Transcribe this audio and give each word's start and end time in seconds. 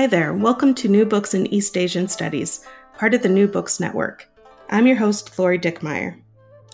Hi 0.00 0.06
there, 0.06 0.32
welcome 0.32 0.72
to 0.76 0.88
New 0.88 1.04
Books 1.04 1.34
in 1.34 1.46
East 1.48 1.76
Asian 1.76 2.08
Studies, 2.08 2.64
part 2.96 3.12
of 3.12 3.22
the 3.22 3.28
New 3.28 3.46
Books 3.46 3.78
Network. 3.78 4.30
I'm 4.70 4.86
your 4.86 4.96
host, 4.96 5.38
Lori 5.38 5.58
Dickmeyer. 5.58 6.18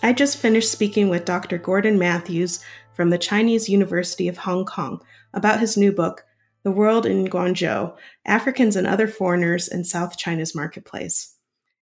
I 0.01 0.13
just 0.13 0.37
finished 0.37 0.71
speaking 0.71 1.09
with 1.09 1.25
Dr. 1.25 1.57
Gordon 1.57 1.99
Mathews 1.99 2.63
from 2.93 3.09
the 3.09 3.17
Chinese 3.17 3.67
University 3.67 4.29
of 4.29 4.37
Hong 4.37 4.63
Kong 4.63 5.01
about 5.33 5.59
his 5.59 5.75
new 5.75 5.91
book, 5.91 6.23
The 6.63 6.71
World 6.71 7.05
in 7.05 7.27
Guangzhou 7.27 7.97
Africans 8.23 8.77
and 8.77 8.87
Other 8.87 9.09
Foreigners 9.09 9.67
in 9.67 9.83
South 9.83 10.17
China's 10.17 10.55
Marketplace. 10.55 11.35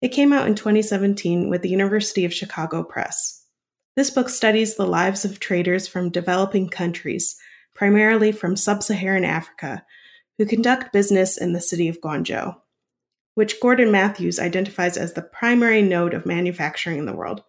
It 0.02 0.14
came 0.14 0.32
out 0.32 0.48
in 0.48 0.56
2017 0.56 1.50
with 1.50 1.62
the 1.62 1.70
University 1.70 2.24
of 2.24 2.34
Chicago 2.34 2.86
Press. 2.86 3.44
This 3.98 4.10
book 4.10 4.30
studies 4.30 4.78
the 4.78 4.88
lives 4.88 5.26
of 5.26 5.42
traders 5.42 5.90
from 5.90 6.10
developing 6.10 6.70
countries, 6.70 7.36
primarily 7.74 8.32
from 8.32 8.56
sub 8.56 8.82
Saharan 8.82 9.26
Africa 9.26 9.84
who 10.38 10.46
conduct 10.46 10.94
business 10.94 11.38
in 11.38 11.54
the 11.54 11.62
city 11.62 11.88
of 11.88 12.02
Guangzhou, 12.02 12.56
which 13.36 13.60
Gordon 13.60 13.92
Mathews 13.92 14.40
identifies 14.40 14.98
as 14.98 15.14
the 15.14 15.22
primary 15.22 15.82
node 15.82 16.14
of 16.14 16.26
manufacturing 16.26 17.00
in 17.00 17.06
the 17.06 17.16
world. 17.16 17.44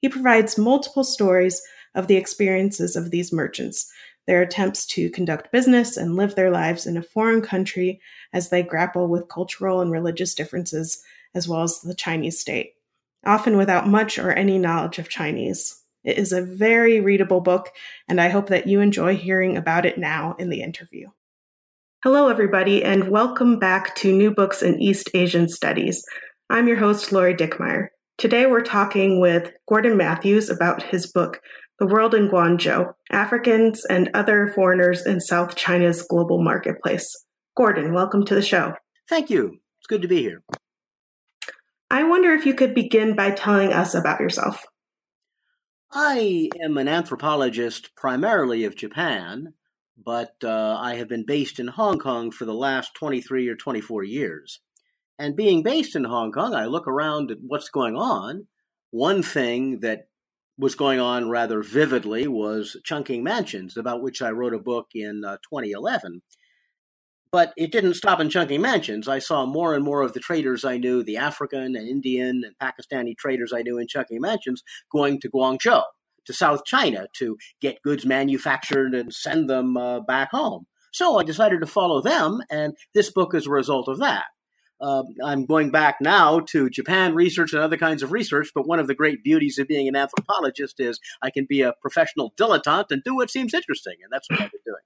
He 0.00 0.08
provides 0.08 0.58
multiple 0.58 1.04
stories 1.04 1.62
of 1.94 2.08
the 2.08 2.16
experiences 2.16 2.96
of 2.96 3.10
these 3.10 3.32
merchants, 3.32 3.90
their 4.26 4.42
attempts 4.42 4.86
to 4.86 5.10
conduct 5.10 5.52
business 5.52 5.96
and 5.96 6.16
live 6.16 6.34
their 6.34 6.50
lives 6.50 6.86
in 6.86 6.96
a 6.96 7.02
foreign 7.02 7.40
country 7.40 8.00
as 8.32 8.48
they 8.48 8.62
grapple 8.62 9.06
with 9.06 9.28
cultural 9.28 9.80
and 9.80 9.90
religious 9.90 10.34
differences, 10.34 11.02
as 11.34 11.48
well 11.48 11.62
as 11.62 11.80
the 11.80 11.94
Chinese 11.94 12.38
state, 12.38 12.74
often 13.24 13.56
without 13.56 13.88
much 13.88 14.18
or 14.18 14.32
any 14.32 14.58
knowledge 14.58 14.98
of 14.98 15.08
Chinese. 15.08 15.82
It 16.02 16.18
is 16.18 16.32
a 16.32 16.42
very 16.42 17.00
readable 17.00 17.40
book, 17.40 17.70
and 18.08 18.20
I 18.20 18.28
hope 18.28 18.48
that 18.48 18.66
you 18.66 18.80
enjoy 18.80 19.16
hearing 19.16 19.56
about 19.56 19.86
it 19.86 19.98
now 19.98 20.36
in 20.38 20.50
the 20.50 20.62
interview. 20.62 21.08
Hello, 22.04 22.28
everybody, 22.28 22.84
and 22.84 23.08
welcome 23.08 23.58
back 23.58 23.94
to 23.94 24.14
New 24.14 24.30
Books 24.30 24.60
in 24.60 24.78
East 24.78 25.08
Asian 25.14 25.48
Studies. 25.48 26.04
I'm 26.50 26.68
your 26.68 26.76
host, 26.76 27.12
Lori 27.12 27.34
Dickmeyer. 27.34 27.86
Today, 28.18 28.44
we're 28.44 28.60
talking 28.60 29.22
with 29.22 29.50
Gordon 29.66 29.96
Mathews 29.96 30.50
about 30.50 30.82
his 30.82 31.10
book, 31.10 31.40
The 31.78 31.86
World 31.86 32.14
in 32.14 32.28
Guangzhou 32.28 32.92
Africans 33.10 33.86
and 33.86 34.10
Other 34.12 34.52
Foreigners 34.54 35.06
in 35.06 35.18
South 35.18 35.56
China's 35.56 36.02
Global 36.02 36.42
Marketplace. 36.42 37.08
Gordon, 37.56 37.94
welcome 37.94 38.26
to 38.26 38.34
the 38.34 38.42
show. 38.42 38.74
Thank 39.08 39.30
you. 39.30 39.56
It's 39.78 39.86
good 39.88 40.02
to 40.02 40.08
be 40.08 40.20
here. 40.20 40.42
I 41.90 42.02
wonder 42.02 42.34
if 42.34 42.44
you 42.44 42.52
could 42.52 42.74
begin 42.74 43.16
by 43.16 43.30
telling 43.30 43.72
us 43.72 43.94
about 43.94 44.20
yourself. 44.20 44.62
I 45.90 46.50
am 46.62 46.76
an 46.76 46.86
anthropologist 46.86 47.96
primarily 47.96 48.66
of 48.66 48.76
Japan 48.76 49.54
but 50.02 50.34
uh, 50.42 50.78
I 50.80 50.96
have 50.96 51.08
been 51.08 51.24
based 51.26 51.58
in 51.58 51.68
Hong 51.68 51.98
Kong 51.98 52.30
for 52.30 52.44
the 52.44 52.54
last 52.54 52.94
23 52.94 53.48
or 53.48 53.56
24 53.56 54.04
years. 54.04 54.60
And 55.18 55.36
being 55.36 55.62
based 55.62 55.94
in 55.94 56.04
Hong 56.04 56.32
Kong, 56.32 56.54
I 56.54 56.66
look 56.66 56.88
around 56.88 57.30
at 57.30 57.38
what's 57.46 57.68
going 57.68 57.96
on. 57.96 58.46
One 58.90 59.22
thing 59.22 59.80
that 59.80 60.08
was 60.58 60.74
going 60.74 61.00
on 61.00 61.28
rather 61.28 61.62
vividly 61.62 62.26
was 62.26 62.76
Chungking 62.84 63.22
Mansions, 63.22 63.76
about 63.76 64.02
which 64.02 64.22
I 64.22 64.30
wrote 64.30 64.54
a 64.54 64.58
book 64.58 64.88
in 64.94 65.24
uh, 65.24 65.36
2011. 65.48 66.22
But 67.30 67.52
it 67.56 67.72
didn't 67.72 67.94
stop 67.94 68.20
in 68.20 68.30
Chungking 68.30 68.60
Mansions. 68.60 69.08
I 69.08 69.18
saw 69.18 69.46
more 69.46 69.74
and 69.74 69.84
more 69.84 70.02
of 70.02 70.12
the 70.12 70.20
traders 70.20 70.64
I 70.64 70.76
knew, 70.76 71.02
the 71.02 71.16
African 71.16 71.76
and 71.76 71.88
Indian 71.88 72.42
and 72.44 72.54
Pakistani 72.62 73.16
traders 73.16 73.52
I 73.52 73.62
knew 73.62 73.78
in 73.78 73.88
Chungking 73.88 74.20
Mansions, 74.20 74.62
going 74.92 75.20
to 75.20 75.30
Guangzhou 75.30 75.82
to 76.26 76.32
South 76.32 76.64
China 76.64 77.06
to 77.18 77.36
get 77.60 77.82
goods 77.82 78.04
manufactured 78.06 78.94
and 78.94 79.14
send 79.14 79.48
them 79.48 79.76
uh, 79.76 80.00
back 80.00 80.30
home. 80.30 80.66
So 80.92 81.18
I 81.18 81.24
decided 81.24 81.60
to 81.60 81.66
follow 81.66 82.00
them, 82.00 82.40
and 82.50 82.74
this 82.94 83.10
book 83.10 83.34
is 83.34 83.46
a 83.46 83.50
result 83.50 83.88
of 83.88 83.98
that. 83.98 84.24
Uh, 84.80 85.02
I'm 85.24 85.46
going 85.46 85.70
back 85.70 85.96
now 86.00 86.40
to 86.50 86.68
Japan 86.68 87.14
research 87.14 87.52
and 87.52 87.62
other 87.62 87.76
kinds 87.76 88.02
of 88.02 88.12
research, 88.12 88.50
but 88.54 88.66
one 88.66 88.78
of 88.78 88.86
the 88.86 88.94
great 88.94 89.24
beauties 89.24 89.58
of 89.58 89.66
being 89.66 89.88
an 89.88 89.96
anthropologist 89.96 90.78
is 90.78 91.00
I 91.22 91.30
can 91.30 91.46
be 91.48 91.62
a 91.62 91.74
professional 91.80 92.32
dilettante 92.38 92.90
and 92.90 93.02
do 93.02 93.14
what 93.14 93.30
seems 93.30 93.54
interesting, 93.54 93.94
and 94.02 94.12
that's 94.12 94.28
what 94.28 94.40
I've 94.40 94.50
been 94.50 94.60
doing. 94.64 94.82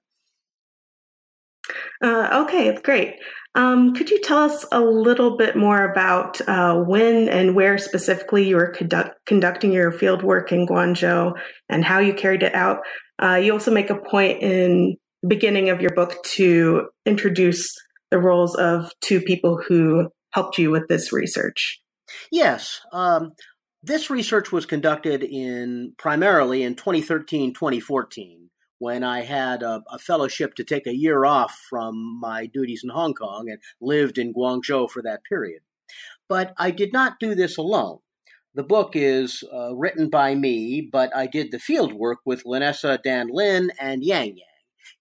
Uh, 2.03 2.43
okay, 2.45 2.77
great. 2.83 3.15
Um, 3.55 3.93
could 3.95 4.09
you 4.09 4.21
tell 4.21 4.39
us 4.39 4.65
a 4.71 4.79
little 4.79 5.35
bit 5.35 5.55
more 5.55 5.83
about 5.83 6.39
uh, 6.47 6.75
when 6.75 7.27
and 7.29 7.55
where 7.55 7.77
specifically 7.77 8.47
you 8.47 8.55
were 8.55 8.69
conduct- 8.69 9.25
conducting 9.25 9.71
your 9.71 9.91
field 9.91 10.23
work 10.23 10.51
in 10.51 10.67
Guangzhou 10.67 11.33
and 11.67 11.83
how 11.83 11.99
you 11.99 12.13
carried 12.13 12.43
it 12.43 12.53
out? 12.53 12.79
Uh, 13.21 13.35
you 13.35 13.51
also 13.51 13.71
make 13.71 13.89
a 13.89 13.97
point 13.97 14.41
in 14.41 14.95
the 15.23 15.27
beginning 15.27 15.69
of 15.69 15.81
your 15.81 15.93
book 15.93 16.23
to 16.23 16.87
introduce 17.05 17.75
the 18.11 18.19
roles 18.19 18.55
of 18.55 18.91
two 19.01 19.19
people 19.19 19.59
who 19.67 20.09
helped 20.31 20.57
you 20.57 20.71
with 20.71 20.87
this 20.87 21.11
research. 21.11 21.81
Yes. 22.31 22.79
Um, 22.93 23.31
this 23.81 24.09
research 24.09 24.51
was 24.51 24.65
conducted 24.65 25.23
in 25.23 25.93
primarily 25.97 26.63
in 26.63 26.75
2013 26.75 27.53
2014 27.53 28.48
when 28.79 29.03
I 29.03 29.21
had 29.21 29.61
a, 29.61 29.83
a, 29.91 29.99
fellowship 29.99 30.55
to 30.55 30.63
take 30.63 30.87
a 30.87 30.95
year 30.95 31.25
off 31.25 31.53
from 31.69 32.19
my 32.19 32.45
duties 32.45 32.81
in 32.83 32.89
Hong 32.89 33.13
Kong 33.13 33.49
and 33.49 33.59
lived 33.79 34.17
in 34.17 34.33
Guangzhou 34.33 34.89
for 34.89 35.01
that 35.03 35.23
period. 35.23 35.61
But 36.27 36.53
I 36.57 36.71
did 36.71 36.93
not 36.93 37.19
do 37.19 37.35
this 37.35 37.57
alone. 37.57 37.99
The 38.55 38.63
book 38.63 38.91
is 38.95 39.43
uh, 39.53 39.75
written 39.75 40.09
by 40.09 40.33
me, 40.33 40.81
but 40.81 41.15
I 41.15 41.27
did 41.27 41.51
the 41.51 41.59
field 41.59 41.93
work 41.93 42.19
with 42.25 42.45
Linessa 42.45 43.01
Dan 43.01 43.27
Lin 43.31 43.71
and 43.79 44.03
Yang 44.03 44.37
Yang. 44.37 44.45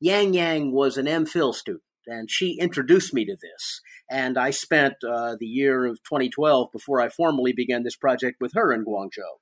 Yang 0.00 0.34
Yang 0.34 0.72
was 0.72 0.98
an 0.98 1.06
MPhil 1.06 1.54
student, 1.54 1.82
and 2.06 2.30
she 2.30 2.58
introduced 2.60 3.14
me 3.14 3.24
to 3.24 3.36
this. 3.40 3.80
And 4.10 4.36
I 4.36 4.50
spent 4.50 4.94
uh, 5.02 5.36
the 5.38 5.46
year 5.46 5.86
of 5.86 6.02
2012 6.04 6.68
before 6.72 7.00
I 7.00 7.08
formally 7.08 7.52
began 7.52 7.84
this 7.84 7.96
project 7.96 8.36
with 8.40 8.52
her 8.54 8.72
in 8.72 8.84
Guangzhou. 8.84 9.38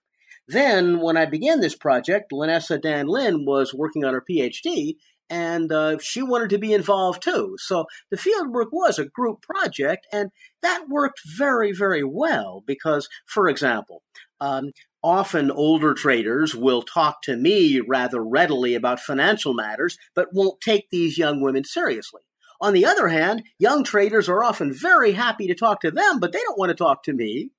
Then, 0.48 1.00
when 1.00 1.16
I 1.16 1.26
began 1.26 1.60
this 1.60 1.74
project, 1.76 2.30
Linessa 2.32 2.80
Dan 2.80 3.06
Lin 3.06 3.44
was 3.44 3.74
working 3.74 4.04
on 4.04 4.14
her 4.14 4.22
PhD, 4.28 4.96
and 5.28 5.72
uh, 5.72 5.98
she 5.98 6.22
wanted 6.22 6.50
to 6.50 6.58
be 6.58 6.72
involved 6.72 7.22
too. 7.22 7.56
So 7.58 7.86
the 8.10 8.16
fieldwork 8.16 8.68
was 8.70 8.98
a 8.98 9.06
group 9.06 9.42
project, 9.42 10.06
and 10.12 10.30
that 10.62 10.84
worked 10.88 11.20
very, 11.36 11.72
very 11.72 12.04
well 12.04 12.62
because, 12.66 13.08
for 13.26 13.48
example, 13.48 14.02
um, 14.40 14.70
often 15.02 15.50
older 15.50 15.94
traders 15.94 16.54
will 16.54 16.82
talk 16.82 17.22
to 17.22 17.36
me 17.36 17.80
rather 17.80 18.22
readily 18.24 18.74
about 18.74 19.00
financial 19.00 19.54
matters, 19.54 19.98
but 20.14 20.32
won't 20.32 20.60
take 20.60 20.90
these 20.90 21.18
young 21.18 21.40
women 21.40 21.64
seriously. 21.64 22.22
On 22.60 22.72
the 22.72 22.86
other 22.86 23.08
hand, 23.08 23.42
young 23.58 23.84
traders 23.84 24.28
are 24.28 24.42
often 24.42 24.72
very 24.72 25.12
happy 25.12 25.46
to 25.46 25.54
talk 25.54 25.80
to 25.80 25.90
them, 25.90 26.20
but 26.20 26.32
they 26.32 26.40
don't 26.40 26.58
want 26.58 26.70
to 26.70 26.74
talk 26.74 27.02
to 27.02 27.12
me. 27.12 27.50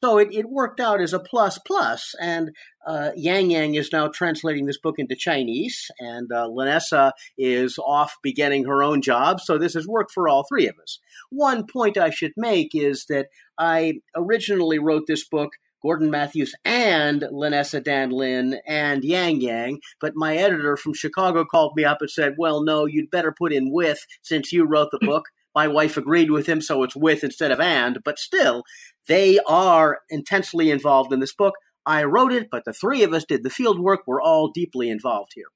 So 0.00 0.18
it, 0.18 0.28
it 0.32 0.48
worked 0.48 0.80
out 0.80 1.00
as 1.00 1.12
a 1.12 1.20
plus 1.20 1.58
plus, 1.58 2.14
and 2.20 2.50
uh, 2.86 3.10
Yang 3.14 3.50
Yang 3.50 3.74
is 3.74 3.92
now 3.92 4.08
translating 4.08 4.66
this 4.66 4.78
book 4.78 4.96
into 4.98 5.14
Chinese, 5.14 5.90
and 6.00 6.30
uh, 6.32 6.48
Linessa 6.48 7.12
is 7.38 7.78
off 7.78 8.16
beginning 8.22 8.64
her 8.64 8.82
own 8.82 9.00
job. 9.00 9.40
So 9.40 9.58
this 9.58 9.74
has 9.74 9.86
worked 9.86 10.10
for 10.10 10.28
all 10.28 10.44
three 10.44 10.66
of 10.66 10.74
us. 10.82 10.98
One 11.30 11.66
point 11.66 11.96
I 11.96 12.10
should 12.10 12.32
make 12.36 12.74
is 12.74 13.06
that 13.10 13.28
I 13.58 14.00
originally 14.16 14.80
wrote 14.80 15.04
this 15.06 15.24
book 15.28 15.52
Gordon 15.82 16.10
Mathews 16.10 16.54
and 16.64 17.22
Linessa 17.32 17.82
Dan 17.82 18.10
Lin 18.10 18.60
and 18.66 19.04
Yang 19.04 19.40
Yang, 19.40 19.80
but 20.00 20.14
my 20.14 20.36
editor 20.36 20.76
from 20.76 20.94
Chicago 20.94 21.44
called 21.44 21.74
me 21.76 21.84
up 21.84 21.98
and 22.00 22.10
said, 22.10 22.34
Well, 22.38 22.62
no, 22.62 22.86
you'd 22.86 23.10
better 23.10 23.34
put 23.36 23.52
in 23.52 23.72
with 23.72 24.06
since 24.22 24.52
you 24.52 24.64
wrote 24.64 24.90
the 24.90 25.04
book. 25.04 25.26
My 25.54 25.68
wife 25.68 25.98
agreed 25.98 26.30
with 26.30 26.46
him, 26.46 26.62
so 26.62 26.82
it's 26.82 26.96
with 26.96 27.22
instead 27.22 27.50
of 27.50 27.60
and, 27.60 27.98
but 28.04 28.18
still, 28.18 28.62
they 29.08 29.38
are 29.46 30.00
intensely 30.10 30.70
involved 30.70 31.12
in 31.12 31.20
this 31.20 31.34
book. 31.34 31.54
I 31.84 32.04
wrote 32.04 32.32
it, 32.32 32.48
but 32.50 32.64
the 32.64 32.72
three 32.72 33.02
of 33.02 33.12
us 33.12 33.24
did 33.24 33.42
the 33.42 33.50
field 33.50 33.80
work. 33.80 34.00
We're 34.06 34.22
all 34.22 34.50
deeply 34.50 34.88
involved 34.88 35.32
here. 35.34 35.46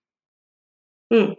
Hmm. 1.13 1.33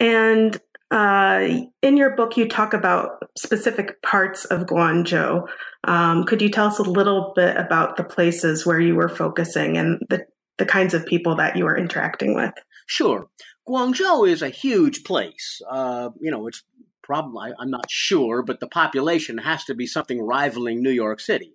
And 0.00 0.60
uh, 0.90 1.64
in 1.82 1.96
your 1.96 2.16
book, 2.16 2.36
you 2.36 2.48
talk 2.48 2.72
about 2.72 3.24
specific 3.36 4.00
parts 4.02 4.44
of 4.46 4.66
Guangzhou. 4.66 5.46
Um, 5.84 6.24
could 6.24 6.40
you 6.40 6.48
tell 6.48 6.66
us 6.66 6.78
a 6.78 6.82
little 6.82 7.32
bit 7.34 7.56
about 7.56 7.96
the 7.96 8.04
places 8.04 8.64
where 8.64 8.80
you 8.80 8.94
were 8.94 9.08
focusing 9.08 9.76
and 9.76 10.00
the, 10.08 10.24
the 10.56 10.66
kinds 10.66 10.94
of 10.94 11.04
people 11.04 11.34
that 11.36 11.56
you 11.56 11.64
were 11.64 11.76
interacting 11.76 12.34
with? 12.34 12.54
Sure. 12.86 13.28
Guangzhou 13.68 14.28
is 14.28 14.40
a 14.40 14.48
huge 14.48 15.04
place. 15.04 15.60
Uh, 15.68 16.10
you 16.20 16.30
know, 16.30 16.46
it's 16.46 16.62
I'm 17.10 17.70
not 17.70 17.90
sure, 17.90 18.42
but 18.42 18.60
the 18.60 18.68
population 18.68 19.38
has 19.38 19.64
to 19.64 19.74
be 19.74 19.86
something 19.86 20.20
rivaling 20.20 20.82
New 20.82 20.90
York 20.90 21.20
City. 21.20 21.54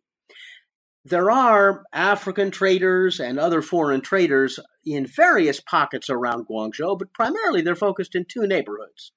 There 1.06 1.30
are 1.30 1.84
African 1.92 2.50
traders 2.50 3.20
and 3.20 3.38
other 3.38 3.62
foreign 3.62 4.00
traders 4.02 4.60
in 4.86 5.06
various 5.06 5.60
pockets 5.60 6.10
around 6.10 6.48
Guangzhou, 6.48 6.98
but 6.98 7.14
primarily 7.14 7.62
they're 7.62 7.76
focused 7.76 8.16
in 8.16 8.26
two 8.26 8.48
neighborhoods. 8.48 9.12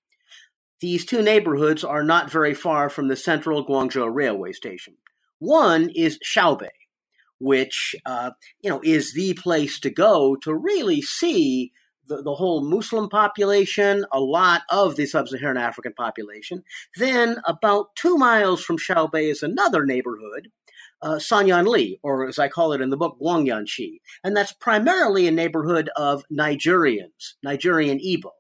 These 0.81 1.07
two 1.07 1.23
neighborhoods 1.23 1.85
are 1.85 2.03
not 2.03 2.31
very 2.31 2.55
far 2.55 2.91
from 2.91 3.09
the 3.09 3.17
central 3.17 3.65
Guangzhou 3.65 4.13
railway 4.13 4.53
station. 4.53 4.97
One 5.39 5.91
is 5.95 6.19
Xiaobei, 6.19 6.69
which 7.39 7.95
uh, 8.05 8.33
you 8.61 8.71
know 8.71 8.81
is 8.83 9.13
the 9.15 9.35
place 9.35 9.79
to 9.81 9.91
go 9.91 10.37
to 10.43 10.55
really 10.55 11.01
see 11.01 11.73
the, 12.09 12.23
the 12.23 12.35
whole 12.35 12.63
Muslim 12.63 13.09
population, 13.09 14.05
a 14.13 14.21
lot 14.21 14.63
of 14.71 14.97
the 14.97 15.07
sub-Saharan 15.07 15.57
African 15.57 15.93
population. 15.93 16.63
Then, 16.97 17.39
about 17.47 17.95
two 17.97 18.17
miles 18.17 18.65
from 18.65 18.79
Xiaobei 18.79 19.31
is 19.31 19.43
another 19.43 19.85
neighborhood, 19.85 20.49
uh, 21.03 21.17
Sanyuanli, 21.17 21.99
or 22.03 22.27
as 22.27 22.39
I 22.39 22.49
call 22.49 22.73
it 22.73 22.81
in 22.81 22.91
the 22.91 22.97
book, 22.97 23.19
Guangyuanxi, 23.21 24.01
and 24.25 24.37
that's 24.37 24.53
primarily 24.53 25.27
a 25.27 25.33
neighborhood 25.33 25.91
of 25.97 26.25
Nigerians, 26.33 27.35
Nigerian 27.43 27.99
Igbo. 27.99 28.31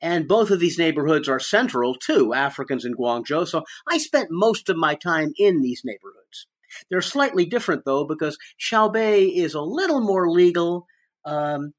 And 0.00 0.28
both 0.28 0.50
of 0.50 0.60
these 0.60 0.78
neighborhoods 0.78 1.28
are 1.28 1.40
central 1.40 1.94
to 2.06 2.32
Africans 2.34 2.84
in 2.84 2.94
Guangzhou, 2.94 3.46
so 3.46 3.64
I 3.88 3.98
spent 3.98 4.28
most 4.30 4.68
of 4.68 4.76
my 4.76 4.94
time 4.94 5.32
in 5.38 5.62
these 5.62 5.82
neighborhoods. 5.84 6.46
They're 6.90 7.02
slightly 7.02 7.46
different 7.46 7.84
though, 7.84 8.04
because 8.04 8.38
Xiaobei 8.60 9.32
is 9.34 9.54
a 9.54 9.60
little 9.60 10.00
more 10.00 10.28
legal. 10.28 10.86
Um, 11.24 11.72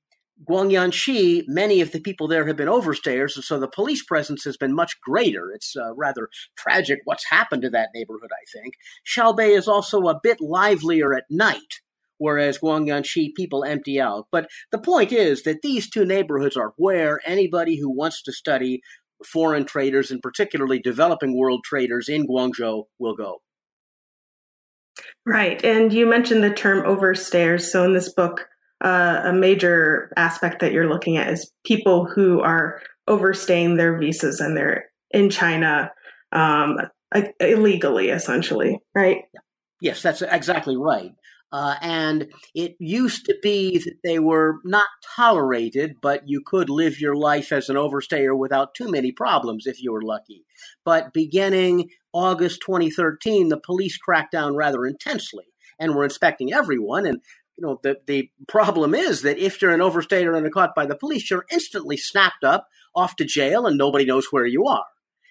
Guangyuanxi, 0.44 1.44
many 1.48 1.80
of 1.80 1.92
the 1.92 2.02
people 2.02 2.28
there 2.28 2.46
have 2.46 2.58
been 2.58 2.68
overstayers, 2.68 3.36
and 3.36 3.44
so 3.44 3.58
the 3.58 3.70
police 3.70 4.04
presence 4.04 4.44
has 4.44 4.58
been 4.58 4.76
much 4.76 5.00
greater. 5.00 5.52
It's 5.52 5.76
uh, 5.78 5.94
rather 5.96 6.30
tragic 6.58 7.00
what's 7.06 7.30
happened 7.30 7.62
to 7.62 7.70
that 7.70 7.90
neighborhood, 7.96 8.32
I 8.34 8.44
think. 8.58 8.74
Xiaobei 9.08 9.58
is 9.58 9.68
also 9.68 10.08
a 10.08 10.20
bit 10.22 10.42
livelier 10.42 11.14
at 11.14 11.24
night, 11.30 11.80
whereas 12.18 12.60
Guangyuanxi 12.60 13.34
people 13.36 13.64
empty 13.64 14.00
out. 14.00 14.28
But 14.30 14.50
the 14.72 14.78
point 14.78 15.14
is 15.14 15.44
that 15.44 15.62
these 15.62 15.90
two 15.90 16.04
neighborhoods 16.04 16.58
are 16.58 16.74
where 16.76 17.22
anybody 17.26 17.80
who 17.80 17.90
wants 17.90 18.22
to 18.24 18.34
study 18.34 18.82
foreign 19.24 19.66
traders, 19.66 20.12
and 20.12 20.22
particularly 20.22 20.80
developing 20.80 21.38
world 21.38 21.64
traders 21.64 22.10
in 22.10 22.28
Guangzhou, 22.28 22.84
will 23.00 23.16
go. 23.16 23.38
Right. 25.26 25.64
And 25.64 25.92
you 25.94 26.06
mentioned 26.06 26.44
the 26.44 26.54
term 26.54 26.84
overstayers. 26.84 27.62
So 27.62 27.86
in 27.86 27.94
this 27.94 28.14
book, 28.14 28.48
uh, 28.84 29.22
a 29.26 29.34
major 29.34 30.12
aspect 30.18 30.60
that 30.60 30.72
you're 30.72 30.90
looking 30.90 31.18
at 31.18 31.30
is 31.30 31.52
people 31.64 32.06
who 32.06 32.42
are 32.42 32.82
overstaying 33.08 33.78
their 33.78 33.98
visas 33.98 34.40
and 34.40 34.58
they're 34.58 34.86
in 35.12 35.30
China 35.30 35.92
um, 36.32 36.78
illegally, 37.40 38.10
essentially, 38.10 38.80
right? 38.94 39.24
Yes, 39.82 40.02
that's 40.02 40.22
exactly 40.22 40.76
right. 40.76 41.12
Uh, 41.52 41.76
and 41.82 42.28
it 42.54 42.76
used 42.80 43.26
to 43.26 43.36
be 43.42 43.78
that 43.78 43.96
they 44.04 44.20
were 44.20 44.56
not 44.66 44.88
tolerated, 45.16 45.96
but 46.02 46.28
you 46.28 46.42
could 46.46 46.70
live 46.70 47.00
your 47.00 47.16
life 47.16 47.52
as 47.52 47.70
an 47.70 47.78
overstayer 47.78 48.38
without 48.38 48.74
too 48.74 48.92
many 48.92 49.12
problems 49.12 49.66
if 49.66 49.82
you 49.82 49.94
were 49.94 50.02
lucky. 50.02 50.44
But 50.84 51.14
beginning 51.14 51.90
August 52.12 52.62
2013, 52.66 53.50
the 53.50 53.60
police 53.60 53.98
cracked 53.98 54.34
down 54.34 54.56
rather 54.56 54.86
intensely 54.86 55.46
and 55.80 55.96
were 55.96 56.04
inspecting 56.04 56.52
everyone. 56.52 57.06
And 57.06 57.20
you 57.58 57.66
know 57.66 57.80
the 57.84 57.98
the 58.06 58.30
problem 58.48 58.94
is 58.94 59.22
that 59.22 59.38
if 59.38 59.62
you're 59.62 59.74
an 59.74 59.80
overstayer 59.80 60.36
and 60.38 60.46
are 60.46 60.50
caught 60.50 60.76
by 60.76 60.86
the 60.86 60.96
police, 60.96 61.30
you're 61.30 61.46
instantly 61.52 61.98
snapped 61.98 62.44
up 62.44 62.68
off 62.96 63.16
to 63.18 63.26
jail, 63.26 63.66
and 63.66 63.78
nobody 63.78 64.06
knows 64.06 64.28
where 64.32 64.46
you 64.46 64.66
are. 64.66 64.86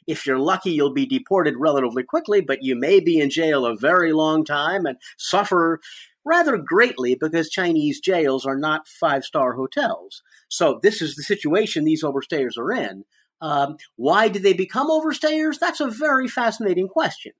If 0.06 0.26
you're 0.26 0.38
lucky, 0.38 0.70
you'll 0.70 0.92
be 0.92 1.06
deported 1.06 1.54
relatively 1.56 2.02
quickly, 2.02 2.40
but 2.40 2.62
you 2.62 2.76
may 2.76 3.00
be 3.00 3.18
in 3.18 3.30
jail 3.30 3.64
a 3.64 3.76
very 3.76 4.12
long 4.12 4.44
time 4.44 4.84
and 4.84 4.98
suffer 5.16 5.80
rather 6.24 6.56
greatly 6.58 7.14
because 7.14 7.48
Chinese 7.48 8.00
jails 8.00 8.46
are 8.46 8.56
not 8.56 8.88
five 8.88 9.24
star 9.24 9.54
hotels. 9.54 10.22
So, 10.48 10.78
this 10.82 11.00
is 11.02 11.16
the 11.16 11.22
situation 11.22 11.84
these 11.84 12.02
overstayers 12.02 12.56
are 12.58 12.72
in. 12.72 13.04
Um, 13.40 13.76
why 13.96 14.28
did 14.28 14.42
they 14.42 14.52
become 14.52 14.88
overstayers? 14.88 15.58
That's 15.58 15.80
a 15.80 15.88
very 15.88 16.28
fascinating 16.28 16.88
question. 16.88 17.32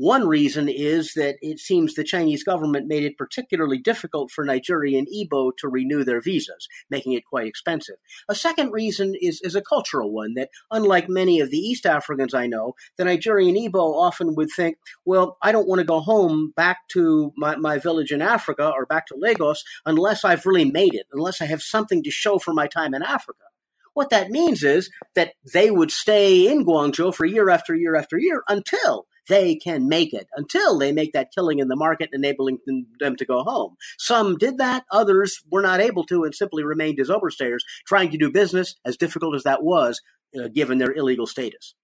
One 0.00 0.26
reason 0.26 0.70
is 0.70 1.12
that 1.12 1.36
it 1.42 1.58
seems 1.58 1.92
the 1.92 2.02
Chinese 2.02 2.42
government 2.42 2.86
made 2.86 3.04
it 3.04 3.18
particularly 3.18 3.76
difficult 3.76 4.30
for 4.30 4.46
Nigerian 4.46 5.04
Igbo 5.14 5.52
to 5.58 5.68
renew 5.68 6.04
their 6.04 6.22
visas, 6.22 6.68
making 6.88 7.12
it 7.12 7.26
quite 7.26 7.46
expensive. 7.46 7.96
A 8.26 8.34
second 8.34 8.72
reason 8.72 9.14
is, 9.20 9.42
is 9.42 9.54
a 9.54 9.60
cultural 9.60 10.10
one 10.10 10.32
that, 10.36 10.48
unlike 10.70 11.10
many 11.10 11.38
of 11.38 11.50
the 11.50 11.58
East 11.58 11.84
Africans 11.84 12.32
I 12.32 12.46
know, 12.46 12.76
the 12.96 13.04
Nigerian 13.04 13.54
Igbo 13.56 13.94
often 13.94 14.34
would 14.36 14.48
think, 14.50 14.78
well, 15.04 15.36
I 15.42 15.52
don't 15.52 15.68
want 15.68 15.80
to 15.80 15.84
go 15.84 16.00
home 16.00 16.54
back 16.56 16.78
to 16.92 17.34
my, 17.36 17.56
my 17.56 17.76
village 17.76 18.10
in 18.10 18.22
Africa 18.22 18.72
or 18.74 18.86
back 18.86 19.06
to 19.08 19.18
Lagos 19.18 19.62
unless 19.84 20.24
I've 20.24 20.46
really 20.46 20.64
made 20.64 20.94
it, 20.94 21.08
unless 21.12 21.42
I 21.42 21.44
have 21.44 21.60
something 21.60 22.02
to 22.04 22.10
show 22.10 22.38
for 22.38 22.54
my 22.54 22.68
time 22.68 22.94
in 22.94 23.02
Africa. 23.02 23.44
What 23.92 24.08
that 24.08 24.30
means 24.30 24.62
is 24.62 24.88
that 25.14 25.34
they 25.52 25.70
would 25.70 25.90
stay 25.90 26.50
in 26.50 26.64
Guangzhou 26.64 27.14
for 27.14 27.26
year 27.26 27.50
after 27.50 27.74
year 27.74 27.96
after 27.96 28.16
year 28.16 28.42
until 28.48 29.04
they 29.30 29.54
can 29.54 29.88
make 29.88 30.12
it 30.12 30.26
until 30.36 30.78
they 30.78 30.92
make 30.92 31.12
that 31.12 31.30
killing 31.34 31.60
in 31.60 31.68
the 31.68 31.76
market, 31.76 32.10
enabling 32.12 32.58
them 32.98 33.16
to 33.16 33.24
go 33.24 33.42
home. 33.42 33.76
Some 33.98 34.36
did 34.36 34.58
that, 34.58 34.84
others 34.92 35.40
were 35.50 35.62
not 35.62 35.80
able 35.80 36.04
to 36.06 36.24
and 36.24 36.34
simply 36.34 36.64
remained 36.64 37.00
as 37.00 37.08
overstayers, 37.08 37.60
trying 37.86 38.10
to 38.10 38.18
do 38.18 38.30
business, 38.30 38.74
as 38.84 38.98
difficult 38.98 39.34
as 39.34 39.44
that 39.44 39.62
was, 39.62 40.02
uh, 40.38 40.48
given 40.48 40.78
their 40.78 40.92
illegal 40.92 41.26
status. 41.26 41.74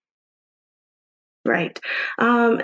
Right. 1.46 1.78
Um, 2.18 2.60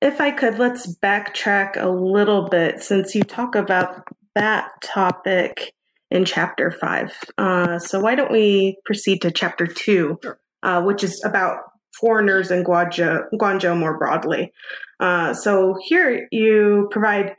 if 0.00 0.20
I 0.20 0.30
could, 0.30 0.58
let's 0.58 0.96
backtrack 0.98 1.76
a 1.76 1.88
little 1.88 2.48
bit 2.48 2.82
since 2.82 3.14
you 3.14 3.24
talk 3.24 3.54
about 3.54 4.06
that 4.34 4.70
topic 4.82 5.74
in 6.10 6.24
chapter 6.24 6.70
five. 6.70 7.12
Uh, 7.36 7.78
so, 7.78 8.00
why 8.00 8.14
don't 8.14 8.30
we 8.30 8.78
proceed 8.84 9.22
to 9.22 9.30
chapter 9.30 9.66
two, 9.66 10.18
sure. 10.22 10.38
uh, 10.62 10.82
which 10.82 11.02
is 11.02 11.22
about 11.24 11.58
foreigners 11.98 12.50
in 12.50 12.64
Guangzhou, 12.64 13.24
Guangzhou 13.34 13.78
more 13.78 13.98
broadly. 13.98 14.52
Uh, 15.00 15.34
so 15.34 15.76
here 15.82 16.28
you 16.30 16.88
provide, 16.90 17.34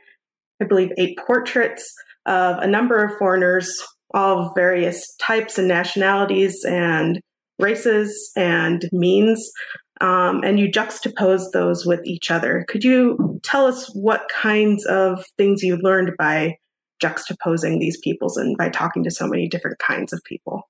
I 0.60 0.66
believe, 0.66 0.90
eight 0.98 1.18
portraits 1.26 1.92
of 2.26 2.58
a 2.58 2.66
number 2.66 3.02
of 3.04 3.16
foreigners, 3.18 3.82
all 4.12 4.52
various 4.54 5.14
types 5.16 5.58
and 5.58 5.68
nationalities 5.68 6.64
and 6.64 7.20
races 7.58 8.30
and 8.36 8.88
means. 8.92 9.50
Um, 10.00 10.42
and 10.42 10.58
you 10.58 10.70
juxtapose 10.70 11.52
those 11.52 11.86
with 11.86 12.00
each 12.04 12.30
other. 12.30 12.64
Could 12.68 12.84
you 12.84 13.40
tell 13.42 13.66
us 13.66 13.88
what 13.94 14.28
kinds 14.28 14.84
of 14.86 15.24
things 15.38 15.62
you 15.62 15.76
learned 15.76 16.12
by 16.18 16.56
juxtaposing 17.02 17.78
these 17.78 17.98
peoples 17.98 18.36
and 18.36 18.56
by 18.56 18.68
talking 18.68 19.04
to 19.04 19.10
so 19.10 19.26
many 19.26 19.48
different 19.48 19.78
kinds 19.78 20.12
of 20.12 20.20
people? 20.24 20.68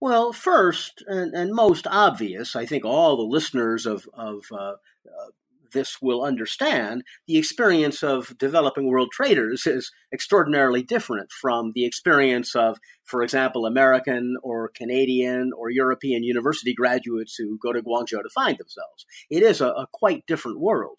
Well, 0.00 0.32
first 0.32 1.04
and, 1.06 1.34
and, 1.34 1.52
most 1.52 1.86
obvious, 1.86 2.56
I 2.56 2.64
think 2.64 2.86
all 2.86 3.16
the 3.16 3.22
listeners 3.22 3.84
of, 3.84 4.08
of 4.14 4.44
uh, 4.50 4.56
uh, 4.56 5.30
this 5.72 6.00
will 6.00 6.22
understand 6.22 7.02
the 7.26 7.36
experience 7.36 8.02
of 8.02 8.36
developing 8.38 8.86
world 8.86 9.10
traders 9.12 9.66
is 9.66 9.92
extraordinarily 10.12 10.82
different 10.82 11.30
from 11.30 11.72
the 11.74 11.84
experience 11.84 12.54
of, 12.56 12.78
for 13.04 13.22
example, 13.22 13.66
American 13.66 14.36
or 14.42 14.72
Canadian 14.74 15.50
or 15.56 15.70
European 15.70 16.24
university 16.24 16.74
graduates 16.74 17.36
who 17.36 17.58
go 17.58 17.72
to 17.72 17.82
Guangzhou 17.82 18.22
to 18.22 18.30
find 18.34 18.58
themselves. 18.58 19.04
It 19.28 19.42
is 19.42 19.60
a, 19.60 19.68
a 19.68 19.86
quite 19.92 20.26
different 20.26 20.60
world. 20.60 20.98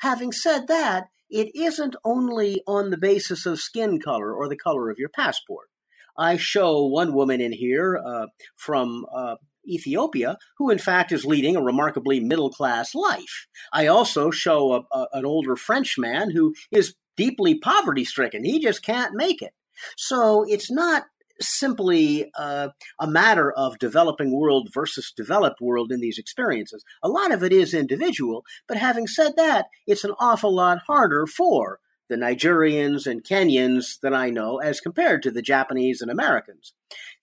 Having 0.00 0.32
said 0.32 0.66
that, 0.66 1.04
it 1.30 1.54
isn't 1.54 1.94
only 2.04 2.62
on 2.66 2.90
the 2.90 2.98
basis 2.98 3.46
of 3.46 3.60
skin 3.60 4.00
color 4.00 4.34
or 4.34 4.48
the 4.48 4.56
color 4.56 4.90
of 4.90 4.98
your 4.98 5.08
passport. 5.08 5.69
I 6.16 6.36
show 6.36 6.84
one 6.86 7.14
woman 7.14 7.40
in 7.40 7.52
here 7.52 8.00
uh, 8.04 8.26
from 8.56 9.06
uh, 9.14 9.36
Ethiopia, 9.66 10.38
who 10.58 10.70
in 10.70 10.78
fact 10.78 11.12
is 11.12 11.24
leading 11.24 11.56
a 11.56 11.62
remarkably 11.62 12.20
middle 12.20 12.50
class 12.50 12.94
life. 12.94 13.46
I 13.72 13.86
also 13.86 14.30
show 14.30 14.72
a, 14.72 14.96
a, 14.96 15.06
an 15.12 15.24
older 15.24 15.56
French 15.56 15.98
man 15.98 16.30
who 16.30 16.54
is 16.70 16.94
deeply 17.16 17.58
poverty 17.58 18.04
stricken. 18.04 18.44
He 18.44 18.60
just 18.60 18.82
can't 18.82 19.14
make 19.14 19.42
it. 19.42 19.52
So 19.96 20.44
it's 20.48 20.70
not 20.70 21.04
simply 21.40 22.30
uh, 22.38 22.68
a 22.98 23.06
matter 23.06 23.50
of 23.52 23.78
developing 23.78 24.30
world 24.30 24.68
versus 24.72 25.12
developed 25.16 25.60
world 25.60 25.90
in 25.90 26.00
these 26.00 26.18
experiences. 26.18 26.84
A 27.02 27.08
lot 27.08 27.32
of 27.32 27.42
it 27.42 27.52
is 27.52 27.72
individual, 27.72 28.44
but 28.68 28.76
having 28.76 29.06
said 29.06 29.36
that, 29.36 29.66
it's 29.86 30.04
an 30.04 30.12
awful 30.20 30.54
lot 30.54 30.78
harder 30.86 31.26
for 31.26 31.78
the 32.10 32.16
Nigerians 32.16 33.06
and 33.06 33.24
Kenyans 33.24 33.98
that 34.00 34.12
I 34.12 34.28
know 34.28 34.58
as 34.58 34.80
compared 34.80 35.22
to 35.22 35.30
the 35.30 35.40
Japanese 35.40 36.02
and 36.02 36.10
Americans. 36.10 36.74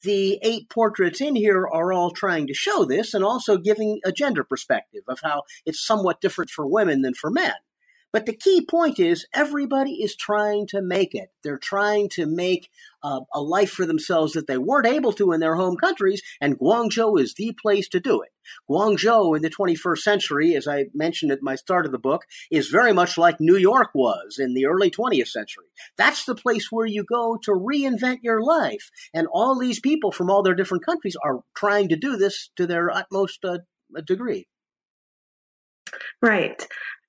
The 0.01 0.39
eight 0.41 0.69
portraits 0.69 1.21
in 1.21 1.35
here 1.35 1.67
are 1.67 1.91
all 1.91 2.11
trying 2.11 2.47
to 2.47 2.53
show 2.53 2.85
this 2.85 3.13
and 3.13 3.23
also 3.23 3.57
giving 3.57 3.99
a 4.05 4.11
gender 4.11 4.43
perspective 4.43 5.03
of 5.07 5.19
how 5.23 5.43
it's 5.65 5.85
somewhat 5.85 6.21
different 6.21 6.49
for 6.49 6.65
women 6.65 7.01
than 7.01 7.13
for 7.13 7.29
men. 7.29 7.53
But 8.13 8.25
the 8.25 8.35
key 8.35 8.65
point 8.65 8.99
is 8.99 9.27
everybody 9.33 10.01
is 10.01 10.15
trying 10.15 10.67
to 10.67 10.81
make 10.81 11.13
it. 11.13 11.29
They're 11.43 11.57
trying 11.57 12.09
to 12.09 12.25
make 12.25 12.69
uh, 13.03 13.21
a 13.33 13.41
life 13.41 13.71
for 13.71 13.85
themselves 13.85 14.33
that 14.33 14.47
they 14.47 14.57
weren't 14.57 14.87
able 14.87 15.13
to 15.13 15.33
in 15.33 15.39
their 15.39 15.55
home 15.55 15.75
countries, 15.75 16.21
and 16.39 16.57
Guangzhou 16.57 17.19
is 17.21 17.33
the 17.33 17.55
place 17.61 17.87
to 17.89 17.99
do 17.99 18.21
it. 18.21 18.29
Guangzhou 18.69 19.35
in 19.35 19.41
the 19.41 19.49
21st 19.49 19.99
century, 19.99 20.55
as 20.55 20.67
I 20.67 20.85
mentioned 20.93 21.31
at 21.31 21.41
my 21.41 21.55
start 21.55 21.85
of 21.85 21.91
the 21.91 21.99
book, 21.99 22.25
is 22.49 22.69
very 22.69 22.93
much 22.93 23.17
like 23.17 23.39
New 23.39 23.57
York 23.57 23.89
was 23.93 24.37
in 24.39 24.53
the 24.53 24.65
early 24.65 24.89
20th 24.89 25.27
century. 25.27 25.65
That's 25.97 26.25
the 26.25 26.35
place 26.35 26.71
where 26.71 26.85
you 26.85 27.03
go 27.03 27.37
to 27.43 27.51
reinvent 27.51 28.19
your 28.23 28.41
life. 28.41 28.89
And 29.13 29.27
all 29.31 29.59
these 29.59 29.79
people 29.79 30.11
from 30.11 30.29
all 30.29 30.43
their 30.43 30.55
different 30.55 30.85
countries 30.85 31.17
are 31.23 31.41
trying 31.55 31.89
to 31.89 31.97
do 31.97 32.15
this 32.15 32.49
to 32.55 32.65
their 32.65 32.89
utmost 32.89 33.43
uh, 33.43 33.59
degree. 34.05 34.47
Right. 36.21 36.65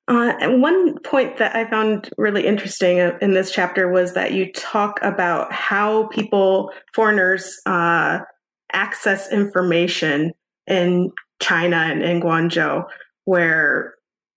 Uh, 0.08 0.32
and 0.40 0.62
one 0.62 0.98
point 1.00 1.36
that 1.36 1.54
I 1.54 1.68
found 1.68 2.08
really 2.16 2.46
interesting 2.46 2.98
in 3.20 3.34
this 3.34 3.50
chapter 3.50 3.90
was 3.92 4.14
that 4.14 4.32
you 4.32 4.50
talk 4.52 4.98
about 5.02 5.52
how 5.52 6.06
people, 6.08 6.72
foreigners, 6.94 7.54
uh, 7.66 8.20
access 8.72 9.30
information 9.30 10.32
in 10.66 11.10
China 11.40 11.76
and 11.76 12.02
in 12.02 12.20
Guangzhou, 12.20 12.84
where 13.26 13.94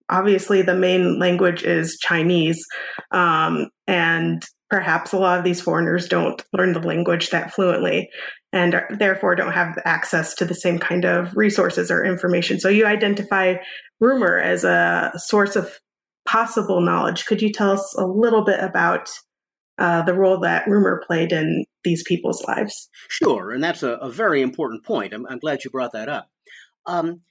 obviously 0.10 0.62
the 0.62 0.76
main 0.76 1.20
language 1.20 1.64
is 1.64 1.98
Chinese. 2.02 2.64
Um, 3.12 3.70
and 3.88 4.46
perhaps 4.70 5.14
a 5.14 5.18
lot 5.18 5.40
of 5.40 5.46
these 5.46 5.62
foreigners 5.62 6.08
don't 6.08 6.44
learn 6.54 6.74
the 6.74 6.80
language 6.80 7.30
that 7.30 7.54
fluently 7.54 8.10
and 8.54 8.76
are, 8.76 8.88
therefore 8.98 9.36
don't 9.36 9.54
have 9.54 9.78
access 9.86 10.34
to 10.36 10.46
the 10.46 10.54
same 10.54 10.80
kind 10.80 11.06
of 11.06 11.36
resources 11.36 11.90
or 11.90 12.04
information. 12.04 12.60
So 12.60 12.68
you 12.68 12.86
identify 12.86 13.56
rumor 14.02 14.38
as 14.38 14.66
a 14.66 15.14
source 15.16 15.56
of 15.56 15.80
possible 16.26 16.82
knowledge. 16.82 17.26
Could 17.26 17.42
you 17.42 17.52
tell 17.52 17.72
us 17.72 17.96
a 17.98 18.06
little 18.06 18.44
bit 18.44 18.60
about 18.60 19.10
uh, 19.78 20.02
the 20.02 20.14
role 20.14 20.40
that 20.40 20.68
rumor 20.68 21.02
played 21.08 21.32
in 21.32 21.66
these 21.84 22.04
people's 22.04 22.44
lives? 22.46 22.90
Sure, 23.08 23.52
and 23.52 23.64
that's 23.64 23.84
a, 23.84 23.94
a 23.94 24.10
very 24.10 24.42
important 24.42 24.84
point. 24.84 25.14
I'm, 25.14 25.26
I'm, 25.28 25.40
glad 25.40 25.64
you 25.64 25.70
brought 25.70 25.94
that 25.94 26.10
up. 26.10 26.30
Um, 26.86 27.22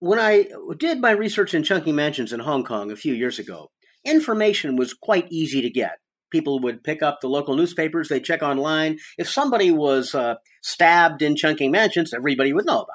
when 0.00 0.18
I 0.18 0.46
did 0.76 1.00
my 1.00 1.10
research 1.10 1.54
in 1.54 1.64
Chungking 1.64 1.94
Mansions 1.94 2.32
in 2.32 2.40
Hong 2.40 2.64
Kong 2.64 2.90
a 2.90 2.96
few 2.96 3.14
years 3.14 3.38
ago, 3.38 3.70
information 4.04 4.76
was 4.76 4.94
quite 4.94 5.26
easy 5.30 5.60
to 5.62 5.70
get. 5.70 5.98
People 6.30 6.60
would 6.60 6.84
pick 6.84 7.02
up 7.02 7.20
the 7.20 7.28
local 7.28 7.56
newspapers, 7.56 8.08
they'd 8.08 8.24
check 8.24 8.42
online. 8.42 8.98
If 9.16 9.28
somebody 9.28 9.70
was 9.70 10.14
uh, 10.14 10.36
stabbed 10.62 11.22
in 11.22 11.36
Chungking 11.36 11.70
Mansions, 11.72 12.12
everybody 12.12 12.52
would 12.52 12.66
know 12.66 12.82
about 12.82 12.86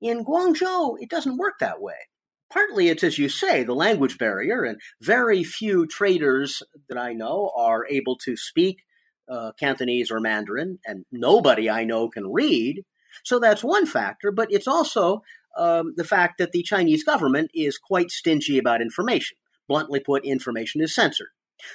it. 0.00 0.08
In 0.08 0.24
Guangzhou, 0.24 0.96
it 0.98 1.10
doesn't 1.10 1.36
work 1.36 1.60
that 1.60 1.80
way. 1.80 1.94
Partly 2.52 2.88
it's 2.88 3.02
as 3.02 3.18
you 3.18 3.28
say, 3.28 3.64
the 3.64 3.74
language 3.74 4.18
barrier, 4.18 4.62
and 4.62 4.78
very 5.00 5.42
few 5.42 5.86
traders 5.86 6.62
that 6.88 6.98
I 6.98 7.14
know 7.14 7.50
are 7.56 7.86
able 7.88 8.16
to 8.24 8.36
speak 8.36 8.82
uh, 9.30 9.52
Cantonese 9.58 10.10
or 10.10 10.20
Mandarin, 10.20 10.78
and 10.84 11.06
nobody 11.10 11.70
I 11.70 11.84
know 11.84 12.10
can 12.10 12.30
read. 12.30 12.84
So 13.24 13.38
that's 13.38 13.64
one 13.64 13.86
factor, 13.86 14.30
but 14.30 14.48
it's 14.50 14.66
also 14.66 15.22
um, 15.56 15.94
the 15.96 16.04
fact 16.04 16.38
that 16.38 16.52
the 16.52 16.62
Chinese 16.62 17.04
government 17.04 17.50
is 17.54 17.78
quite 17.78 18.10
stingy 18.10 18.58
about 18.58 18.82
information. 18.82 19.36
Bluntly 19.68 20.00
put, 20.00 20.24
information 20.24 20.82
is 20.82 20.94
censored. 20.94 21.28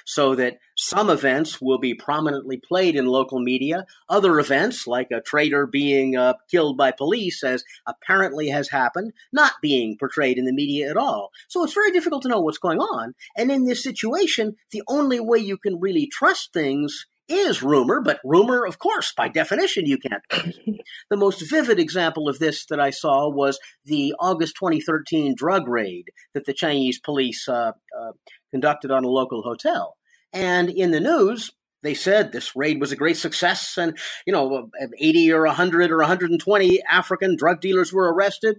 So 0.06 0.34
that 0.34 0.58
some 0.76 1.10
events 1.10 1.60
will 1.60 1.78
be 1.78 1.94
prominently 1.94 2.56
played 2.56 2.96
in 2.96 3.06
local 3.06 3.40
media. 3.40 3.86
Other 4.08 4.38
events, 4.38 4.86
like 4.86 5.08
a 5.10 5.20
trader 5.20 5.66
being 5.66 6.16
uh, 6.16 6.34
killed 6.50 6.76
by 6.76 6.92
police, 6.92 7.42
as 7.42 7.64
apparently 7.86 8.48
has 8.48 8.68
happened, 8.68 9.12
not 9.32 9.52
being 9.62 9.96
portrayed 9.98 10.38
in 10.38 10.44
the 10.44 10.52
media 10.52 10.90
at 10.90 10.96
all. 10.96 11.30
So 11.48 11.64
it's 11.64 11.74
very 11.74 11.90
difficult 11.90 12.22
to 12.22 12.28
know 12.28 12.40
what's 12.40 12.58
going 12.58 12.78
on. 12.78 13.14
And 13.36 13.50
in 13.50 13.64
this 13.64 13.82
situation, 13.82 14.56
the 14.70 14.82
only 14.88 15.20
way 15.20 15.38
you 15.38 15.58
can 15.58 15.80
really 15.80 16.06
trust 16.06 16.52
things 16.52 17.06
is 17.28 17.62
rumor, 17.62 18.00
but 18.00 18.20
rumor, 18.24 18.64
of 18.64 18.78
course, 18.78 19.12
by 19.16 19.28
definition, 19.28 19.86
you 19.86 19.98
can't. 19.98 20.22
the 21.10 21.16
most 21.16 21.48
vivid 21.48 21.78
example 21.78 22.28
of 22.28 22.38
this 22.38 22.66
that 22.66 22.80
I 22.80 22.90
saw 22.90 23.28
was 23.28 23.58
the 23.84 24.14
August 24.18 24.56
2013 24.56 25.34
drug 25.34 25.68
raid 25.68 26.10
that 26.34 26.46
the 26.46 26.54
Chinese 26.54 26.98
police 26.98 27.48
uh, 27.48 27.72
uh, 27.98 28.12
conducted 28.50 28.90
on 28.90 29.04
a 29.04 29.08
local 29.08 29.42
hotel. 29.42 29.96
And 30.32 30.70
in 30.70 30.90
the 30.90 31.00
news, 31.00 31.52
they 31.82 31.94
said 31.94 32.32
this 32.32 32.56
raid 32.56 32.80
was 32.80 32.92
a 32.92 32.96
great 32.96 33.16
success, 33.16 33.76
and 33.78 33.96
you 34.26 34.32
know, 34.32 34.70
80 34.98 35.32
or 35.32 35.44
100 35.46 35.90
or 35.90 35.98
120 35.98 36.82
African 36.90 37.36
drug 37.36 37.60
dealers 37.60 37.92
were 37.92 38.12
arrested, 38.12 38.56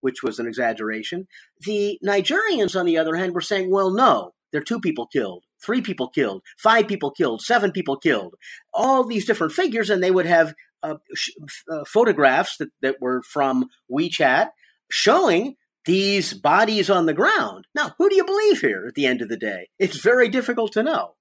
which 0.00 0.22
was 0.22 0.38
an 0.38 0.46
exaggeration. 0.46 1.26
The 1.60 1.98
Nigerians, 2.04 2.78
on 2.78 2.86
the 2.86 2.96
other 2.96 3.16
hand, 3.16 3.34
were 3.34 3.42
saying, 3.42 3.70
"Well, 3.70 3.90
no, 3.90 4.32
there 4.50 4.60
are 4.60 4.64
two 4.64 4.80
people 4.80 5.06
killed 5.06 5.44
three 5.64 5.80
people 5.80 6.08
killed, 6.08 6.42
five 6.58 6.86
people 6.86 7.10
killed, 7.10 7.42
seven 7.42 7.72
people 7.72 7.96
killed, 7.96 8.34
all 8.72 9.04
these 9.04 9.26
different 9.26 9.52
figures, 9.52 9.90
and 9.90 10.02
they 10.02 10.10
would 10.10 10.26
have 10.26 10.54
uh, 10.82 10.96
sh- 11.14 11.30
uh, 11.70 11.84
photographs 11.86 12.56
that, 12.58 12.68
that 12.82 13.00
were 13.00 13.22
from 13.22 13.68
WeChat 13.90 14.50
showing 14.90 15.56
these 15.86 16.34
bodies 16.34 16.90
on 16.90 17.06
the 17.06 17.14
ground. 17.14 17.66
Now, 17.74 17.94
who 17.98 18.08
do 18.08 18.16
you 18.16 18.24
believe 18.24 18.60
here 18.60 18.86
at 18.86 18.94
the 18.94 19.06
end 19.06 19.22
of 19.22 19.28
the 19.28 19.36
day? 19.36 19.68
It's 19.78 19.98
very 19.98 20.28
difficult 20.28 20.72
to 20.72 20.82
know. 20.82 21.14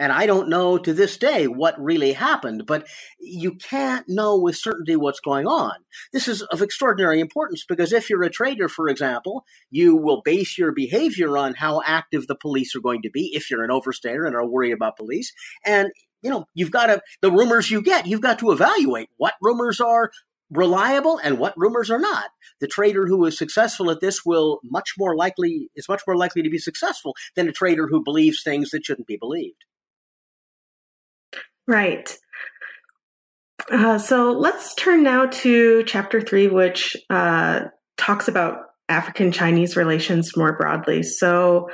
And 0.00 0.12
I 0.12 0.24
don't 0.24 0.48
know 0.48 0.78
to 0.78 0.94
this 0.94 1.18
day 1.18 1.46
what 1.46 1.78
really 1.78 2.14
happened, 2.14 2.64
but 2.66 2.86
you 3.20 3.54
can't 3.54 4.08
know 4.08 4.38
with 4.38 4.56
certainty 4.56 4.96
what's 4.96 5.20
going 5.20 5.46
on. 5.46 5.74
This 6.10 6.26
is 6.26 6.40
of 6.40 6.62
extraordinary 6.62 7.20
importance 7.20 7.66
because 7.68 7.92
if 7.92 8.08
you're 8.08 8.22
a 8.22 8.30
trader, 8.30 8.70
for 8.70 8.88
example, 8.88 9.44
you 9.70 9.94
will 9.94 10.22
base 10.22 10.56
your 10.56 10.72
behavior 10.72 11.36
on 11.36 11.52
how 11.52 11.82
active 11.84 12.26
the 12.26 12.34
police 12.34 12.74
are 12.74 12.80
going 12.80 13.02
to 13.02 13.10
be 13.10 13.30
if 13.34 13.50
you're 13.50 13.62
an 13.62 13.70
overstayer 13.70 14.26
and 14.26 14.34
are 14.34 14.46
worried 14.46 14.72
about 14.72 14.96
police. 14.96 15.34
And 15.66 15.90
you 16.22 16.30
know, 16.30 16.46
you've 16.54 16.70
got 16.70 16.86
to, 16.86 17.02
the 17.20 17.30
rumors 17.30 17.70
you 17.70 17.82
get, 17.82 18.06
you've 18.06 18.20
got 18.20 18.38
to 18.38 18.52
evaluate 18.52 19.08
what 19.18 19.34
rumors 19.42 19.80
are 19.80 20.10
reliable 20.50 21.18
and 21.18 21.38
what 21.38 21.54
rumors 21.56 21.90
are 21.90 22.00
not. 22.00 22.30
The 22.60 22.66
trader 22.66 23.06
who 23.06 23.24
is 23.26 23.38
successful 23.38 23.90
at 23.90 24.00
this 24.00 24.24
will 24.24 24.60
much 24.64 24.94
more 24.98 25.14
likely, 25.14 25.70
is 25.76 25.88
much 25.88 26.02
more 26.06 26.16
likely 26.16 26.42
to 26.42 26.50
be 26.50 26.58
successful 26.58 27.14
than 27.36 27.48
a 27.48 27.52
trader 27.52 27.86
who 27.88 28.02
believes 28.02 28.42
things 28.42 28.70
that 28.70 28.84
shouldn't 28.84 29.06
be 29.06 29.16
believed. 29.16 29.64
Right. 31.70 32.18
Uh, 33.70 33.96
so 33.96 34.32
let's 34.32 34.74
turn 34.74 35.04
now 35.04 35.26
to 35.26 35.84
chapter 35.84 36.20
three, 36.20 36.48
which 36.48 36.96
uh, 37.10 37.66
talks 37.96 38.26
about 38.26 38.56
African 38.88 39.30
Chinese 39.30 39.76
relations 39.76 40.36
more 40.36 40.58
broadly. 40.58 41.04
So, 41.04 41.68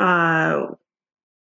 uh, 0.00 0.62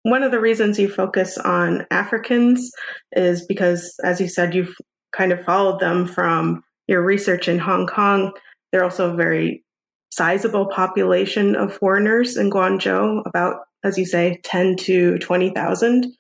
one 0.05 0.23
of 0.23 0.31
the 0.31 0.39
reasons 0.39 0.79
you 0.79 0.89
focus 0.89 1.37
on 1.37 1.85
Africans 1.91 2.71
is 3.11 3.45
because, 3.45 3.93
as 4.05 4.21
you 4.21 4.29
said, 4.29 4.55
you've 4.55 4.77
kind 5.11 5.33
of 5.33 5.45
followed 5.45 5.81
them 5.81 6.07
from 6.07 6.63
your 6.87 7.03
research 7.03 7.49
in 7.49 7.59
Hong 7.59 7.89
Kong. 7.89 8.31
They're 8.71 8.85
also 8.85 9.13
a 9.13 9.17
very 9.17 9.65
sizable 10.13 10.67
population 10.67 11.57
of 11.57 11.77
foreigners 11.77 12.37
in 12.37 12.51
Guangzhou, 12.53 13.23
about, 13.27 13.63
as 13.83 13.99
you 13.99 14.07
say, 14.07 14.41
10 14.45 14.77
to 14.77 15.19
20,000 15.19 16.17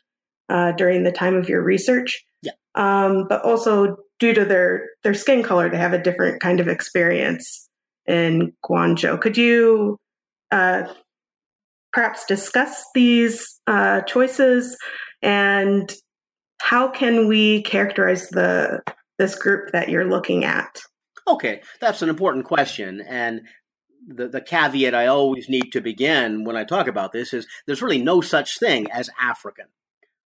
uh, 0.49 0.73
during 0.73 1.03
the 1.03 1.13
time 1.13 1.35
of 1.35 1.49
your 1.49 1.63
research. 1.63 2.25
Yeah. 2.43 2.53
Um, 2.75 3.27
but 3.29 3.43
also 3.45 3.97
due 4.19 4.35
to 4.35 4.45
their 4.45 4.89
their 5.03 5.15
skin 5.15 5.43
color, 5.43 5.69
they 5.69 5.79
have 5.79 5.93
a 5.93 6.03
different 6.03 6.41
kind 6.41 6.61
of 6.61 6.69
experience 6.69 7.69
in 8.07 8.53
Guangzhou. 8.65 9.21
Could 9.21 9.37
you 9.37 9.99
uh, 10.51 10.85
perhaps 11.93 12.25
discuss 12.27 12.85
these 12.95 13.61
uh, 13.67 14.03
choices 14.03 14.77
and 15.23 15.93
how 16.61 16.89
can 16.89 17.29
we 17.29 17.63
characterize 17.63 18.29
the 18.29 18.83
this 19.19 19.35
group 19.35 19.73
that 19.73 19.89
you're 19.89 20.09
looking 20.09 20.45
at? 20.45 20.81
Okay, 21.29 21.61
that's 21.81 22.03
an 22.03 22.09
important 22.09 22.45
question, 22.45 23.03
and 23.09 23.43
the, 24.07 24.29
the 24.29 24.41
caveat 24.41 24.95
I 24.95 25.07
always 25.07 25.49
need 25.49 25.71
to 25.73 25.81
begin 25.81 26.45
when 26.45 26.57
I 26.57 26.65
talk 26.65 26.87
about 26.87 27.13
this 27.13 27.33
is 27.33 27.47
there's 27.67 27.83
really 27.83 28.03
no 28.03 28.21
such 28.21 28.59
thing 28.59 28.89
as 28.93 29.11
African 29.21 29.67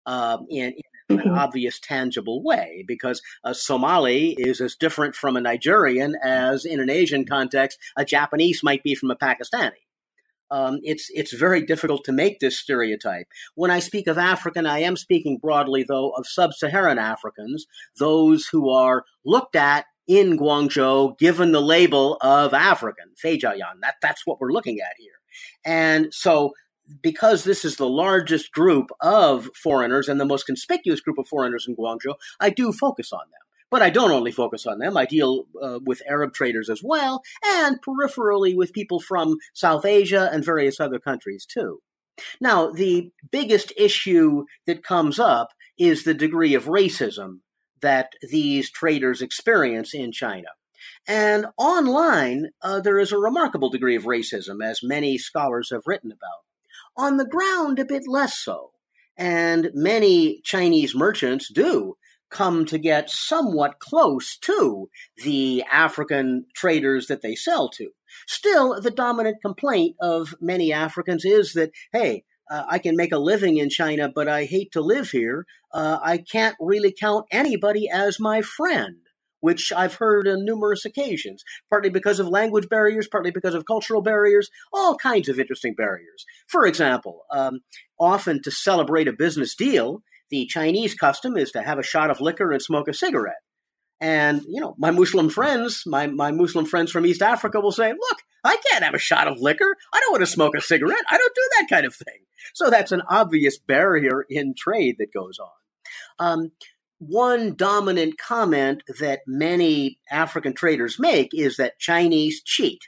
um, 0.09 0.47
in, 0.49 0.73
in 1.09 1.17
mm-hmm. 1.17 1.29
an 1.29 1.37
obvious, 1.37 1.79
tangible 1.79 2.41
way, 2.43 2.83
because 2.87 3.21
a 3.43 3.53
Somali 3.53 4.35
is 4.39 4.59
as 4.59 4.75
different 4.75 5.15
from 5.15 5.37
a 5.37 5.41
Nigerian 5.41 6.15
as, 6.23 6.65
in 6.65 6.79
an 6.79 6.89
Asian 6.89 7.25
context, 7.25 7.77
a 7.95 8.03
Japanese 8.03 8.63
might 8.63 8.83
be 8.83 8.95
from 8.95 9.11
a 9.11 9.15
Pakistani. 9.15 9.83
Um, 10.51 10.79
it's 10.81 11.11
it's 11.13 11.33
very 11.45 11.61
difficult 11.63 12.03
to 12.05 12.11
make 12.11 12.39
this 12.39 12.57
stereotype. 12.57 13.27
When 13.53 13.69
I 13.69 13.79
speak 13.79 14.07
of 14.07 14.17
African, 14.17 14.65
I 14.65 14.79
am 14.79 14.97
speaking 14.97 15.37
broadly, 15.37 15.85
though, 15.87 16.09
of 16.17 16.25
sub-Saharan 16.25 16.97
Africans, 16.97 17.67
those 17.99 18.47
who 18.51 18.69
are 18.69 19.05
looked 19.23 19.55
at 19.55 19.85
in 20.07 20.39
Guangzhou, 20.39 21.19
given 21.19 21.51
the 21.51 21.61
label 21.61 22.17
of 22.21 22.55
African, 22.55 23.09
Feijiayan. 23.23 23.77
That 23.81 23.97
that's 24.01 24.25
what 24.25 24.39
we're 24.41 24.51
looking 24.57 24.79
at 24.79 24.95
here. 24.97 25.19
And 25.63 26.11
so 26.11 26.53
because 27.01 27.43
this 27.43 27.63
is 27.63 27.75
the 27.75 27.89
largest 27.89 28.51
group 28.51 28.89
of 29.01 29.49
foreigners 29.55 30.07
and 30.07 30.19
the 30.19 30.25
most 30.25 30.45
conspicuous 30.45 31.01
group 31.01 31.17
of 31.17 31.27
foreigners 31.27 31.65
in 31.67 31.75
Guangzhou, 31.75 32.15
I 32.39 32.49
do 32.49 32.71
focus 32.71 33.11
on 33.13 33.19
them. 33.19 33.39
But 33.71 33.83
I 33.83 33.91
don't 33.91 34.11
only 34.11 34.31
focus 34.31 34.65
on 34.65 34.79
them. 34.79 34.97
I 34.97 35.05
deal 35.05 35.45
uh, 35.61 35.79
with 35.85 36.01
Arab 36.09 36.33
traders 36.33 36.69
as 36.69 36.81
well, 36.83 37.21
and 37.45 37.77
peripherally 37.83 38.55
with 38.55 38.73
people 38.73 38.99
from 38.99 39.37
South 39.53 39.85
Asia 39.85 40.27
and 40.33 40.43
various 40.43 40.79
other 40.79 40.97
countries 40.97 41.45
too. 41.45 41.79
Now, 42.41 42.71
the 42.71 43.11
biggest 43.31 43.71
issue 43.77 44.45
that 44.65 44.83
comes 44.83 45.19
up 45.19 45.49
is 45.77 46.03
the 46.03 46.15
degree 46.15 46.55
of 46.55 46.65
racism 46.65 47.39
that 47.81 48.13
these 48.29 48.71
traders 48.71 49.21
experience 49.21 49.93
in 49.93 50.11
China. 50.11 50.49
And 51.07 51.45
online, 51.57 52.49
uh, 52.61 52.81
there 52.81 52.99
is 52.99 53.11
a 53.11 53.17
remarkable 53.17 53.69
degree 53.69 53.95
of 53.95 54.03
racism, 54.03 54.63
as 54.63 54.81
many 54.83 55.17
scholars 55.17 55.69
have 55.71 55.83
written 55.85 56.11
about. 56.11 56.43
On 56.97 57.17
the 57.17 57.25
ground, 57.25 57.79
a 57.79 57.85
bit 57.85 58.03
less 58.07 58.37
so. 58.37 58.71
And 59.17 59.71
many 59.73 60.41
Chinese 60.43 60.95
merchants 60.95 61.51
do 61.51 61.95
come 62.29 62.65
to 62.65 62.77
get 62.77 63.09
somewhat 63.09 63.79
close 63.79 64.37
to 64.37 64.89
the 65.23 65.63
African 65.71 66.45
traders 66.55 67.07
that 67.07 67.21
they 67.21 67.35
sell 67.35 67.69
to. 67.69 67.89
Still, 68.27 68.79
the 68.79 68.91
dominant 68.91 69.37
complaint 69.41 69.95
of 69.99 70.35
many 70.39 70.71
Africans 70.71 71.25
is 71.25 71.53
that, 71.53 71.71
hey, 71.91 72.23
uh, 72.49 72.63
I 72.67 72.79
can 72.79 72.95
make 72.95 73.11
a 73.11 73.19
living 73.19 73.57
in 73.57 73.69
China, 73.69 74.09
but 74.13 74.27
I 74.27 74.45
hate 74.45 74.71
to 74.71 74.81
live 74.81 75.11
here. 75.11 75.45
Uh, 75.73 75.99
I 76.01 76.17
can't 76.17 76.55
really 76.59 76.93
count 76.97 77.25
anybody 77.31 77.89
as 77.89 78.19
my 78.19 78.41
friend, 78.41 78.97
which 79.41 79.71
I've 79.75 79.95
heard 79.95 80.27
on 80.27 80.45
numerous 80.45 80.85
occasions, 80.85 81.43
partly 81.69 81.89
because 81.89 82.19
of 82.19 82.27
language 82.27 82.69
barriers, 82.69 83.07
partly 83.07 83.31
because 83.31 83.53
of 83.53 83.65
cultural 83.65 84.01
barriers, 84.01 84.49
all 84.73 84.95
kinds 84.95 85.29
of 85.29 85.39
interesting 85.39 85.75
barriers. 85.75 86.25
For 86.47 86.65
example, 86.65 87.21
um, 87.31 87.59
often 87.99 88.41
to 88.43 88.51
celebrate 88.51 89.07
a 89.07 89.13
business 89.13 89.55
deal, 89.55 90.01
the 90.29 90.45
Chinese 90.45 90.93
custom 90.93 91.37
is 91.37 91.51
to 91.51 91.61
have 91.61 91.79
a 91.79 91.83
shot 91.83 92.11
of 92.11 92.21
liquor 92.21 92.51
and 92.51 92.61
smoke 92.61 92.87
a 92.87 92.93
cigarette. 92.93 93.41
And, 94.01 94.41
you 94.47 94.61
know, 94.61 94.75
my 94.77 94.91
Muslim 94.91 95.29
friends, 95.29 95.83
my, 95.85 96.07
my 96.07 96.31
Muslim 96.31 96.65
friends 96.65 96.91
from 96.91 97.05
East 97.05 97.21
Africa 97.21 97.59
will 97.59 97.73
say, 97.73 97.91
look, 97.91 98.17
I 98.45 98.57
can't 98.69 98.83
have 98.83 98.93
a 98.93 98.99
shot 98.99 99.27
of 99.27 99.41
liquor. 99.41 99.75
I 99.93 99.99
don't 99.99 100.11
want 100.11 100.21
to 100.21 100.31
smoke 100.31 100.55
a 100.55 100.61
cigarette. 100.61 101.03
I 101.09 101.17
don't 101.17 101.35
do 101.35 101.49
that 101.57 101.67
kind 101.69 101.85
of 101.85 101.93
thing. 101.93 102.21
So 102.53 102.69
that's 102.69 102.93
an 102.93 103.01
obvious 103.09 103.59
barrier 103.59 104.25
in 104.29 104.53
trade 104.57 104.95
that 104.99 105.13
goes 105.13 105.37
on. 105.39 105.49
Um, 106.19 106.51
one 106.99 107.55
dominant 107.55 108.17
comment 108.17 108.83
that 108.99 109.21
many 109.25 109.99
African 110.11 110.53
traders 110.53 110.99
make 110.99 111.33
is 111.33 111.57
that 111.57 111.79
Chinese 111.79 112.43
cheat. 112.43 112.81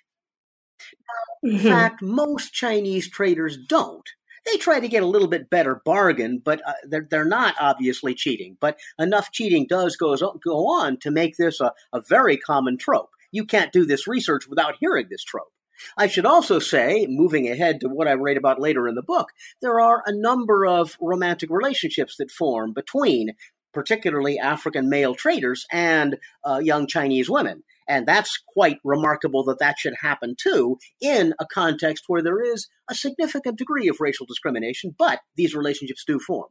In 1.44 1.52
mm-hmm. 1.52 1.68
fact, 1.68 2.02
most 2.02 2.54
Chinese 2.54 3.10
traders 3.10 3.58
don't. 3.68 4.08
They 4.46 4.58
try 4.58 4.80
to 4.80 4.88
get 4.88 5.04
a 5.04 5.08
little 5.08 5.28
bit 5.28 5.50
better 5.50 5.82
bargain, 5.86 6.42
but 6.44 6.62
uh, 6.68 6.74
they're, 6.88 7.08
they're 7.10 7.26
not 7.26 7.56
obviously 7.60 8.14
cheating. 8.14 8.58
But 8.60 8.80
enough 9.00 9.32
cheating 9.32 9.66
does 9.68 9.96
goes, 9.96 10.22
go 10.22 10.68
on 10.68 10.98
to 11.00 11.12
make 11.12 11.38
this 11.38 11.60
a, 11.60 11.74
a 11.94 12.02
very 12.02 12.38
common 12.38 12.78
trope. 12.78 13.12
You 13.32 13.46
can't 13.46 13.72
do 13.72 13.86
this 13.86 14.08
research 14.08 14.48
without 14.48 14.76
hearing 14.80 15.08
this 15.10 15.24
trope. 15.24 15.52
I 15.98 16.08
should 16.08 16.26
also 16.26 16.60
say, 16.60 17.08
moving 17.10 17.50
ahead 17.50 17.80
to 17.82 17.88
what 17.88 18.08
I 18.08 18.14
write 18.14 18.38
about 18.38 18.62
later 18.62 18.88
in 18.88 18.96
the 18.96 19.02
book, 19.02 19.30
there 19.62 19.80
are 19.80 20.04
a 20.06 20.14
number 20.14 20.66
of 20.66 20.98
romantic 21.00 21.50
relationships 21.50 22.18
that 22.18 22.30
form 22.30 22.74
between 22.74 23.32
particularly 23.74 24.40
African 24.40 24.90
male 24.90 25.16
traders 25.16 25.66
and 25.72 26.18
uh, 26.46 26.60
young 26.60 26.88
Chinese 26.88 27.30
women. 27.30 27.64
And 27.88 28.08
that's 28.08 28.42
quite 28.48 28.78
remarkable 28.84 29.44
that 29.46 29.60
that 29.60 29.80
should 29.80 29.96
happen 30.02 30.36
too 30.42 30.78
in 31.02 31.34
a 31.40 31.46
context 31.46 32.06
where 32.08 32.22
there 32.22 32.42
is 32.42 32.68
a 32.90 32.96
significant 32.96 33.58
degree 33.58 33.90
of 33.90 34.00
racial 34.00 34.26
discrimination, 34.26 34.96
but 34.98 35.20
these 35.36 35.56
relationships 35.56 36.06
do 36.06 36.20
form. 36.20 36.50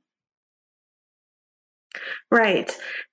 Right. 2.31 2.71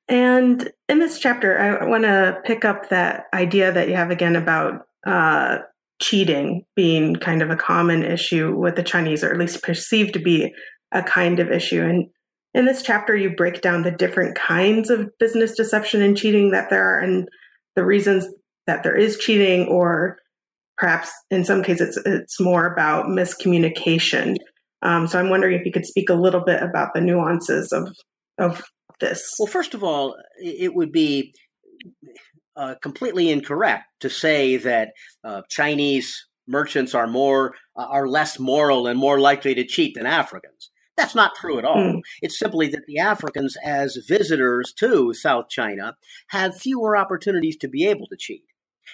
And 0.07 0.71
in 0.87 0.99
this 0.99 1.19
chapter, 1.19 1.57
I 1.57 1.85
want 1.85 2.03
to 2.03 2.39
pick 2.45 2.65
up 2.65 2.89
that 2.89 3.25
idea 3.33 3.71
that 3.71 3.87
you 3.87 3.95
have 3.95 4.11
again 4.11 4.35
about 4.35 4.87
uh, 5.05 5.59
cheating 6.01 6.63
being 6.75 7.15
kind 7.15 7.41
of 7.41 7.49
a 7.49 7.55
common 7.55 8.03
issue 8.03 8.55
with 8.55 8.75
the 8.75 8.83
Chinese, 8.83 9.23
or 9.23 9.31
at 9.31 9.39
least 9.39 9.63
perceived 9.63 10.13
to 10.13 10.19
be 10.19 10.53
a 10.91 11.01
kind 11.01 11.39
of 11.39 11.51
issue. 11.51 11.81
And 11.81 12.07
in 12.53 12.65
this 12.65 12.81
chapter, 12.81 13.15
you 13.15 13.29
break 13.29 13.61
down 13.61 13.83
the 13.83 13.91
different 13.91 14.35
kinds 14.35 14.89
of 14.89 15.09
business 15.19 15.55
deception 15.55 16.01
and 16.01 16.17
cheating 16.17 16.51
that 16.51 16.69
there 16.69 16.83
are, 16.83 16.99
and 16.99 17.27
the 17.75 17.85
reasons 17.85 18.27
that 18.65 18.83
there 18.83 18.95
is 18.95 19.17
cheating, 19.17 19.67
or 19.67 20.17
perhaps 20.77 21.11
in 21.31 21.45
some 21.45 21.63
cases 21.63 21.97
it's, 21.97 22.07
it's 22.07 22.39
more 22.39 22.71
about 22.71 23.05
miscommunication. 23.05 24.37
Um, 24.81 25.07
so 25.07 25.19
I'm 25.19 25.29
wondering 25.29 25.59
if 25.59 25.65
you 25.65 25.71
could 25.71 25.85
speak 25.85 26.09
a 26.09 26.15
little 26.15 26.41
bit 26.41 26.61
about 26.61 26.93
the 26.93 27.01
nuances 27.01 27.71
of 27.71 27.95
of 28.37 28.63
this. 28.99 29.33
Well, 29.39 29.47
first 29.47 29.73
of 29.73 29.83
all, 29.83 30.15
it 30.39 30.73
would 30.73 30.91
be 30.91 31.33
uh, 32.55 32.75
completely 32.81 33.29
incorrect 33.31 33.85
to 34.01 34.09
say 34.09 34.57
that 34.57 34.89
uh, 35.23 35.41
Chinese 35.49 36.25
merchants 36.47 36.95
are 36.95 37.07
more 37.07 37.53
uh, 37.75 37.85
are 37.85 38.07
less 38.07 38.39
moral 38.39 38.87
and 38.87 38.99
more 38.99 39.19
likely 39.19 39.55
to 39.55 39.65
cheat 39.65 39.95
than 39.95 40.05
Africans. 40.05 40.71
That's 40.97 41.15
not 41.15 41.35
true 41.35 41.59
at 41.59 41.65
all. 41.65 41.77
Mm. 41.77 42.01
It's 42.21 42.37
simply 42.37 42.67
that 42.69 42.87
the 42.87 42.97
Africans, 42.97 43.55
as 43.63 43.97
visitors 44.07 44.73
to 44.79 45.13
South 45.13 45.47
China, 45.47 45.95
have 46.29 46.57
fewer 46.57 46.97
opportunities 46.97 47.55
to 47.57 47.67
be 47.67 47.85
able 47.85 48.07
to 48.07 48.17
cheat. 48.17 48.43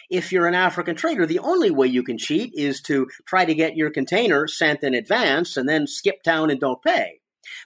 If 0.09 0.31
you're 0.31 0.47
an 0.47 0.55
African 0.55 0.95
trader, 0.95 1.25
the 1.25 1.39
only 1.39 1.71
way 1.71 1.87
you 1.87 2.03
can 2.03 2.17
cheat 2.17 2.51
is 2.55 2.81
to 2.81 3.07
try 3.25 3.45
to 3.45 3.53
get 3.53 3.77
your 3.77 3.89
container 3.89 4.47
sent 4.47 4.83
in 4.83 4.93
advance 4.93 5.55
and 5.55 5.69
then 5.69 5.87
skip 5.87 6.23
town 6.23 6.49
and 6.49 6.59
don't 6.59 6.83
pay. 6.83 7.21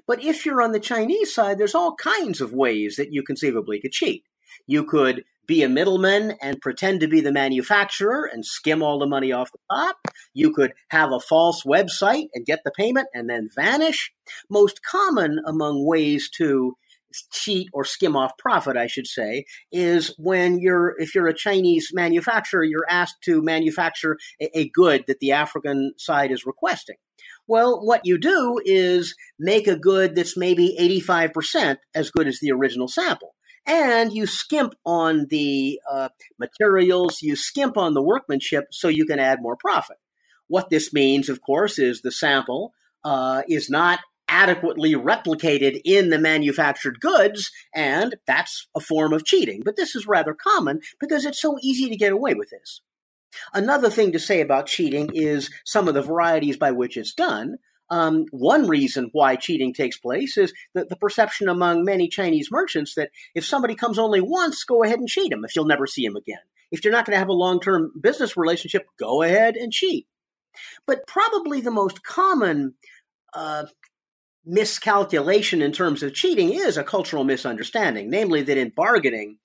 But 0.05 0.23
if 0.23 0.45
you're 0.45 0.61
on 0.61 0.71
the 0.71 0.79
Chinese 0.79 1.33
side, 1.33 1.57
there's 1.57 1.75
all 1.75 1.95
kinds 1.95 2.41
of 2.41 2.53
ways 2.53 2.95
that 2.97 3.13
you 3.13 3.23
conceivably 3.23 3.79
could 3.79 3.91
cheat. 3.91 4.23
You 4.67 4.83
could 4.83 5.23
be 5.47 5.63
a 5.63 5.69
middleman 5.69 6.35
and 6.41 6.61
pretend 6.61 6.99
to 6.99 7.07
be 7.07 7.21
the 7.21 7.31
manufacturer 7.31 8.29
and 8.31 8.45
skim 8.45 8.83
all 8.83 8.99
the 8.99 9.07
money 9.07 9.31
off 9.31 9.51
the 9.51 9.59
top. 9.71 9.97
You 10.33 10.51
could 10.51 10.73
have 10.89 11.11
a 11.11 11.19
false 11.19 11.63
website 11.63 12.27
and 12.33 12.45
get 12.45 12.59
the 12.63 12.71
payment 12.71 13.07
and 13.13 13.29
then 13.29 13.49
vanish. 13.55 14.11
Most 14.49 14.81
common 14.83 15.39
among 15.45 15.85
ways 15.85 16.29
to 16.37 16.75
cheat 17.31 17.69
or 17.73 17.85
skim 17.85 18.15
off 18.15 18.37
profit, 18.37 18.75
I 18.75 18.87
should 18.87 19.07
say, 19.07 19.45
is 19.71 20.13
when 20.17 20.59
you're, 20.59 20.93
if 20.99 21.15
you're 21.15 21.27
a 21.27 21.33
Chinese 21.33 21.91
manufacturer, 21.93 22.63
you're 22.63 22.85
asked 22.89 23.21
to 23.23 23.41
manufacture 23.41 24.17
a, 24.41 24.59
a 24.59 24.69
good 24.69 25.05
that 25.07 25.19
the 25.19 25.31
African 25.31 25.93
side 25.97 26.31
is 26.31 26.45
requesting. 26.45 26.97
Well, 27.47 27.83
what 27.83 28.05
you 28.05 28.17
do 28.17 28.59
is 28.65 29.15
make 29.39 29.67
a 29.67 29.77
good 29.77 30.15
that's 30.15 30.35
maybe 30.35 30.75
85% 31.07 31.77
as 31.95 32.11
good 32.11 32.27
as 32.27 32.39
the 32.39 32.51
original 32.51 32.89
sample 32.89 33.33
and 33.67 34.13
you 34.13 34.25
skimp 34.25 34.73
on 34.85 35.27
the 35.29 35.79
uh, 35.91 36.09
materials, 36.39 37.21
you 37.21 37.35
skimp 37.35 37.77
on 37.77 37.93
the 37.93 38.01
workmanship 38.01 38.67
so 38.71 38.87
you 38.87 39.05
can 39.05 39.19
add 39.19 39.41
more 39.41 39.57
profit. 39.57 39.97
What 40.47 40.69
this 40.69 40.93
means, 40.93 41.27
of 41.27 41.41
course, 41.41 41.77
is 41.77 42.01
the 42.01 42.11
sample 42.11 42.73
uh, 43.03 43.43
is 43.49 43.69
not 43.69 43.99
adequately 44.29 44.93
replicated 44.93 45.81
in 45.85 46.09
the 46.09 46.19
manufactured 46.19 46.99
goods, 46.99 47.51
and 47.73 48.15
that's 48.25 48.67
a 48.75 48.79
form 48.79 49.13
of 49.13 49.25
cheating. 49.25 49.61
But 49.63 49.75
this 49.75 49.95
is 49.95 50.07
rather 50.07 50.33
common 50.33 50.81
because 50.99 51.25
it's 51.25 51.41
so 51.41 51.57
easy 51.61 51.89
to 51.89 51.95
get 51.95 52.13
away 52.13 52.33
with 52.33 52.49
this. 52.49 52.81
Another 53.53 53.89
thing 53.89 54.11
to 54.13 54.19
say 54.19 54.41
about 54.41 54.67
cheating 54.67 55.11
is 55.13 55.49
some 55.65 55.87
of 55.87 55.93
the 55.93 56.01
varieties 56.01 56.57
by 56.57 56.71
which 56.71 56.97
it's 56.97 57.13
done. 57.13 57.57
Um, 57.89 58.25
one 58.31 58.67
reason 58.67 59.09
why 59.13 59.35
cheating 59.35 59.73
takes 59.73 59.97
place 59.97 60.37
is 60.37 60.53
the, 60.73 60.85
the 60.85 60.97
perception 60.97 61.47
among 61.47 61.85
many 61.85 62.07
Chinese 62.07 62.49
merchants 62.51 62.95
that 62.95 63.11
if 63.33 63.45
somebody 63.45 63.75
comes 63.75 63.97
only 63.97 64.21
once, 64.21 64.63
go 64.63 64.83
ahead 64.83 64.99
and 64.99 65.07
cheat 65.07 65.31
him 65.31 65.45
if 65.45 65.55
you'll 65.55 65.65
never 65.65 65.87
see 65.87 66.03
him 66.03 66.15
again. 66.15 66.39
If 66.69 66.83
you're 66.83 66.91
not 66.91 67.05
going 67.05 67.13
to 67.13 67.19
have 67.19 67.29
a 67.29 67.33
long 67.33 67.59
term 67.59 67.91
business 67.99 68.35
relationship, 68.35 68.87
go 68.99 69.21
ahead 69.21 69.55
and 69.55 69.71
cheat. 69.71 70.07
But 70.85 71.07
probably 71.07 71.61
the 71.61 71.71
most 71.71 72.03
common 72.03 72.73
uh, 73.33 73.65
miscalculation 74.45 75.61
in 75.61 75.71
terms 75.71 76.03
of 76.03 76.13
cheating 76.13 76.53
is 76.53 76.77
a 76.77 76.83
cultural 76.83 77.23
misunderstanding, 77.23 78.09
namely 78.09 78.41
that 78.41 78.57
in 78.57 78.69
bargaining, 78.69 79.37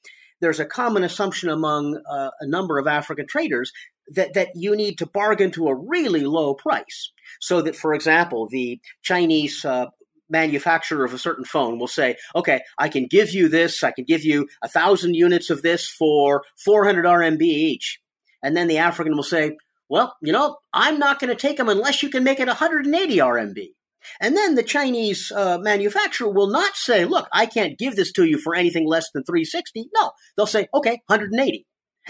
there's 0.42 0.60
a 0.60 0.66
common 0.66 1.04
assumption 1.04 1.48
among 1.48 2.02
uh, 2.10 2.30
a 2.40 2.46
number 2.46 2.78
of 2.78 2.86
African 2.86 3.26
traders 3.26 3.72
that, 4.08 4.34
that 4.34 4.48
you 4.54 4.76
need 4.76 4.98
to 4.98 5.06
bargain 5.06 5.52
to 5.52 5.68
a 5.68 5.74
really 5.74 6.24
low 6.24 6.52
price. 6.52 7.12
So 7.40 7.62
that, 7.62 7.76
for 7.76 7.94
example, 7.94 8.48
the 8.50 8.80
Chinese 9.02 9.64
uh, 9.64 9.86
manufacturer 10.28 11.04
of 11.04 11.14
a 11.14 11.18
certain 11.18 11.44
phone 11.44 11.78
will 11.78 11.86
say, 11.86 12.16
okay, 12.34 12.62
I 12.76 12.88
can 12.88 13.06
give 13.06 13.30
you 13.30 13.48
this, 13.48 13.84
I 13.84 13.92
can 13.92 14.04
give 14.04 14.24
you 14.24 14.48
a 14.62 14.68
thousand 14.68 15.14
units 15.14 15.48
of 15.48 15.62
this 15.62 15.88
for 15.88 16.42
400 16.56 17.04
RMB 17.04 17.40
each. 17.40 18.00
And 18.42 18.56
then 18.56 18.66
the 18.66 18.78
African 18.78 19.14
will 19.14 19.22
say, 19.22 19.56
well, 19.88 20.16
you 20.20 20.32
know, 20.32 20.56
I'm 20.72 20.98
not 20.98 21.20
going 21.20 21.30
to 21.30 21.40
take 21.40 21.58
them 21.58 21.68
unless 21.68 22.02
you 22.02 22.08
can 22.10 22.24
make 22.24 22.40
it 22.40 22.48
180 22.48 23.16
RMB. 23.18 23.68
And 24.20 24.36
then 24.36 24.54
the 24.54 24.62
Chinese 24.62 25.30
uh, 25.32 25.58
manufacturer 25.58 26.28
will 26.28 26.48
not 26.48 26.76
say, 26.76 27.04
look, 27.04 27.28
I 27.32 27.46
can't 27.46 27.78
give 27.78 27.96
this 27.96 28.12
to 28.12 28.24
you 28.24 28.38
for 28.38 28.54
anything 28.54 28.86
less 28.86 29.10
than 29.12 29.24
360. 29.24 29.88
No, 29.94 30.12
they'll 30.36 30.46
say, 30.46 30.68
okay, 30.74 31.00
180 31.06 31.66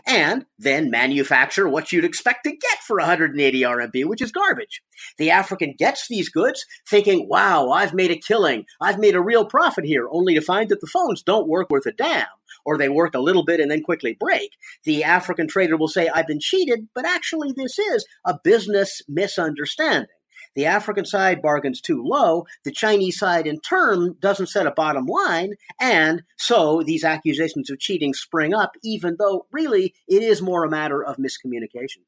and 0.06 0.46
then 0.58 0.90
manufacture 0.90 1.68
what 1.68 1.92
you'd 1.92 2.04
expect 2.04 2.44
to 2.44 2.50
get 2.50 2.78
for 2.86 2.96
180 2.96 3.60
RMB, 3.60 4.06
which 4.06 4.22
is 4.22 4.32
garbage. 4.32 4.82
The 5.18 5.30
African 5.30 5.74
gets 5.78 6.08
these 6.08 6.28
goods 6.28 6.64
thinking, 6.88 7.28
wow, 7.28 7.70
I've 7.70 7.94
made 7.94 8.10
a 8.10 8.16
killing. 8.16 8.64
I've 8.80 8.98
made 8.98 9.14
a 9.14 9.20
real 9.20 9.44
profit 9.44 9.84
here, 9.84 10.08
only 10.10 10.34
to 10.34 10.40
find 10.40 10.68
that 10.70 10.80
the 10.80 10.86
phones 10.86 11.22
don't 11.22 11.48
work 11.48 11.70
worth 11.70 11.86
a 11.86 11.92
damn, 11.92 12.26
or 12.64 12.78
they 12.78 12.88
work 12.88 13.14
a 13.14 13.20
little 13.20 13.44
bit 13.44 13.60
and 13.60 13.70
then 13.70 13.82
quickly 13.82 14.16
break. 14.18 14.52
The 14.84 15.04
African 15.04 15.46
trader 15.46 15.76
will 15.76 15.88
say, 15.88 16.08
I've 16.08 16.26
been 16.26 16.40
cheated, 16.40 16.88
but 16.94 17.06
actually 17.06 17.52
this 17.54 17.78
is 17.78 18.06
a 18.24 18.38
business 18.42 19.02
misunderstanding. 19.08 20.08
The 20.54 20.66
African 20.66 21.04
side 21.04 21.42
bargains 21.42 21.80
too 21.80 22.02
low, 22.04 22.46
the 22.64 22.70
Chinese 22.70 23.18
side 23.18 23.46
in 23.46 23.60
turn 23.60 24.16
doesn't 24.20 24.48
set 24.48 24.66
a 24.66 24.70
bottom 24.70 25.06
line, 25.06 25.54
and 25.80 26.22
so 26.36 26.82
these 26.82 27.04
accusations 27.04 27.70
of 27.70 27.78
cheating 27.78 28.14
spring 28.14 28.54
up, 28.54 28.76
even 28.82 29.16
though 29.18 29.46
really 29.52 29.94
it 30.08 30.22
is 30.22 30.42
more 30.42 30.64
a 30.64 30.70
matter 30.70 31.02
of 31.02 31.16
miscommunication. 31.16 32.02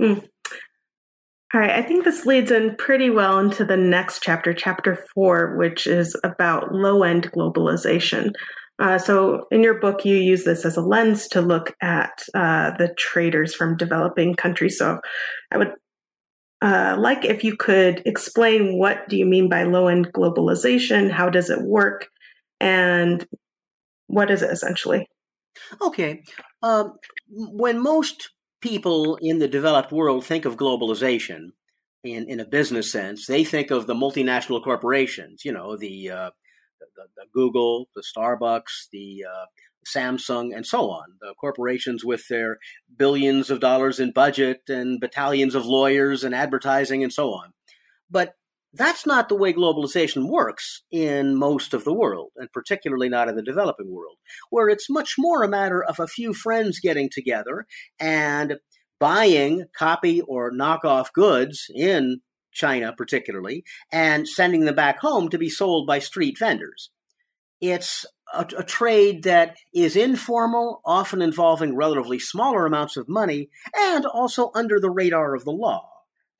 Mm. 0.00 0.28
All 1.54 1.62
right, 1.62 1.70
I 1.70 1.82
think 1.82 2.04
this 2.04 2.26
leads 2.26 2.50
in 2.50 2.76
pretty 2.76 3.08
well 3.08 3.38
into 3.38 3.64
the 3.64 3.76
next 3.76 4.22
chapter, 4.22 4.52
chapter 4.52 4.98
four, 5.14 5.56
which 5.56 5.86
is 5.86 6.14
about 6.22 6.74
low 6.74 7.02
end 7.02 7.32
globalization. 7.32 8.32
Uh, 8.78 8.98
so, 8.98 9.46
in 9.50 9.62
your 9.62 9.80
book, 9.80 10.04
you 10.04 10.14
use 10.16 10.44
this 10.44 10.64
as 10.64 10.76
a 10.76 10.82
lens 10.82 11.26
to 11.28 11.40
look 11.40 11.74
at 11.80 12.22
uh, 12.34 12.70
the 12.76 12.94
traders 12.98 13.54
from 13.54 13.76
developing 13.76 14.34
countries. 14.34 14.78
So, 14.78 15.00
I 15.50 15.56
would 15.56 15.72
uh, 16.60 16.96
like 16.98 17.24
if 17.24 17.44
you 17.44 17.56
could 17.56 18.02
explain 18.04 18.78
what 18.78 19.08
do 19.08 19.16
you 19.16 19.26
mean 19.26 19.48
by 19.48 19.62
low 19.62 19.86
end 19.88 20.12
globalization? 20.12 21.10
How 21.10 21.30
does 21.30 21.50
it 21.50 21.62
work? 21.62 22.08
And 22.60 23.26
what 24.08 24.30
is 24.30 24.42
it 24.42 24.50
essentially? 24.50 25.08
Okay. 25.80 26.24
Um, 26.62 26.94
when 27.30 27.80
most 27.80 28.30
people 28.60 29.16
in 29.16 29.38
the 29.38 29.48
developed 29.48 29.92
world 29.92 30.24
think 30.24 30.44
of 30.44 30.56
globalization 30.56 31.50
in, 32.02 32.28
in 32.28 32.40
a 32.40 32.44
business 32.44 32.90
sense, 32.90 33.26
they 33.26 33.44
think 33.44 33.70
of 33.70 33.86
the 33.86 33.94
multinational 33.94 34.62
corporations, 34.62 35.44
you 35.44 35.52
know, 35.52 35.76
the, 35.76 36.10
uh, 36.10 36.30
the, 36.80 36.86
the, 37.16 37.24
Google, 37.32 37.88
the 37.94 38.02
Starbucks, 38.02 38.88
the 38.92 39.24
uh, 39.30 39.44
Samsung, 39.92 40.54
and 40.54 40.66
so 40.66 40.90
on. 40.90 41.04
The 41.20 41.34
corporations 41.40 42.04
with 42.04 42.26
their 42.28 42.58
billions 42.96 43.50
of 43.50 43.60
dollars 43.60 44.00
in 44.00 44.12
budget 44.12 44.62
and 44.68 45.00
battalions 45.00 45.54
of 45.54 45.66
lawyers 45.66 46.24
and 46.24 46.34
advertising 46.34 47.02
and 47.02 47.12
so 47.12 47.32
on. 47.32 47.52
But 48.10 48.34
that's 48.74 49.06
not 49.06 49.28
the 49.28 49.34
way 49.34 49.52
globalization 49.52 50.28
works 50.28 50.82
in 50.90 51.34
most 51.34 51.72
of 51.72 51.84
the 51.84 51.92
world, 51.92 52.30
and 52.36 52.52
particularly 52.52 53.08
not 53.08 53.28
in 53.28 53.36
the 53.36 53.42
developing 53.42 53.90
world, 53.90 54.16
where 54.50 54.68
it's 54.68 54.90
much 54.90 55.14
more 55.18 55.42
a 55.42 55.48
matter 55.48 55.82
of 55.82 55.98
a 55.98 56.06
few 56.06 56.34
friends 56.34 56.80
getting 56.80 57.08
together 57.10 57.66
and 57.98 58.56
buying 59.00 59.64
copy 59.76 60.20
or 60.22 60.52
knockoff 60.52 61.12
goods 61.12 61.70
in 61.74 62.20
China, 62.52 62.92
particularly, 62.96 63.64
and 63.92 64.28
sending 64.28 64.64
them 64.64 64.74
back 64.74 64.98
home 64.98 65.28
to 65.30 65.38
be 65.38 65.48
sold 65.48 65.86
by 65.86 65.98
street 65.98 66.38
vendors. 66.38 66.90
It's 67.60 68.06
a, 68.32 68.46
a, 68.56 68.64
trade 68.64 69.24
that 69.24 69.56
is 69.74 69.96
informal, 69.96 70.80
often 70.84 71.22
involving 71.22 71.74
relatively 71.74 72.18
smaller 72.18 72.66
amounts 72.66 72.96
of 72.96 73.08
money, 73.08 73.48
and 73.76 74.06
also 74.06 74.50
under 74.54 74.78
the 74.78 74.90
radar 74.90 75.34
of 75.34 75.44
the 75.44 75.52
law. 75.52 75.88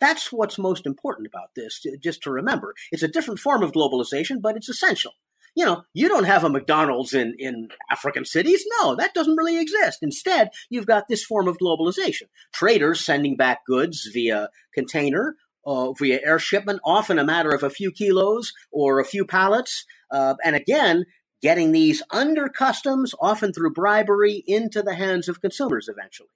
That's 0.00 0.32
what's 0.32 0.58
most 0.58 0.86
important 0.86 1.26
about 1.26 1.54
this, 1.56 1.84
just 2.00 2.22
to 2.22 2.30
remember. 2.30 2.74
It's 2.92 3.02
a 3.02 3.08
different 3.08 3.40
form 3.40 3.62
of 3.62 3.72
globalization, 3.72 4.40
but 4.40 4.56
it's 4.56 4.68
essential. 4.68 5.12
You 5.56 5.64
know, 5.64 5.82
you 5.92 6.08
don't 6.08 6.24
have 6.24 6.44
a 6.44 6.48
McDonald's 6.50 7.14
in, 7.14 7.34
in 7.38 7.70
African 7.90 8.24
cities. 8.24 8.64
No, 8.78 8.94
that 8.94 9.14
doesn't 9.14 9.36
really 9.36 9.60
exist. 9.60 9.98
Instead, 10.02 10.50
you've 10.70 10.86
got 10.86 11.08
this 11.08 11.24
form 11.24 11.48
of 11.48 11.58
globalization. 11.58 12.28
Traders 12.52 13.04
sending 13.04 13.36
back 13.36 13.64
goods 13.66 14.08
via 14.12 14.50
container, 14.72 15.34
uh, 15.68 15.92
via 15.92 16.18
air 16.24 16.38
shipment, 16.38 16.80
often 16.82 17.18
a 17.18 17.24
matter 17.24 17.50
of 17.50 17.62
a 17.62 17.68
few 17.68 17.92
kilos 17.92 18.54
or 18.72 18.98
a 18.98 19.04
few 19.04 19.26
pallets. 19.26 19.84
Uh, 20.10 20.34
and 20.42 20.56
again, 20.56 21.04
getting 21.42 21.72
these 21.72 22.02
under 22.10 22.48
customs, 22.48 23.14
often 23.20 23.52
through 23.52 23.74
bribery, 23.74 24.42
into 24.46 24.82
the 24.82 24.94
hands 24.94 25.28
of 25.28 25.42
consumers 25.42 25.86
eventually. 25.86 26.30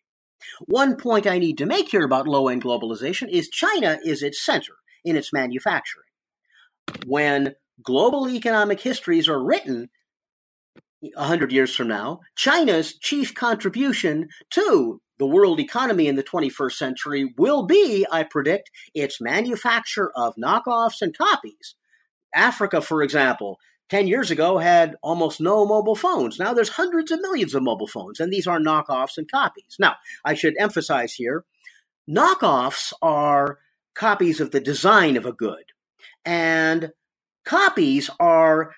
One 0.66 0.96
point 0.96 1.26
I 1.26 1.38
need 1.38 1.56
to 1.58 1.66
make 1.66 1.88
here 1.88 2.04
about 2.04 2.28
low 2.28 2.48
end 2.48 2.62
globalization 2.62 3.28
is 3.30 3.48
China 3.48 3.98
is 4.04 4.22
its 4.22 4.44
center 4.44 4.74
in 5.02 5.16
its 5.16 5.32
manufacturing. 5.32 6.06
When 7.06 7.54
global 7.82 8.28
economic 8.28 8.80
histories 8.80 9.28
are 9.28 9.42
written 9.42 9.88
100 11.14 11.52
years 11.52 11.74
from 11.74 11.88
now, 11.88 12.20
China's 12.36 12.96
chief 12.98 13.34
contribution 13.34 14.28
to 14.50 15.00
the 15.18 15.26
world 15.26 15.60
economy 15.60 16.08
in 16.08 16.16
the 16.16 16.22
21st 16.22 16.72
century 16.72 17.34
will 17.36 17.64
be, 17.64 18.06
I 18.10 18.22
predict, 18.22 18.70
its 18.94 19.20
manufacture 19.20 20.10
of 20.16 20.34
knockoffs 20.36 21.02
and 21.02 21.16
copies. 21.16 21.74
Africa, 22.34 22.80
for 22.80 23.02
example, 23.02 23.58
10 23.90 24.06
years 24.06 24.30
ago 24.30 24.58
had 24.58 24.96
almost 25.02 25.40
no 25.40 25.66
mobile 25.66 25.96
phones. 25.96 26.38
Now 26.38 26.54
there's 26.54 26.70
hundreds 26.70 27.10
of 27.10 27.20
millions 27.20 27.54
of 27.54 27.62
mobile 27.62 27.86
phones, 27.86 28.20
and 28.20 28.32
these 28.32 28.46
are 28.46 28.58
knockoffs 28.58 29.18
and 29.18 29.30
copies. 29.30 29.76
Now, 29.78 29.96
I 30.24 30.34
should 30.34 30.54
emphasize 30.58 31.12
here 31.14 31.44
knockoffs 32.08 32.92
are 33.02 33.58
copies 33.94 34.40
of 34.40 34.50
the 34.50 34.60
design 34.60 35.16
of 35.16 35.26
a 35.26 35.32
good, 35.32 35.64
and 36.24 36.90
copies 37.44 38.08
are 38.18 38.74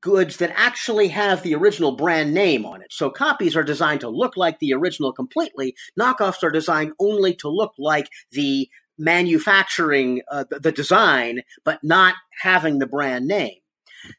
goods 0.00 0.36
that 0.38 0.52
actually 0.56 1.08
have 1.08 1.42
the 1.42 1.54
original 1.54 1.92
brand 1.92 2.32
name 2.34 2.64
on 2.64 2.82
it. 2.82 2.92
So 2.92 3.10
copies 3.10 3.56
are 3.56 3.62
designed 3.64 4.00
to 4.00 4.08
look 4.08 4.36
like 4.36 4.58
the 4.58 4.74
original 4.74 5.12
completely. 5.12 5.74
Knockoffs 5.98 6.42
are 6.42 6.50
designed 6.50 6.92
only 6.98 7.34
to 7.36 7.48
look 7.48 7.72
like 7.78 8.08
the 8.30 8.68
manufacturing, 8.98 10.22
uh, 10.30 10.44
the, 10.50 10.60
the 10.60 10.72
design, 10.72 11.40
but 11.64 11.82
not 11.82 12.14
having 12.40 12.78
the 12.78 12.86
brand 12.86 13.26
name. 13.26 13.58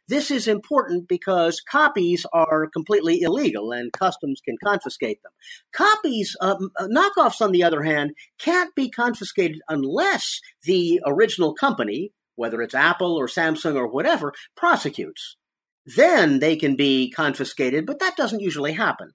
This 0.07 0.31
is 0.31 0.47
important 0.47 1.07
because 1.07 1.61
copies 1.61 2.25
are 2.33 2.67
completely 2.67 3.21
illegal 3.21 3.71
and 3.71 3.93
customs 3.93 4.41
can 4.43 4.55
confiscate 4.63 5.21
them. 5.21 5.31
Copies, 5.73 6.35
um, 6.41 6.71
uh, 6.79 6.87
knockoffs, 6.87 7.41
on 7.41 7.51
the 7.51 7.63
other 7.63 7.83
hand, 7.83 8.11
can't 8.39 8.73
be 8.75 8.89
confiscated 8.89 9.61
unless 9.69 10.41
the 10.63 11.01
original 11.05 11.53
company, 11.53 12.11
whether 12.35 12.61
it's 12.61 12.75
Apple 12.75 13.15
or 13.15 13.27
Samsung 13.27 13.75
or 13.75 13.87
whatever, 13.87 14.33
prosecutes. 14.55 15.37
Then 15.85 16.39
they 16.39 16.55
can 16.55 16.75
be 16.75 17.11
confiscated, 17.11 17.85
but 17.85 17.99
that 17.99 18.17
doesn't 18.17 18.39
usually 18.39 18.73
happen. 18.73 19.11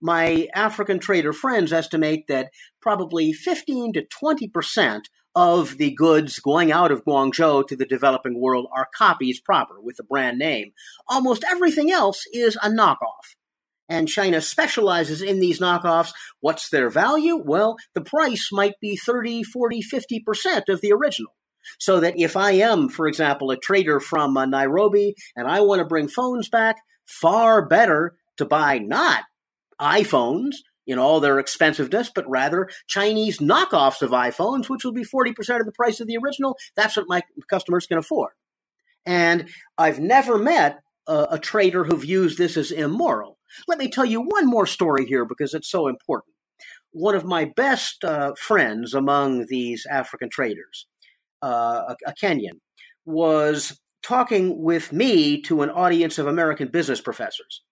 My 0.00 0.48
African 0.54 0.98
trader 0.98 1.32
friends 1.32 1.72
estimate 1.72 2.24
that 2.28 2.50
probably 2.80 3.32
15 3.32 3.92
to 3.94 4.04
20 4.04 4.48
percent 4.48 5.08
of 5.38 5.78
the 5.78 5.92
goods 5.92 6.40
going 6.40 6.72
out 6.72 6.90
of 6.90 7.04
Guangzhou 7.04 7.66
to 7.68 7.76
the 7.76 7.86
developing 7.86 8.40
world 8.40 8.66
are 8.74 8.88
copies 8.92 9.40
proper 9.40 9.80
with 9.80 9.96
the 9.96 10.02
brand 10.02 10.38
name. 10.38 10.72
Almost 11.06 11.44
everything 11.48 11.92
else 11.92 12.24
is 12.32 12.56
a 12.56 12.68
knockoff. 12.68 13.36
And 13.88 14.08
China 14.08 14.40
specializes 14.40 15.22
in 15.22 15.38
these 15.38 15.60
knockoffs. 15.60 16.12
What's 16.40 16.68
their 16.70 16.90
value? 16.90 17.36
Well, 17.36 17.76
the 17.94 18.00
price 18.00 18.50
might 18.52 18.74
be 18.80 18.96
30, 18.96 19.44
40, 19.44 19.82
50% 19.82 20.68
of 20.68 20.80
the 20.80 20.92
original. 20.92 21.32
So 21.78 22.00
that 22.00 22.18
if 22.18 22.36
I 22.36 22.52
am, 22.52 22.88
for 22.88 23.06
example, 23.06 23.50
a 23.50 23.56
trader 23.56 24.00
from 24.00 24.36
uh, 24.36 24.46
Nairobi 24.46 25.14
and 25.36 25.48
I 25.48 25.60
want 25.60 25.80
to 25.80 25.84
bring 25.84 26.08
phones 26.08 26.48
back, 26.48 26.76
far 27.06 27.66
better 27.66 28.16
to 28.36 28.44
buy 28.44 28.78
not 28.78 29.24
iPhones 29.80 30.56
in 30.86 30.98
all 30.98 31.20
their 31.20 31.38
expensiveness, 31.38 32.10
but 32.12 32.28
rather 32.28 32.68
Chinese 32.88 33.38
knockoffs 33.38 34.00
of 34.00 34.10
iPhones, 34.10 34.68
which 34.68 34.84
will 34.84 34.92
be 34.92 35.04
40% 35.04 35.60
of 35.60 35.66
the 35.66 35.72
price 35.72 36.00
of 36.00 36.06
the 36.06 36.16
original. 36.16 36.56
That's 36.76 36.96
what 36.96 37.06
my 37.08 37.22
customers 37.48 37.86
can 37.86 37.98
afford. 37.98 38.32
And 39.04 39.48
I've 39.76 40.00
never 40.00 40.38
met 40.38 40.80
a, 41.06 41.28
a 41.32 41.38
trader 41.38 41.84
who 41.84 41.96
views 41.96 42.36
this 42.36 42.56
as 42.56 42.70
immoral. 42.70 43.38
Let 43.66 43.78
me 43.78 43.88
tell 43.88 44.04
you 44.04 44.22
one 44.22 44.46
more 44.46 44.66
story 44.66 45.06
here 45.06 45.24
because 45.24 45.54
it's 45.54 45.70
so 45.70 45.88
important. 45.88 46.34
One 46.92 47.14
of 47.14 47.24
my 47.24 47.44
best 47.44 48.02
uh, 48.02 48.32
friends 48.34 48.94
among 48.94 49.46
these 49.48 49.86
African 49.90 50.30
traders, 50.30 50.86
uh, 51.42 51.94
a, 51.94 51.96
a 52.06 52.12
Kenyan, 52.14 52.60
was 53.04 53.78
talking 54.02 54.62
with 54.62 54.92
me 54.92 55.40
to 55.42 55.62
an 55.62 55.70
audience 55.70 56.18
of 56.18 56.26
American 56.26 56.68
business 56.68 57.00
professors. 57.00 57.62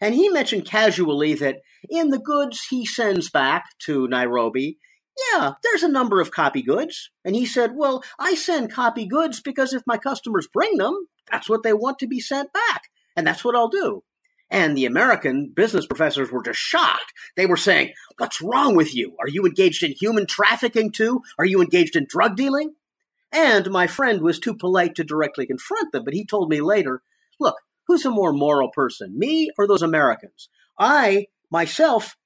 And 0.00 0.14
he 0.14 0.28
mentioned 0.28 0.66
casually 0.66 1.34
that 1.34 1.56
in 1.88 2.10
the 2.10 2.18
goods 2.18 2.66
he 2.68 2.84
sends 2.84 3.30
back 3.30 3.64
to 3.80 4.08
Nairobi, 4.08 4.78
yeah, 5.32 5.52
there's 5.62 5.82
a 5.82 5.88
number 5.88 6.20
of 6.20 6.30
copy 6.30 6.62
goods. 6.62 7.10
And 7.24 7.34
he 7.34 7.46
said, 7.46 7.72
Well, 7.74 8.02
I 8.18 8.34
send 8.34 8.72
copy 8.72 9.06
goods 9.06 9.40
because 9.40 9.72
if 9.72 9.82
my 9.86 9.96
customers 9.96 10.48
bring 10.52 10.76
them, 10.76 10.94
that's 11.30 11.48
what 11.48 11.62
they 11.62 11.72
want 11.72 11.98
to 12.00 12.06
be 12.06 12.20
sent 12.20 12.52
back. 12.52 12.82
And 13.16 13.26
that's 13.26 13.44
what 13.44 13.56
I'll 13.56 13.68
do. 13.68 14.02
And 14.50 14.76
the 14.76 14.84
American 14.84 15.52
business 15.54 15.86
professors 15.86 16.30
were 16.30 16.42
just 16.42 16.58
shocked. 16.58 17.12
They 17.36 17.46
were 17.46 17.56
saying, 17.56 17.92
What's 18.18 18.42
wrong 18.42 18.76
with 18.76 18.94
you? 18.94 19.16
Are 19.20 19.28
you 19.28 19.46
engaged 19.46 19.82
in 19.82 19.92
human 19.92 20.26
trafficking 20.26 20.92
too? 20.92 21.22
Are 21.38 21.46
you 21.46 21.62
engaged 21.62 21.96
in 21.96 22.06
drug 22.08 22.36
dealing? 22.36 22.74
And 23.36 23.70
my 23.70 23.86
friend 23.86 24.22
was 24.22 24.38
too 24.38 24.56
polite 24.56 24.94
to 24.94 25.04
directly 25.04 25.46
confront 25.46 25.92
them, 25.92 26.04
but 26.04 26.14
he 26.14 26.24
told 26.24 26.48
me 26.48 26.62
later, 26.62 27.02
Look, 27.38 27.56
who's 27.86 28.06
a 28.06 28.10
more 28.10 28.32
moral 28.32 28.70
person, 28.72 29.18
me 29.18 29.50
or 29.58 29.68
those 29.68 29.82
Americans? 29.82 30.48
I 30.78 31.26
myself 31.50 32.16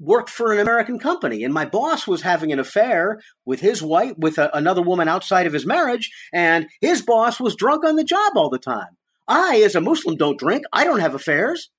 worked 0.00 0.28
for 0.28 0.52
an 0.52 0.58
American 0.58 0.98
company, 0.98 1.44
and 1.44 1.54
my 1.54 1.66
boss 1.66 2.08
was 2.08 2.22
having 2.22 2.50
an 2.50 2.58
affair 2.58 3.20
with 3.44 3.60
his 3.60 3.80
wife, 3.80 4.14
with 4.16 4.38
a, 4.38 4.50
another 4.56 4.82
woman 4.82 5.06
outside 5.06 5.46
of 5.46 5.52
his 5.52 5.66
marriage, 5.66 6.10
and 6.32 6.66
his 6.80 7.00
boss 7.00 7.38
was 7.38 7.54
drunk 7.54 7.84
on 7.84 7.94
the 7.94 8.02
job 8.02 8.32
all 8.34 8.50
the 8.50 8.58
time. 8.58 8.96
I, 9.28 9.62
as 9.64 9.76
a 9.76 9.80
Muslim, 9.80 10.16
don't 10.16 10.38
drink. 10.38 10.64
I 10.72 10.82
don't 10.82 10.98
have 10.98 11.14
affairs. 11.14 11.70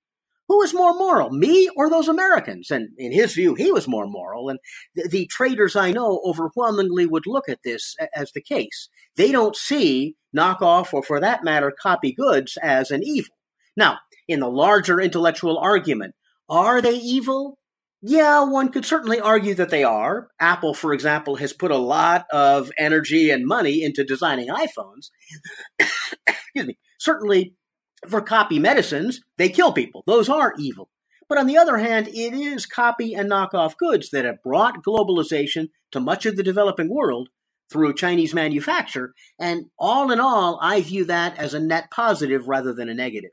Who 0.51 0.61
is 0.63 0.73
more 0.73 0.93
moral, 0.93 1.29
me 1.29 1.69
or 1.77 1.89
those 1.89 2.09
Americans? 2.09 2.71
And 2.71 2.89
in 2.97 3.13
his 3.13 3.33
view, 3.33 3.55
he 3.55 3.71
was 3.71 3.87
more 3.87 4.05
moral. 4.05 4.49
And 4.49 4.59
the, 4.95 5.07
the 5.07 5.25
traders 5.27 5.77
I 5.77 5.91
know 5.91 6.21
overwhelmingly 6.25 7.05
would 7.05 7.25
look 7.25 7.47
at 7.47 7.63
this 7.63 7.95
as 8.13 8.33
the 8.33 8.41
case. 8.41 8.89
They 9.15 9.31
don't 9.31 9.55
see 9.55 10.17
knockoff 10.35 10.93
or, 10.93 11.03
for 11.03 11.21
that 11.21 11.45
matter, 11.45 11.71
copy 11.71 12.11
goods 12.11 12.57
as 12.61 12.91
an 12.91 13.01
evil. 13.01 13.33
Now, 13.77 13.99
in 14.27 14.41
the 14.41 14.49
larger 14.49 14.99
intellectual 14.99 15.57
argument, 15.57 16.15
are 16.49 16.81
they 16.81 16.95
evil? 16.95 17.57
Yeah, 18.01 18.43
one 18.43 18.73
could 18.73 18.85
certainly 18.85 19.21
argue 19.21 19.53
that 19.55 19.69
they 19.69 19.85
are. 19.85 20.27
Apple, 20.37 20.73
for 20.73 20.91
example, 20.91 21.37
has 21.37 21.53
put 21.53 21.71
a 21.71 21.77
lot 21.77 22.25
of 22.29 22.73
energy 22.77 23.29
and 23.29 23.47
money 23.47 23.83
into 23.83 24.03
designing 24.03 24.49
iPhones. 24.49 25.11
Excuse 26.27 26.67
me. 26.67 26.77
Certainly, 26.99 27.53
for 28.07 28.21
copy 28.21 28.59
medicines, 28.59 29.21
they 29.37 29.49
kill 29.49 29.73
people. 29.73 30.03
Those 30.07 30.29
are 30.29 30.53
evil. 30.57 30.89
But 31.29 31.37
on 31.37 31.47
the 31.47 31.57
other 31.57 31.77
hand, 31.77 32.09
it 32.09 32.33
is 32.33 32.65
copy 32.65 33.13
and 33.13 33.29
knockoff 33.29 33.77
goods 33.77 34.09
that 34.09 34.25
have 34.25 34.43
brought 34.43 34.83
globalization 34.83 35.69
to 35.91 35.99
much 35.99 36.25
of 36.25 36.35
the 36.35 36.43
developing 36.43 36.89
world 36.89 37.29
through 37.71 37.93
Chinese 37.93 38.33
manufacture. 38.33 39.13
And 39.39 39.67
all 39.79 40.11
in 40.11 40.19
all, 40.19 40.59
I 40.61 40.81
view 40.81 41.05
that 41.05 41.37
as 41.37 41.53
a 41.53 41.59
net 41.59 41.89
positive 41.89 42.47
rather 42.47 42.73
than 42.73 42.89
a 42.89 42.93
negative. 42.93 43.31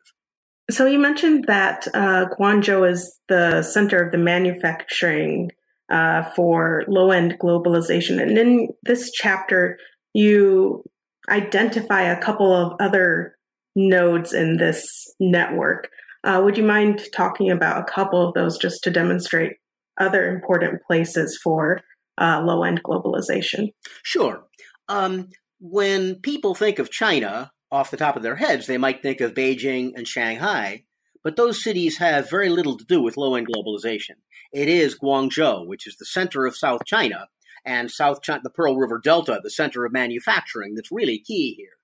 So 0.71 0.87
you 0.87 0.99
mentioned 0.99 1.47
that 1.49 1.89
uh, 1.95 2.27
Guangzhou 2.39 2.89
is 2.89 3.19
the 3.29 3.63
center 3.63 4.01
of 4.01 4.13
the 4.13 4.19
manufacturing 4.19 5.51
uh, 5.91 6.25
for 6.37 6.85
low 6.87 7.11
end 7.11 7.39
globalization. 7.41 8.21
And 8.23 8.37
in 8.37 8.69
this 8.85 9.11
chapter, 9.11 9.79
you 10.13 10.85
identify 11.29 12.03
a 12.03 12.21
couple 12.21 12.55
of 12.55 12.75
other 12.81 13.35
nodes 13.79 14.33
in 14.33 14.57
this 14.57 14.85
network. 15.21 15.89
Uh, 16.25 16.41
would 16.45 16.59
you 16.59 16.65
mind 16.65 17.03
talking 17.15 17.51
about 17.51 17.81
a 17.81 17.91
couple 17.91 18.27
of 18.27 18.35
those 18.35 18.59
just 18.59 18.83
to 18.83 18.91
demonstrate 18.91 19.53
other 20.01 20.29
important 20.29 20.83
places 20.87 21.39
for 21.43 21.81
uh, 22.21 22.43
low 22.45 22.65
end 22.65 22.83
globalization? 22.83 23.73
Sure. 24.03 24.45
Um, 24.89 25.29
when 25.61 26.17
people 26.17 26.55
think 26.55 26.79
of 26.79 26.91
China 26.91 27.53
off 27.71 27.91
the 27.91 27.97
top 27.97 28.17
of 28.17 28.23
their 28.23 28.37
heads, 28.37 28.67
they 28.67 28.79
might 28.79 29.03
think 29.03 29.21
of 29.21 29.35
Beijing 29.35 29.93
and 29.95 30.09
Shanghai, 30.09 30.85
but 31.23 31.37
those 31.37 31.63
cities 31.63 31.99
have 31.99 32.31
very 32.31 32.49
little 32.49 32.77
to 32.77 32.85
do 32.85 33.01
with 33.01 33.17
low 33.17 33.35
end 33.35 33.47
globalization. 33.49 34.17
It 34.53 34.69
is 34.69 34.99
Guangzhou, 34.99 35.67
which 35.67 35.87
is 35.87 35.97
the 35.97 36.07
center 36.07 36.47
of 36.47 36.57
South 36.57 36.85
China, 36.87 37.29
and 37.65 37.91
South 37.91 38.23
China, 38.23 38.41
the 38.43 38.51
Pearl 38.51 38.77
River 38.77 39.01
Delta, 39.03 39.41
the 39.43 39.51
center 39.51 39.85
of 39.85 39.93
manufacturing, 39.93 40.75
that's 40.75 40.91
really 40.91 41.19
key 41.19 41.55
here. 41.55 41.78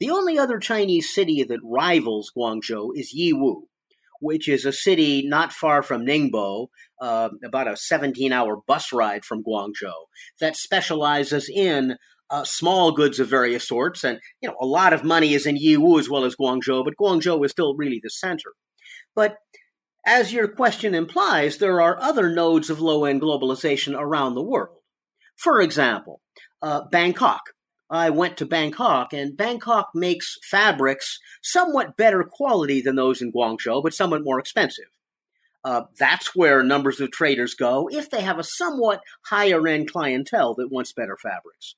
The 0.00 0.10
only 0.10 0.38
other 0.38 0.58
Chinese 0.58 1.14
city 1.14 1.44
that 1.44 1.60
rivals 1.62 2.32
Guangzhou 2.36 2.92
is 2.96 3.14
Yiwu, 3.14 3.62
which 4.20 4.48
is 4.48 4.64
a 4.64 4.72
city 4.72 5.26
not 5.26 5.52
far 5.52 5.82
from 5.82 6.06
Ningbo, 6.06 6.68
uh, 7.00 7.28
about 7.44 7.68
a 7.68 7.76
17 7.76 8.32
hour 8.32 8.56
bus 8.66 8.92
ride 8.92 9.24
from 9.26 9.44
Guangzhou, 9.44 9.92
that 10.40 10.56
specializes 10.56 11.50
in 11.50 11.96
uh, 12.30 12.44
small 12.44 12.92
goods 12.92 13.20
of 13.20 13.28
various 13.28 13.68
sorts. 13.68 14.02
And, 14.02 14.20
you 14.40 14.48
know, 14.48 14.56
a 14.58 14.66
lot 14.66 14.94
of 14.94 15.04
money 15.04 15.34
is 15.34 15.46
in 15.46 15.56
Yiwu 15.56 16.00
as 16.00 16.08
well 16.08 16.24
as 16.24 16.36
Guangzhou, 16.36 16.82
but 16.84 16.96
Guangzhou 16.98 17.44
is 17.44 17.50
still 17.50 17.76
really 17.76 18.00
the 18.02 18.10
center. 18.10 18.52
But 19.14 19.36
as 20.06 20.32
your 20.32 20.48
question 20.48 20.94
implies, 20.94 21.58
there 21.58 21.82
are 21.82 22.00
other 22.00 22.30
nodes 22.30 22.70
of 22.70 22.80
low 22.80 23.04
end 23.04 23.20
globalization 23.20 23.94
around 23.98 24.34
the 24.34 24.42
world. 24.42 24.78
For 25.36 25.60
example, 25.60 26.22
uh, 26.62 26.82
Bangkok 26.90 27.42
I 27.90 28.10
went 28.10 28.36
to 28.36 28.46
Bangkok, 28.46 29.12
and 29.12 29.36
Bangkok 29.36 29.90
makes 29.94 30.38
fabrics 30.42 31.18
somewhat 31.42 31.96
better 31.96 32.22
quality 32.22 32.80
than 32.80 32.94
those 32.94 33.20
in 33.20 33.32
Guangzhou, 33.32 33.82
but 33.82 33.94
somewhat 33.94 34.22
more 34.22 34.38
expensive. 34.38 34.86
Uh, 35.64 35.82
that's 35.98 36.34
where 36.34 36.62
numbers 36.62 37.00
of 37.00 37.10
traders 37.10 37.54
go 37.54 37.88
if 37.92 38.08
they 38.08 38.22
have 38.22 38.38
a 38.38 38.44
somewhat 38.44 39.02
higher 39.26 39.66
end 39.68 39.90
clientele 39.92 40.54
that 40.54 40.70
wants 40.70 40.92
better 40.92 41.18
fabrics. 41.20 41.74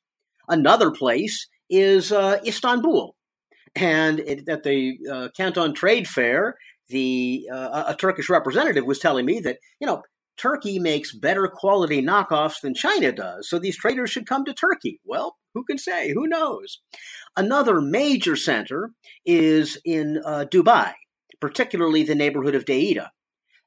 Another 0.49 0.91
place 0.91 1.49
is 1.69 2.13
uh, 2.13 2.39
Istanbul. 2.47 3.17
And 3.75 4.21
it, 4.21 4.49
at 4.49 4.63
the 4.63 4.99
uh, 5.11 5.29
Canton 5.37 5.75
Trade 5.75 6.07
Fair, 6.07 6.57
the 6.89 7.49
uh, 7.51 7.85
a 7.89 7.97
Turkish 7.97 8.29
representative 8.29 8.85
was 8.85 8.99
telling 8.99 9.25
me 9.25 9.41
that 9.41 9.59
you 9.81 9.87
know 9.87 10.03
Turkey 10.37 10.79
makes 10.79 11.13
better 11.13 11.47
quality 11.49 12.03
knockoffs 12.03 12.61
than 12.61 12.75
China 12.75 13.13
does, 13.13 13.49
so 13.49 13.59
these 13.59 13.77
traders 13.77 14.11
should 14.11 14.27
come 14.27 14.45
to 14.45 14.55
Turkey. 14.55 15.01
Well, 15.05 15.37
who 15.55 15.65
can 15.65 15.79
say? 15.79 16.13
Who 16.13 16.27
knows? 16.27 16.81
Another 17.37 17.81
major 17.81 18.37
center 18.37 18.91
is 19.27 19.79
in 19.85 20.21
uh, 20.25 20.47
Dubai, 20.51 20.93
particularly 21.41 22.03
the 22.03 22.15
neighborhood 22.15 22.55
of 22.55 22.65
Deira. 22.65 23.09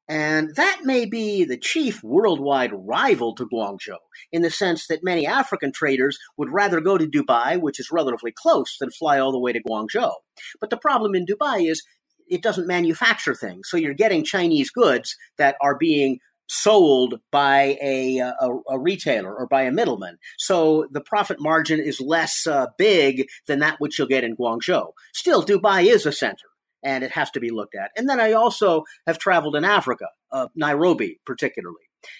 And 0.07 0.55
that 0.55 0.81
may 0.83 1.05
be 1.05 1.45
the 1.45 1.57
chief 1.57 2.03
worldwide 2.03 2.71
rival 2.73 3.33
to 3.35 3.47
Guangzhou, 3.47 3.97
in 4.31 4.43
the 4.43 4.51
sense 4.51 4.85
that 4.87 5.03
many 5.03 5.25
African 5.25 5.71
traders 5.71 6.19
would 6.37 6.51
rather 6.51 6.79
go 6.79 6.97
to 6.97 7.07
Dubai, 7.07 7.59
which 7.59 7.79
is 7.79 7.91
relatively 7.91 8.31
close, 8.31 8.77
than 8.79 8.91
fly 8.91 9.19
all 9.19 9.31
the 9.31 9.39
way 9.39 9.51
to 9.51 9.63
Guangzhou. 9.63 10.13
But 10.59 10.69
the 10.69 10.77
problem 10.77 11.15
in 11.15 11.25
Dubai 11.25 11.69
is 11.69 11.83
it 12.27 12.43
doesn't 12.43 12.67
manufacture 12.67 13.33
things. 13.35 13.67
So 13.69 13.77
you're 13.77 13.93
getting 13.93 14.23
Chinese 14.23 14.69
goods 14.69 15.17
that 15.37 15.55
are 15.61 15.75
being 15.75 16.19
sold 16.47 17.15
by 17.31 17.77
a, 17.81 18.19
a, 18.19 18.49
a, 18.69 18.79
retailer 18.79 19.35
or 19.35 19.47
by 19.47 19.63
a 19.63 19.71
middleman. 19.71 20.17
So 20.37 20.87
the 20.91 21.01
profit 21.01 21.37
margin 21.39 21.79
is 21.79 21.99
less 21.99 22.45
uh, 22.45 22.67
big 22.77 23.27
than 23.47 23.59
that 23.59 23.79
which 23.79 23.97
you'll 23.97 24.07
get 24.07 24.23
in 24.23 24.35
Guangzhou. 24.35 24.91
Still, 25.13 25.43
Dubai 25.43 25.85
is 25.85 26.05
a 26.05 26.11
center 26.11 26.47
and 26.83 27.03
it 27.03 27.11
has 27.11 27.31
to 27.31 27.39
be 27.39 27.49
looked 27.49 27.75
at. 27.75 27.91
And 27.97 28.07
then 28.07 28.19
I 28.19 28.33
also 28.33 28.83
have 29.07 29.17
traveled 29.17 29.55
in 29.55 29.65
Africa, 29.65 30.07
uh, 30.31 30.47
Nairobi 30.55 31.19
particularly. 31.25 31.77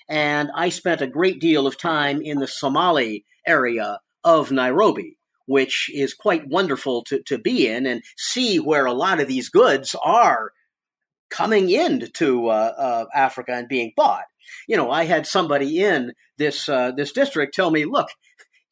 And 0.09 0.49
I 0.55 0.69
spent 0.69 1.01
a 1.01 1.07
great 1.07 1.39
deal 1.39 1.67
of 1.67 1.77
time 1.77 2.21
in 2.21 2.39
the 2.39 2.47
Somali 2.47 3.25
area 3.45 3.99
of 4.23 4.51
Nairobi, 4.51 5.17
which 5.45 5.91
is 5.93 6.15
quite 6.15 6.47
wonderful 6.47 7.03
to, 7.03 7.21
to 7.23 7.37
be 7.37 7.67
in 7.67 7.85
and 7.85 8.01
see 8.17 8.59
where 8.59 8.85
a 8.85 8.93
lot 8.93 9.19
of 9.19 9.27
these 9.27 9.49
goods 9.49 9.95
are 10.03 10.51
coming 11.29 11.69
into 11.69 12.47
uh, 12.47 12.73
uh, 12.77 13.05
Africa 13.13 13.53
and 13.53 13.67
being 13.67 13.93
bought. 13.95 14.25
You 14.67 14.77
know, 14.77 14.91
I 14.91 15.05
had 15.05 15.25
somebody 15.25 15.79
in 15.79 16.13
this 16.37 16.69
uh, 16.69 16.91
this 16.91 17.11
district 17.11 17.55
tell 17.55 17.71
me, 17.71 17.85
"Look, 17.85 18.09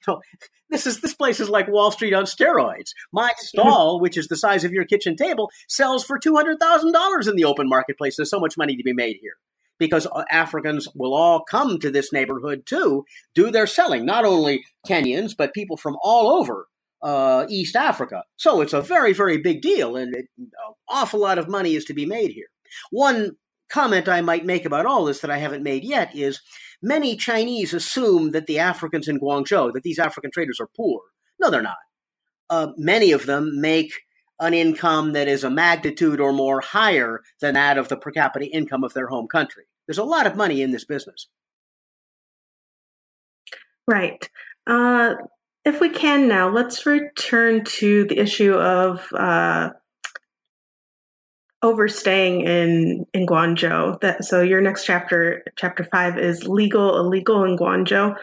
you 0.08 0.14
know, 0.14 0.22
this 0.70 0.86
is 0.86 1.02
this 1.02 1.16
place 1.16 1.40
is 1.40 1.50
like 1.50 1.68
Wall 1.68 1.92
Street 1.92 2.14
on 2.14 2.26
steroids. 2.26 2.92
My 3.12 3.32
stall, 3.38 4.00
which 4.00 4.18
is 4.18 4.28
the 4.28 4.38
size 4.38 4.64
of 4.64 4.72
your 4.72 4.86
kitchen 4.86 5.16
table, 5.16 5.50
sells 5.68 6.04
for 6.04 6.20
two 6.20 6.36
hundred 6.36 6.60
thousand 6.60 6.92
dollars 6.92 7.28
in 7.28 7.36
the 7.36 7.46
open 7.46 7.68
marketplace. 7.68 8.18
There's 8.18 8.30
so 8.30 8.40
much 8.40 8.58
money 8.58 8.76
to 8.76 8.84
be 8.84 8.94
made 8.94 9.18
here." 9.22 9.36
Because 9.80 10.08
Africans 10.32 10.88
will 10.96 11.16
all 11.16 11.44
come 11.44 11.80
to 11.80 11.90
this 11.90 12.14
neighborhood 12.14 12.66
to 12.68 13.04
do 13.34 13.50
their 13.50 13.68
selling. 13.68 14.06
Not 14.06 14.24
only 14.24 14.64
Kenyans, 14.88 15.36
but 15.36 15.54
people 15.54 15.78
from 15.78 15.98
all 16.02 16.30
over 16.40 16.68
uh, 17.04 17.46
East 17.50 17.76
Africa. 17.76 18.24
So 18.38 18.62
it's 18.62 18.74
a 18.74 18.82
very, 18.82 19.14
very 19.14 19.38
big 19.38 19.62
deal, 19.62 19.98
and 19.98 20.16
it, 20.16 20.26
an 20.38 20.52
awful 20.88 21.20
lot 21.20 21.38
of 21.38 21.50
money 21.50 21.76
is 21.76 21.86
to 21.86 21.94
be 21.94 22.06
made 22.06 22.32
here. 22.32 22.48
One 22.90 23.36
comment 23.70 24.08
I 24.08 24.22
might 24.22 24.46
make 24.46 24.66
about 24.66 24.86
all 24.86 25.06
this 25.06 25.20
that 25.20 25.32
I 25.32 25.38
haven't 25.38 25.64
made 25.64 25.84
yet 25.84 26.16
is 26.16 26.42
many 26.82 27.16
Chinese 27.16 27.74
assume 27.74 28.32
that 28.32 28.48
the 28.48 28.60
Africans 28.60 29.08
in 29.08 29.20
Guangzhou, 29.20 29.74
that 29.74 29.84
these 29.84 30.00
African 30.00 30.32
traders 30.32 30.60
are 30.60 30.70
poor. 30.76 31.02
No, 31.40 31.50
they're 31.50 31.62
not. 31.62 31.78
Uh, 32.50 32.68
many 32.78 33.12
of 33.12 33.26
them 33.26 33.60
make 33.60 33.94
an 34.40 34.54
income 34.54 35.14
that 35.14 35.28
is 35.28 35.44
a 35.44 35.50
magnitude 35.50 36.20
or 36.20 36.34
more 36.34 36.62
higher 36.62 37.22
than 37.40 37.54
that 37.54 37.78
of 37.78 37.90
the 37.90 37.98
per 37.98 38.12
capita 38.12 38.46
income 38.46 38.84
of 38.84 38.94
their 38.94 39.08
home 39.08 39.28
country. 39.28 39.64
There's 39.88 39.98
a 39.98 40.04
lot 40.04 40.28
of 40.28 40.36
money 40.36 40.62
in 40.62 40.72
this 40.72 40.86
business. 40.86 41.28
Right. 43.88 44.30
Uh, 44.66 45.16
if 45.66 45.80
we 45.80 45.90
can 45.90 46.28
now, 46.28 46.50
let's 46.50 46.86
return 46.86 47.64
to 47.64 48.06
the 48.06 48.20
issue 48.20 48.54
of 48.54 49.08
uh, 49.14 49.70
overstaying 51.62 52.42
in 52.42 53.06
in 53.14 53.26
Guangzhou. 53.26 54.00
That 54.02 54.26
so 54.26 54.42
your 54.42 54.62
next 54.62 54.86
chapter, 54.86 55.44
chapter 55.58 55.86
five, 55.86 56.18
is 56.18 56.48
legal 56.48 56.98
illegal 56.98 57.44
in 57.46 57.58
Guangzhou, 57.58 58.16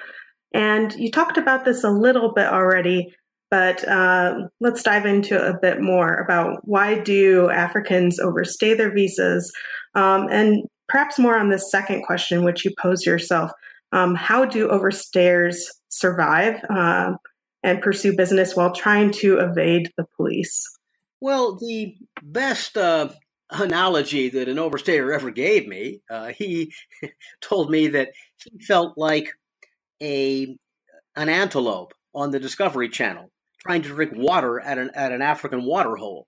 and 0.53 0.93
you 0.95 1.11
talked 1.11 1.39
about 1.39 1.65
this 1.65 1.83
a 1.83 1.91
little 1.91 2.33
bit 2.33 2.47
already. 2.47 3.15
But 3.51 3.87
uh, 3.89 4.47
let's 4.61 4.83
dive 4.83 5.07
into 5.07 5.43
a 5.43 5.59
bit 5.59 5.81
more 5.81 6.15
about 6.15 6.61
why 6.69 7.01
do 7.01 7.51
Africans 7.51 8.21
overstay 8.21 8.75
their 8.75 8.93
visas, 8.93 9.51
um, 9.95 10.29
and 10.31 10.69
perhaps 10.89 11.19
more 11.19 11.39
on 11.39 11.49
this 11.49 11.71
second 11.71 12.03
question, 12.03 12.45
which 12.45 12.65
you 12.65 12.73
posed 12.79 13.07
yourself. 13.07 13.51
Um, 13.93 14.15
how 14.15 14.45
do 14.45 14.69
overstayers 14.69 15.57
survive 15.89 16.63
uh, 16.71 17.15
and 17.63 17.83
pursue 17.83 18.17
business 18.17 18.57
while 18.57 18.73
trying 18.75 19.13
to 19.13 19.39
evade 19.39 19.91
the 19.97 20.07
police? 20.17 20.67
Well, 21.21 21.57
the 21.57 21.97
best 22.23 22.77
uh, 22.79 23.11
analogy 23.51 24.31
that 24.31 24.49
an 24.49 24.59
overstayer 24.59 25.15
ever 25.15 25.31
gave 25.31 25.69
me. 25.69 26.03
Uh, 26.11 26.29
he 26.29 26.73
told 27.43 27.71
me 27.71 27.89
that 27.89 28.11
he 28.45 28.61
felt 28.65 28.99
like 28.99 29.31
a 30.03 30.57
an 31.17 31.29
antelope 31.31 31.95
on 32.15 32.31
the 32.33 32.41
Discovery 32.41 32.89
Channel 32.91 33.31
trying 33.61 33.83
to 33.83 33.89
drink 33.91 34.13
water 34.17 34.61
at 34.61 34.79
an 34.79 34.91
at 34.95 35.13
an 35.13 35.23
African 35.23 35.65
water 35.65 35.97
hole. 35.97 36.27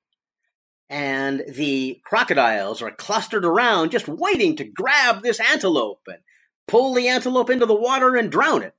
and 0.88 1.42
the 1.49 2.01
crocodiles 2.05 2.81
are 2.83 2.90
clustered 2.92 3.45
around 3.45 3.90
just 3.90 4.09
waiting 4.09 4.57
to 4.57 4.64
grab 4.64 5.23
this 5.23 5.40
antelope 5.40 6.01
and 6.07 6.18
pull 6.68 6.95
the 6.95 7.09
antelope 7.09 7.51
into 7.51 7.66
the 7.66 7.75
water 7.75 8.16
and 8.16 8.31
drown 8.31 8.62
it. 8.62 8.75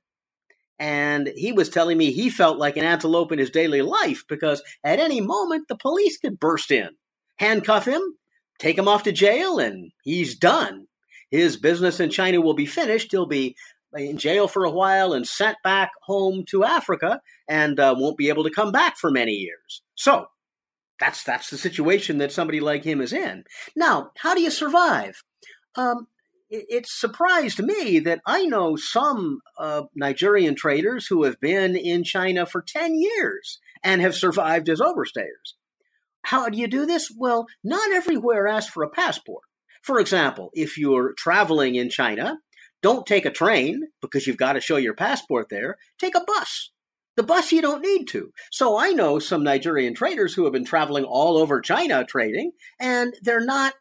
And 0.78 1.30
he 1.36 1.52
was 1.52 1.68
telling 1.68 1.98
me 1.98 2.10
he 2.10 2.30
felt 2.30 2.58
like 2.58 2.76
an 2.76 2.84
antelope 2.84 3.30
in 3.32 3.38
his 3.38 3.50
daily 3.50 3.82
life 3.82 4.24
because 4.28 4.62
at 4.82 4.98
any 4.98 5.20
moment 5.20 5.68
the 5.68 5.76
police 5.76 6.18
could 6.18 6.40
burst 6.40 6.70
in, 6.70 6.90
handcuff 7.36 7.86
him, 7.86 8.02
take 8.58 8.76
him 8.76 8.88
off 8.88 9.04
to 9.04 9.12
jail, 9.12 9.58
and 9.58 9.92
he's 10.02 10.36
done. 10.36 10.86
His 11.30 11.56
business 11.56 12.00
in 12.00 12.10
China 12.10 12.40
will 12.40 12.54
be 12.54 12.66
finished. 12.66 13.10
He'll 13.10 13.26
be 13.26 13.56
in 13.94 14.18
jail 14.18 14.48
for 14.48 14.64
a 14.64 14.70
while 14.70 15.12
and 15.12 15.26
sent 15.26 15.56
back 15.62 15.90
home 16.02 16.44
to 16.48 16.64
Africa 16.64 17.20
and 17.48 17.78
uh, 17.78 17.94
won't 17.96 18.16
be 18.16 18.28
able 18.28 18.44
to 18.44 18.50
come 18.50 18.72
back 18.72 18.96
for 18.96 19.10
many 19.10 19.32
years. 19.32 19.82
So 19.94 20.26
that's 21.00 21.24
that's 21.24 21.50
the 21.50 21.58
situation 21.58 22.18
that 22.18 22.32
somebody 22.32 22.60
like 22.60 22.84
him 22.84 23.00
is 23.00 23.12
in. 23.12 23.44
Now, 23.76 24.10
how 24.18 24.34
do 24.34 24.40
you 24.40 24.50
survive? 24.50 25.22
Um, 25.76 26.06
it, 26.68 26.86
surprised 26.86 27.62
me 27.62 27.98
that 28.00 28.20
I 28.26 28.46
know 28.46 28.76
some 28.76 29.40
uh, 29.58 29.82
Nigerian 29.94 30.54
traders 30.54 31.06
who 31.06 31.24
have 31.24 31.40
been 31.40 31.76
in 31.76 32.04
China 32.04 32.46
for 32.46 32.62
10 32.62 32.94
years 32.94 33.58
and 33.82 34.00
have 34.00 34.14
survived 34.14 34.68
as 34.68 34.80
overstayers. 34.80 35.54
How 36.22 36.48
do 36.48 36.58
you 36.58 36.66
do 36.66 36.86
this? 36.86 37.10
Well, 37.16 37.46
not 37.62 37.92
everywhere 37.92 38.48
asks 38.48 38.72
for 38.72 38.82
a 38.82 38.90
passport. 38.90 39.42
For 39.82 40.00
example, 40.00 40.50
if 40.54 40.78
you're 40.78 41.12
traveling 41.18 41.74
in 41.74 41.90
China, 41.90 42.38
don't 42.82 43.06
take 43.06 43.26
a 43.26 43.30
train 43.30 43.82
because 44.00 44.26
you've 44.26 44.38
got 44.38 44.54
to 44.54 44.60
show 44.60 44.76
your 44.76 44.94
passport 44.94 45.48
there. 45.50 45.76
Take 45.98 46.14
a 46.14 46.24
bus. 46.26 46.70
The 47.16 47.22
bus 47.22 47.52
you 47.52 47.62
don't 47.62 47.82
need 47.82 48.06
to. 48.08 48.30
So 48.50 48.76
I 48.76 48.90
know 48.90 49.18
some 49.18 49.44
Nigerian 49.44 49.94
traders 49.94 50.34
who 50.34 50.44
have 50.44 50.52
been 50.52 50.64
traveling 50.64 51.04
all 51.04 51.36
over 51.36 51.60
China 51.60 52.04
trading, 52.04 52.52
and 52.80 53.14
they're 53.22 53.44
not 53.44 53.74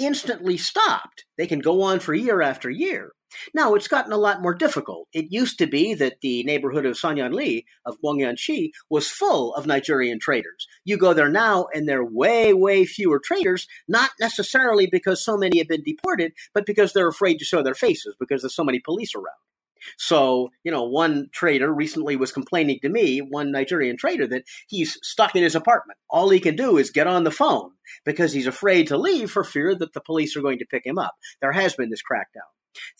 instantly 0.00 0.56
stopped. 0.56 1.24
They 1.38 1.46
can 1.46 1.60
go 1.60 1.82
on 1.82 2.00
for 2.00 2.14
year 2.14 2.42
after 2.42 2.70
year. 2.70 3.12
Now, 3.54 3.74
it's 3.74 3.86
gotten 3.86 4.12
a 4.12 4.16
lot 4.16 4.42
more 4.42 4.54
difficult. 4.54 5.06
It 5.12 5.30
used 5.30 5.58
to 5.58 5.66
be 5.66 5.94
that 5.94 6.20
the 6.20 6.42
neighborhood 6.44 6.84
of 6.84 6.96
Sanyuanli, 6.96 7.64
of 7.86 8.00
Guangyuanxi, 8.02 8.70
was 8.88 9.08
full 9.08 9.54
of 9.54 9.66
Nigerian 9.66 10.18
traders. 10.18 10.66
You 10.84 10.96
go 10.96 11.12
there 11.12 11.28
now, 11.28 11.66
and 11.72 11.88
there 11.88 12.00
are 12.00 12.04
way, 12.04 12.52
way 12.52 12.84
fewer 12.84 13.20
traders, 13.20 13.68
not 13.86 14.10
necessarily 14.18 14.88
because 14.90 15.24
so 15.24 15.36
many 15.36 15.58
have 15.58 15.68
been 15.68 15.84
deported, 15.84 16.32
but 16.54 16.66
because 16.66 16.92
they're 16.92 17.08
afraid 17.08 17.38
to 17.38 17.44
show 17.44 17.62
their 17.62 17.74
faces 17.74 18.16
because 18.18 18.42
there's 18.42 18.54
so 18.54 18.64
many 18.64 18.80
police 18.80 19.14
around. 19.14 19.49
So, 19.98 20.50
you 20.64 20.70
know, 20.70 20.84
one 20.84 21.28
trader 21.32 21.72
recently 21.72 22.16
was 22.16 22.32
complaining 22.32 22.78
to 22.82 22.88
me, 22.88 23.18
one 23.18 23.50
Nigerian 23.50 23.96
trader, 23.96 24.26
that 24.28 24.44
he's 24.68 24.98
stuck 25.02 25.34
in 25.36 25.42
his 25.42 25.54
apartment. 25.54 25.98
All 26.08 26.30
he 26.30 26.40
can 26.40 26.56
do 26.56 26.76
is 26.76 26.90
get 26.90 27.06
on 27.06 27.24
the 27.24 27.30
phone 27.30 27.70
because 28.04 28.32
he's 28.32 28.46
afraid 28.46 28.86
to 28.88 28.96
leave 28.96 29.30
for 29.30 29.44
fear 29.44 29.74
that 29.74 29.92
the 29.92 30.00
police 30.00 30.36
are 30.36 30.42
going 30.42 30.58
to 30.58 30.66
pick 30.66 30.84
him 30.84 30.98
up. 30.98 31.14
There 31.40 31.52
has 31.52 31.74
been 31.74 31.90
this 31.90 32.02
crackdown. 32.02 32.48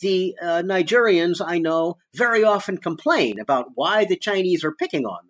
The 0.00 0.34
uh, 0.42 0.62
Nigerians, 0.64 1.40
I 1.44 1.58
know, 1.58 1.96
very 2.14 2.42
often 2.42 2.78
complain 2.78 3.38
about 3.38 3.68
why 3.74 4.04
the 4.04 4.16
Chinese 4.16 4.64
are 4.64 4.72
picking 4.72 5.04
on 5.04 5.26
them. 5.26 5.29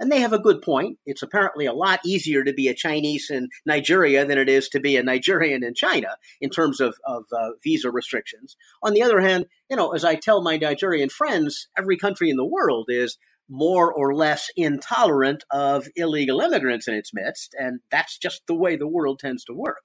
And 0.00 0.10
they 0.10 0.20
have 0.20 0.32
a 0.32 0.38
good 0.38 0.62
point. 0.62 0.98
It's 1.06 1.22
apparently 1.22 1.66
a 1.66 1.72
lot 1.72 2.00
easier 2.04 2.44
to 2.44 2.52
be 2.52 2.68
a 2.68 2.74
Chinese 2.74 3.30
in 3.30 3.48
Nigeria 3.66 4.24
than 4.24 4.38
it 4.38 4.48
is 4.48 4.68
to 4.70 4.80
be 4.80 4.96
a 4.96 5.02
Nigerian 5.02 5.64
in 5.64 5.74
China 5.74 6.16
in 6.40 6.50
terms 6.50 6.80
of, 6.80 6.96
of 7.06 7.24
uh, 7.32 7.50
visa 7.62 7.90
restrictions. 7.90 8.56
On 8.82 8.94
the 8.94 9.02
other 9.02 9.20
hand, 9.20 9.46
you 9.70 9.76
know, 9.76 9.92
as 9.92 10.04
I 10.04 10.14
tell 10.14 10.42
my 10.42 10.56
Nigerian 10.56 11.08
friends, 11.08 11.68
every 11.76 11.96
country 11.96 12.30
in 12.30 12.36
the 12.36 12.44
world 12.44 12.86
is 12.88 13.18
more 13.48 13.92
or 13.92 14.14
less 14.14 14.50
intolerant 14.56 15.44
of 15.50 15.88
illegal 15.96 16.40
immigrants 16.40 16.86
in 16.86 16.94
its 16.94 17.12
midst, 17.14 17.54
and 17.58 17.80
that's 17.90 18.18
just 18.18 18.42
the 18.46 18.54
way 18.54 18.76
the 18.76 18.88
world 18.88 19.18
tends 19.18 19.44
to 19.44 19.54
work. 19.54 19.84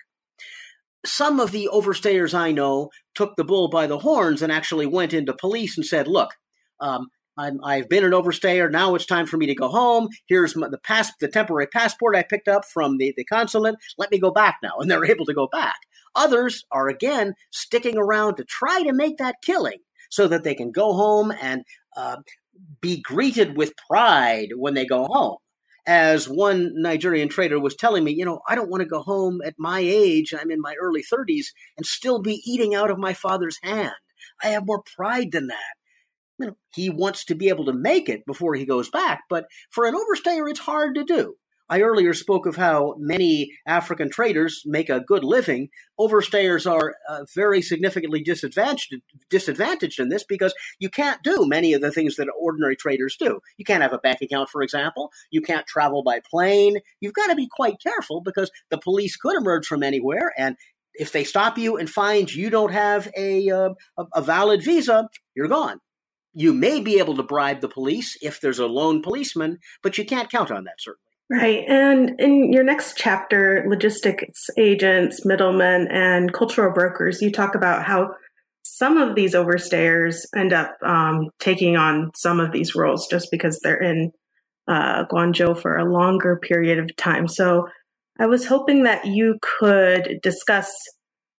Some 1.06 1.39
of 1.39 1.52
the 1.52 1.69
overstayers 1.71 2.34
I 2.34 2.52
know 2.52 2.89
took 3.15 3.36
the 3.36 3.43
bull 3.43 3.69
by 3.69 3.88
the 3.88 3.99
horns 3.99 4.41
and 4.41 4.52
actually 4.52 4.86
went 4.86 5.13
into 5.13 5.34
police 5.34 5.78
and 5.78 5.86
said, 5.86 6.08
Look, 6.08 6.32
um, 6.80 7.08
i 7.38 7.78
have 7.78 7.89
been 7.89 8.06
an 8.06 8.12
overstayer. 8.12 8.72
Now 8.72 8.96
it's 8.96 9.06
time 9.06 9.26
for 9.26 9.38
me 9.38 9.46
to 9.48 9.56
go 9.56 9.67
home. 9.67 10.10
Here's 10.28 10.56
my, 10.56 10.67
the 10.69 10.78
pass, 10.78 11.12
the 11.19 11.28
temporary 11.28 11.67
passport 11.67 12.15
I 12.15 12.24
picked 12.24 12.48
up 12.48 12.65
from 12.65 12.98
the, 12.98 13.13
the 13.15 13.26
consulate. 13.26 13.76
Let 13.98 14.12
me 14.12 14.19
go 14.19 14.32
back 14.32 14.58
now. 14.62 14.74
And 14.80 14.89
they're 14.89 15.06
able 15.12 15.26
to 15.26 15.34
go 15.34 15.48
back. 15.48 15.78
Others 16.15 16.63
are 16.72 16.89
again 16.89 17.34
sticking 17.52 17.98
around 17.98 18.36
to 18.36 18.43
try 18.43 18.84
to 18.84 18.93
make 18.93 19.17
that 19.17 19.36
killing 19.43 19.80
so 20.10 20.28
that 20.28 20.43
they 20.43 20.54
can 20.54 20.72
go 20.72 20.93
home 20.93 21.34
and 21.41 21.63
uh, 21.98 22.17
be 22.82 23.02
greeted 23.02 23.58
with 23.58 23.74
pride 23.88 24.50
when 24.56 24.76
they 24.76 24.86
go 24.86 25.06
home. 25.06 25.38
As 25.86 26.30
one 26.30 26.72
Nigerian 26.76 27.28
trader 27.28 27.60
was 27.60 27.76
telling 27.76 28.06
me, 28.06 28.13
you 28.13 28.24
know, 28.24 28.39
I 28.48 28.56
don't 28.56 28.69
want 28.69 28.82
to 28.82 28.88
go 28.88 29.02
home 29.02 29.41
at 29.43 29.56
my 29.58 29.80
age, 29.80 30.34
I'm 30.34 30.50
in 30.50 30.62
my 30.62 30.76
early 30.80 31.04
30s, 31.04 31.48
and 31.76 31.86
still 31.86 32.22
be 32.22 32.41
eating 32.46 32.74
out 32.74 32.89
of 32.89 32.98
my 32.98 33.13
father's 33.13 33.58
hand. 33.63 33.91
I 34.41 34.50
have 34.50 34.65
more 34.65 34.84
pride 34.96 35.32
than 35.34 35.48
that 35.48 35.74
you 36.39 36.48
know, 36.48 36.58
he 36.74 36.89
wants 36.89 37.26
to 37.26 37.36
be 37.36 37.50
able 37.50 37.65
to 37.65 37.74
make 37.74 38.10
it 38.10 38.26
before 38.26 38.56
he 38.56 38.65
goes 38.65 38.89
back. 38.89 39.24
But 39.30 39.46
for 39.72 39.86
an 39.86 39.96
overstayer, 39.96 40.50
it's 40.50 40.60
hard 40.60 40.96
to 40.96 41.04
do. 41.04 41.36
I 41.69 41.82
earlier 41.82 42.13
spoke 42.13 42.46
of 42.46 42.58
how 42.58 42.96
many 43.00 43.52
African 43.65 44.10
traders 44.10 44.62
make 44.65 44.89
a 44.89 45.00
good 45.00 45.24
living. 45.24 45.69
Overstayers 46.00 46.69
are 46.69 46.96
uh, 47.10 47.24
very 47.34 47.62
significantly 47.62 48.22
disadvantaged, 48.22 48.93
disadvantaged 49.30 50.00
in 50.00 50.10
this 50.10 50.26
because 50.26 50.54
you 50.80 50.89
can't 50.89 51.24
do 51.24 51.48
many 51.48 51.74
of 51.74 51.82
the 51.82 51.91
things 51.91 52.17
that 52.17 52.28
ordinary 52.39 52.76
traders 52.76 53.15
do. 53.17 53.39
You 53.58 53.65
can't 53.65 53.82
have 53.82 53.93
a 53.93 53.98
bank 53.98 54.19
account, 54.22 54.50
for 54.50 54.62
example. 54.62 55.12
You 55.32 55.41
can't 55.41 55.65
travel 55.65 56.04
by 56.04 56.19
plane. 56.30 56.78
You've 57.00 57.13
got 57.13 57.28
to 57.28 57.36
be 57.36 57.48
quite 57.50 57.82
careful 57.82 58.22
because 58.22 58.52
the 58.69 58.78
police 58.78 59.15
could 59.15 59.38
emerge 59.38 59.65
from 59.65 59.84
anywhere 59.84 60.34
and 60.38 60.56
if 60.96 61.12
they 61.12 61.24
stop 61.24 61.58
you 61.58 61.76
and 61.78 61.89
find 61.89 62.32
you 62.32 62.52
don't 62.52 62.72
have 62.72 63.12
a, 63.17 63.50
uh, 63.50 63.69
a 64.13 64.22
valid 64.22 64.63
visa, 64.63 65.10
you're 65.34 65.48
gone 65.48 65.80
you 66.34 66.54
may 66.54 66.82
be 66.82 67.00
able 67.00 67.15
to 67.15 67.24
bribe 67.24 67.62
the 67.62 67.69
police 67.69 68.17
if 68.22 68.41
there's 68.41 68.60
a 68.60 68.65
lone 68.65 69.02
policeman, 69.02 69.60
but 69.82 69.98
you 69.98 70.06
can't 70.06 70.32
count 70.32 70.52
on 70.52 70.63
that, 70.65 70.80
certainly. 70.80 71.00
Right. 71.30 71.63
And 71.67 72.19
in 72.19 72.52
your 72.52 72.63
next 72.63 72.98
chapter, 72.98 73.65
logistics 73.67 74.50
agents, 74.58 75.26
middlemen, 75.26 75.88
and 75.89 76.34
cultural 76.34 76.74
brokers, 76.74 77.22
you 77.22 77.32
talk 77.32 77.56
about 77.56 77.86
how 77.86 78.10
some 78.63 78.98
of 78.98 79.15
these 79.15 79.34
overstayers 79.34 80.26
end 80.36 80.54
up 80.54 80.72
um, 80.86 81.30
taking 81.39 81.78
on 81.78 82.12
some 82.15 82.39
of 82.39 82.52
these 82.52 82.76
roles 82.76 83.08
just 83.08 83.30
because 83.32 83.60
they're 83.63 83.82
in 83.82 84.12
uh, 84.67 85.06
Guangzhou 85.06 85.60
for 85.60 85.78
a 85.78 85.91
longer 85.91 86.39
period 86.41 86.80
of 86.80 86.96
time. 86.96 87.28
So 87.28 87.67
I 88.19 88.26
was 88.26 88.46
hoping 88.46 88.84
that 88.84 89.06
you 89.06 89.38
could 89.41 90.19
discuss 90.22 90.72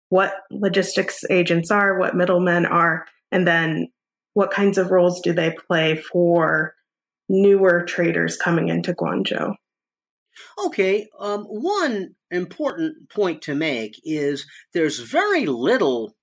what 0.09 0.35
logistics 0.51 1.25
agents 1.31 1.71
are, 1.71 1.99
what 1.99 2.17
middlemen 2.17 2.67
are, 2.67 3.07
and 3.33 3.47
then 3.47 3.89
what 4.35 4.51
kinds 4.51 4.79
of 4.79 4.91
roles 4.91 5.21
do 5.21 5.33
they 5.33 5.57
play 5.69 5.97
for 5.97 6.75
newer 7.29 7.85
traders 7.85 8.37
coming 8.37 8.69
into 8.69 8.93
Guangzhou? 8.93 9.55
Okay, 10.65 11.09
um, 11.21 11.45
one 11.45 12.15
important 12.31 13.09
point 13.09 13.41
to 13.43 13.55
make 13.55 14.01
is 14.05 14.47
there's 14.73 14.99
very 14.99 15.47
little 15.47 16.17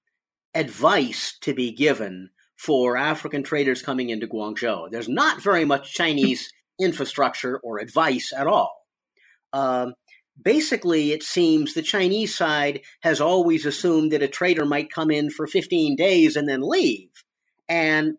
advice 0.54 1.38
to 1.42 1.54
be 1.54 1.72
given 1.72 2.30
for 2.58 2.98
African 2.98 3.42
traders 3.42 3.82
coming 3.82 4.10
into 4.10 4.28
Guangzhou. 4.28 4.92
There's 4.92 5.10
not 5.10 5.42
very 5.42 5.66
much 5.66 5.94
Chinese 5.94 6.52
infrastructure 6.80 7.58
or 7.60 7.80
advice 7.80 8.34
at 8.36 8.48
all. 8.48 8.76
Um, 9.54 9.94
basically, 10.42 11.12
it 11.14 11.24
seems 11.24 11.74
the 11.74 11.82
Chinese 11.82 12.36
side 12.36 12.82
has 13.02 13.22
always 13.22 13.66
assumed 13.66 14.12
that 14.12 14.22
a 14.22 14.28
trader 14.28 14.66
might 14.66 14.92
come 14.92 15.10
in 15.10 15.30
for 15.30 15.48
15 15.48 15.96
days 15.96 16.36
and 16.36 16.48
then 16.50 16.62
leave 16.62 17.10
and 17.72 18.18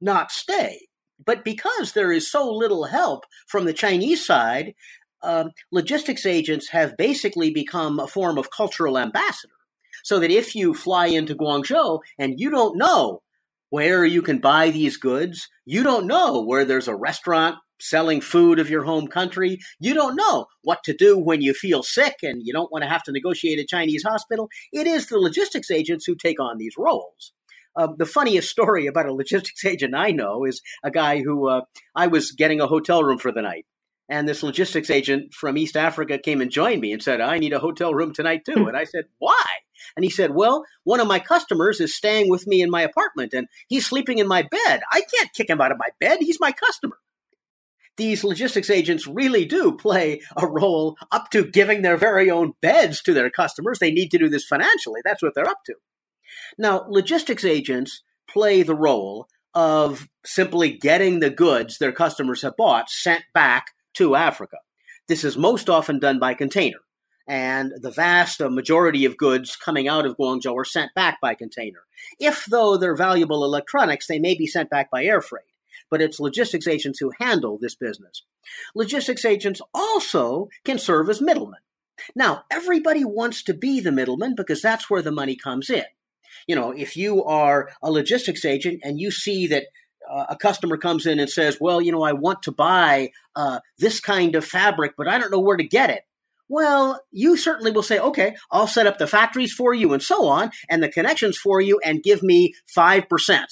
not 0.00 0.32
stay. 0.32 0.88
But 1.24 1.44
because 1.44 1.92
there 1.92 2.10
is 2.10 2.30
so 2.30 2.50
little 2.52 2.84
help 2.84 3.24
from 3.46 3.64
the 3.64 3.72
Chinese 3.72 4.26
side, 4.26 4.74
um, 5.22 5.50
logistics 5.70 6.26
agents 6.26 6.68
have 6.70 6.96
basically 6.96 7.52
become 7.52 8.00
a 8.00 8.08
form 8.08 8.36
of 8.36 8.50
cultural 8.50 8.98
ambassador. 8.98 9.52
So 10.02 10.18
that 10.18 10.30
if 10.30 10.56
you 10.56 10.74
fly 10.74 11.06
into 11.06 11.36
Guangzhou 11.36 12.00
and 12.18 12.40
you 12.40 12.50
don't 12.50 12.76
know 12.76 13.22
where 13.68 14.04
you 14.04 14.22
can 14.22 14.38
buy 14.38 14.70
these 14.70 14.96
goods, 14.96 15.48
you 15.64 15.84
don't 15.84 16.06
know 16.06 16.42
where 16.42 16.64
there's 16.64 16.88
a 16.88 16.96
restaurant 16.96 17.56
selling 17.78 18.20
food 18.20 18.58
of 18.58 18.70
your 18.70 18.82
home 18.82 19.06
country, 19.06 19.58
you 19.78 19.94
don't 19.94 20.16
know 20.16 20.46
what 20.62 20.82
to 20.84 20.94
do 20.94 21.18
when 21.18 21.42
you 21.42 21.54
feel 21.54 21.82
sick 21.82 22.16
and 22.22 22.42
you 22.44 22.52
don't 22.52 22.72
want 22.72 22.82
to 22.82 22.88
have 22.88 23.02
to 23.04 23.12
negotiate 23.12 23.58
a 23.60 23.64
Chinese 23.64 24.02
hospital, 24.02 24.48
it 24.72 24.86
is 24.86 25.06
the 25.06 25.18
logistics 25.18 25.70
agents 25.70 26.04
who 26.04 26.14
take 26.16 26.40
on 26.40 26.58
these 26.58 26.74
roles. 26.76 27.32
Uh, 27.76 27.88
the 27.96 28.06
funniest 28.06 28.50
story 28.56 28.86
about 28.86 29.06
a 29.06 29.12
logistics 29.12 29.64
agent 29.64 29.94
I 29.94 30.10
know 30.10 30.44
is 30.44 30.60
a 30.82 30.90
guy 30.90 31.20
who 31.20 31.48
uh, 31.48 31.62
I 31.94 32.08
was 32.08 32.32
getting 32.32 32.60
a 32.60 32.66
hotel 32.66 33.02
room 33.02 33.18
for 33.18 33.32
the 33.32 33.42
night. 33.42 33.66
And 34.08 34.28
this 34.28 34.42
logistics 34.42 34.90
agent 34.90 35.32
from 35.34 35.56
East 35.56 35.76
Africa 35.76 36.18
came 36.18 36.40
and 36.40 36.50
joined 36.50 36.80
me 36.80 36.92
and 36.92 37.00
said, 37.00 37.20
I 37.20 37.38
need 37.38 37.52
a 37.52 37.60
hotel 37.60 37.94
room 37.94 38.12
tonight 38.12 38.44
too. 38.44 38.66
And 38.66 38.76
I 38.76 38.82
said, 38.82 39.04
Why? 39.18 39.44
And 39.96 40.04
he 40.04 40.10
said, 40.10 40.34
Well, 40.34 40.64
one 40.82 40.98
of 40.98 41.06
my 41.06 41.20
customers 41.20 41.80
is 41.80 41.94
staying 41.94 42.28
with 42.28 42.44
me 42.46 42.60
in 42.60 42.70
my 42.70 42.82
apartment 42.82 43.32
and 43.32 43.46
he's 43.68 43.86
sleeping 43.86 44.18
in 44.18 44.26
my 44.26 44.42
bed. 44.42 44.80
I 44.92 45.02
can't 45.14 45.32
kick 45.32 45.48
him 45.48 45.60
out 45.60 45.70
of 45.70 45.78
my 45.78 45.90
bed. 46.00 46.18
He's 46.20 46.40
my 46.40 46.50
customer. 46.52 46.98
these 47.96 48.24
logistics 48.24 48.70
agents 48.70 49.06
really 49.06 49.44
do 49.44 49.76
play 49.76 50.22
a 50.36 50.46
role 50.46 50.96
up 51.12 51.30
to 51.30 51.44
giving 51.44 51.82
their 51.82 51.96
very 51.96 52.30
own 52.30 52.54
beds 52.62 53.02
to 53.02 53.14
their 53.14 53.30
customers. 53.30 53.78
They 53.78 53.92
need 53.92 54.10
to 54.10 54.18
do 54.18 54.28
this 54.28 54.44
financially. 54.44 55.02
That's 55.04 55.22
what 55.22 55.34
they're 55.36 55.48
up 55.48 55.62
to. 55.66 55.74
Now, 56.58 56.86
logistics 56.88 57.44
agents 57.44 58.02
play 58.28 58.62
the 58.62 58.74
role 58.74 59.28
of 59.54 60.08
simply 60.24 60.70
getting 60.70 61.20
the 61.20 61.30
goods 61.30 61.78
their 61.78 61.92
customers 61.92 62.42
have 62.42 62.56
bought 62.56 62.88
sent 62.88 63.24
back 63.34 63.68
to 63.94 64.14
Africa. 64.14 64.58
This 65.08 65.24
is 65.24 65.36
most 65.36 65.68
often 65.68 65.98
done 65.98 66.18
by 66.18 66.34
container 66.34 66.78
and 67.30 67.72
the 67.80 67.92
vast 67.92 68.42
uh, 68.42 68.50
majority 68.50 69.04
of 69.04 69.16
goods 69.16 69.54
coming 69.54 69.86
out 69.86 70.04
of 70.04 70.16
Guangzhou 70.16 70.52
are 70.56 70.64
sent 70.64 70.92
back 70.96 71.20
by 71.20 71.36
container. 71.36 71.78
If, 72.18 72.44
though, 72.46 72.76
they're 72.76 72.96
valuable 72.96 73.44
electronics, 73.44 74.08
they 74.08 74.18
may 74.18 74.34
be 74.34 74.48
sent 74.48 74.68
back 74.68 74.90
by 74.90 75.04
air 75.04 75.20
freight. 75.20 75.44
But 75.88 76.02
it's 76.02 76.18
logistics 76.18 76.66
agents 76.66 76.98
who 76.98 77.12
handle 77.20 77.56
this 77.56 77.76
business. 77.76 78.24
Logistics 78.74 79.24
agents 79.24 79.60
also 79.72 80.48
can 80.64 80.80
serve 80.80 81.08
as 81.08 81.22
middlemen. 81.22 81.60
Now, 82.16 82.42
everybody 82.50 83.04
wants 83.04 83.44
to 83.44 83.54
be 83.54 83.78
the 83.78 83.92
middleman 83.92 84.34
because 84.34 84.60
that's 84.60 84.90
where 84.90 85.02
the 85.02 85.12
money 85.12 85.36
comes 85.36 85.70
in. 85.70 85.84
You 86.46 86.56
know, 86.56 86.70
if 86.70 86.96
you 86.96 87.24
are 87.24 87.70
a 87.82 87.90
logistics 87.90 88.44
agent 88.44 88.80
and 88.82 89.00
you 89.00 89.10
see 89.10 89.46
that 89.48 89.64
uh, 90.10 90.26
a 90.30 90.36
customer 90.36 90.76
comes 90.76 91.06
in 91.06 91.18
and 91.18 91.30
says, 91.30 91.58
Well, 91.60 91.80
you 91.80 91.92
know, 91.92 92.02
I 92.02 92.12
want 92.12 92.42
to 92.44 92.52
buy 92.52 93.10
uh, 93.36 93.60
this 93.78 94.00
kind 94.00 94.34
of 94.34 94.44
fabric, 94.44 94.92
but 94.96 95.08
I 95.08 95.18
don't 95.18 95.30
know 95.30 95.40
where 95.40 95.56
to 95.56 95.64
get 95.64 95.90
it. 95.90 96.02
Well, 96.50 97.00
you 97.12 97.36
certainly 97.36 97.70
will 97.70 97.84
say, 97.84 98.00
okay, 98.00 98.34
I'll 98.50 98.66
set 98.66 98.88
up 98.88 98.98
the 98.98 99.06
factories 99.06 99.52
for 99.52 99.72
you 99.72 99.92
and 99.92 100.02
so 100.02 100.26
on, 100.26 100.50
and 100.68 100.82
the 100.82 100.88
connections 100.88 101.38
for 101.38 101.60
you, 101.60 101.80
and 101.84 102.02
give 102.02 102.24
me 102.24 102.54
5% 102.76 103.44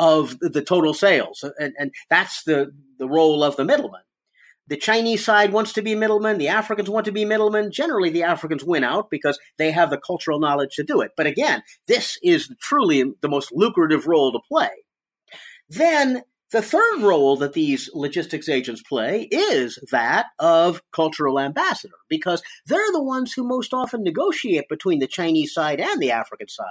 of 0.00 0.36
the 0.40 0.60
total 0.60 0.92
sales. 0.92 1.44
And, 1.60 1.74
and 1.78 1.92
that's 2.08 2.42
the, 2.42 2.72
the 2.98 3.08
role 3.08 3.44
of 3.44 3.54
the 3.54 3.64
middleman. 3.64 4.00
The 4.70 4.76
Chinese 4.76 5.24
side 5.24 5.52
wants 5.52 5.72
to 5.74 5.82
be 5.82 5.96
middlemen. 5.96 6.38
The 6.38 6.48
Africans 6.48 6.88
want 6.88 7.04
to 7.06 7.12
be 7.12 7.24
middlemen. 7.24 7.72
Generally, 7.72 8.10
the 8.10 8.22
Africans 8.22 8.64
win 8.64 8.84
out 8.84 9.10
because 9.10 9.38
they 9.58 9.72
have 9.72 9.90
the 9.90 9.98
cultural 9.98 10.38
knowledge 10.38 10.76
to 10.76 10.84
do 10.84 11.00
it. 11.00 11.10
But 11.16 11.26
again, 11.26 11.62
this 11.88 12.18
is 12.22 12.54
truly 12.60 13.12
the 13.20 13.28
most 13.28 13.50
lucrative 13.52 14.06
role 14.06 14.30
to 14.30 14.38
play. 14.48 14.70
Then 15.68 16.22
the 16.52 16.62
third 16.62 17.00
role 17.00 17.36
that 17.38 17.52
these 17.52 17.90
logistics 17.94 18.48
agents 18.48 18.82
play 18.82 19.28
is 19.32 19.78
that 19.90 20.26
of 20.38 20.82
cultural 20.92 21.40
ambassador, 21.40 21.96
because 22.08 22.40
they're 22.66 22.92
the 22.92 23.02
ones 23.02 23.32
who 23.32 23.46
most 23.46 23.74
often 23.74 24.04
negotiate 24.04 24.68
between 24.68 25.00
the 25.00 25.06
Chinese 25.08 25.52
side 25.52 25.80
and 25.80 26.00
the 26.00 26.12
African 26.12 26.48
side. 26.48 26.66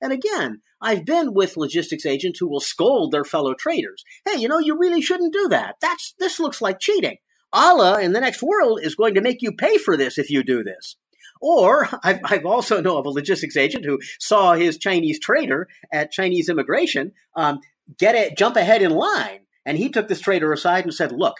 And 0.00 0.12
again, 0.12 0.60
I've 0.80 1.04
been 1.04 1.34
with 1.34 1.56
logistics 1.56 2.06
agents 2.06 2.40
who 2.40 2.48
will 2.48 2.60
scold 2.60 3.12
their 3.12 3.24
fellow 3.24 3.54
traders. 3.54 4.04
Hey, 4.24 4.40
you 4.40 4.48
know, 4.48 4.58
you 4.58 4.76
really 4.76 5.02
shouldn't 5.02 5.32
do 5.32 5.48
that. 5.48 5.76
That's 5.80 6.14
this 6.18 6.40
looks 6.40 6.60
like 6.60 6.80
cheating. 6.80 7.18
Allah 7.54 8.02
in 8.02 8.12
the 8.12 8.20
next 8.20 8.42
world 8.42 8.80
is 8.82 8.94
going 8.94 9.14
to 9.14 9.22
make 9.22 9.40
you 9.40 9.52
pay 9.52 9.78
for 9.78 9.96
this 9.96 10.18
if 10.18 10.28
you 10.28 10.42
do 10.42 10.62
this. 10.62 10.96
Or 11.40 11.88
I've, 12.02 12.20
I've, 12.24 12.46
also 12.46 12.80
know 12.80 12.98
of 12.98 13.06
a 13.06 13.10
logistics 13.10 13.56
agent 13.56 13.84
who 13.84 14.00
saw 14.18 14.54
his 14.54 14.76
Chinese 14.76 15.18
trader 15.18 15.68
at 15.92 16.12
Chinese 16.12 16.48
immigration 16.48 17.12
um, 17.36 17.60
get 17.98 18.14
it, 18.14 18.36
jump 18.36 18.56
ahead 18.56 18.82
in 18.82 18.90
line. 18.90 19.40
And 19.64 19.78
he 19.78 19.88
took 19.88 20.08
this 20.08 20.20
trader 20.20 20.52
aside 20.52 20.84
and 20.84 20.92
said, 20.92 21.12
look, 21.12 21.36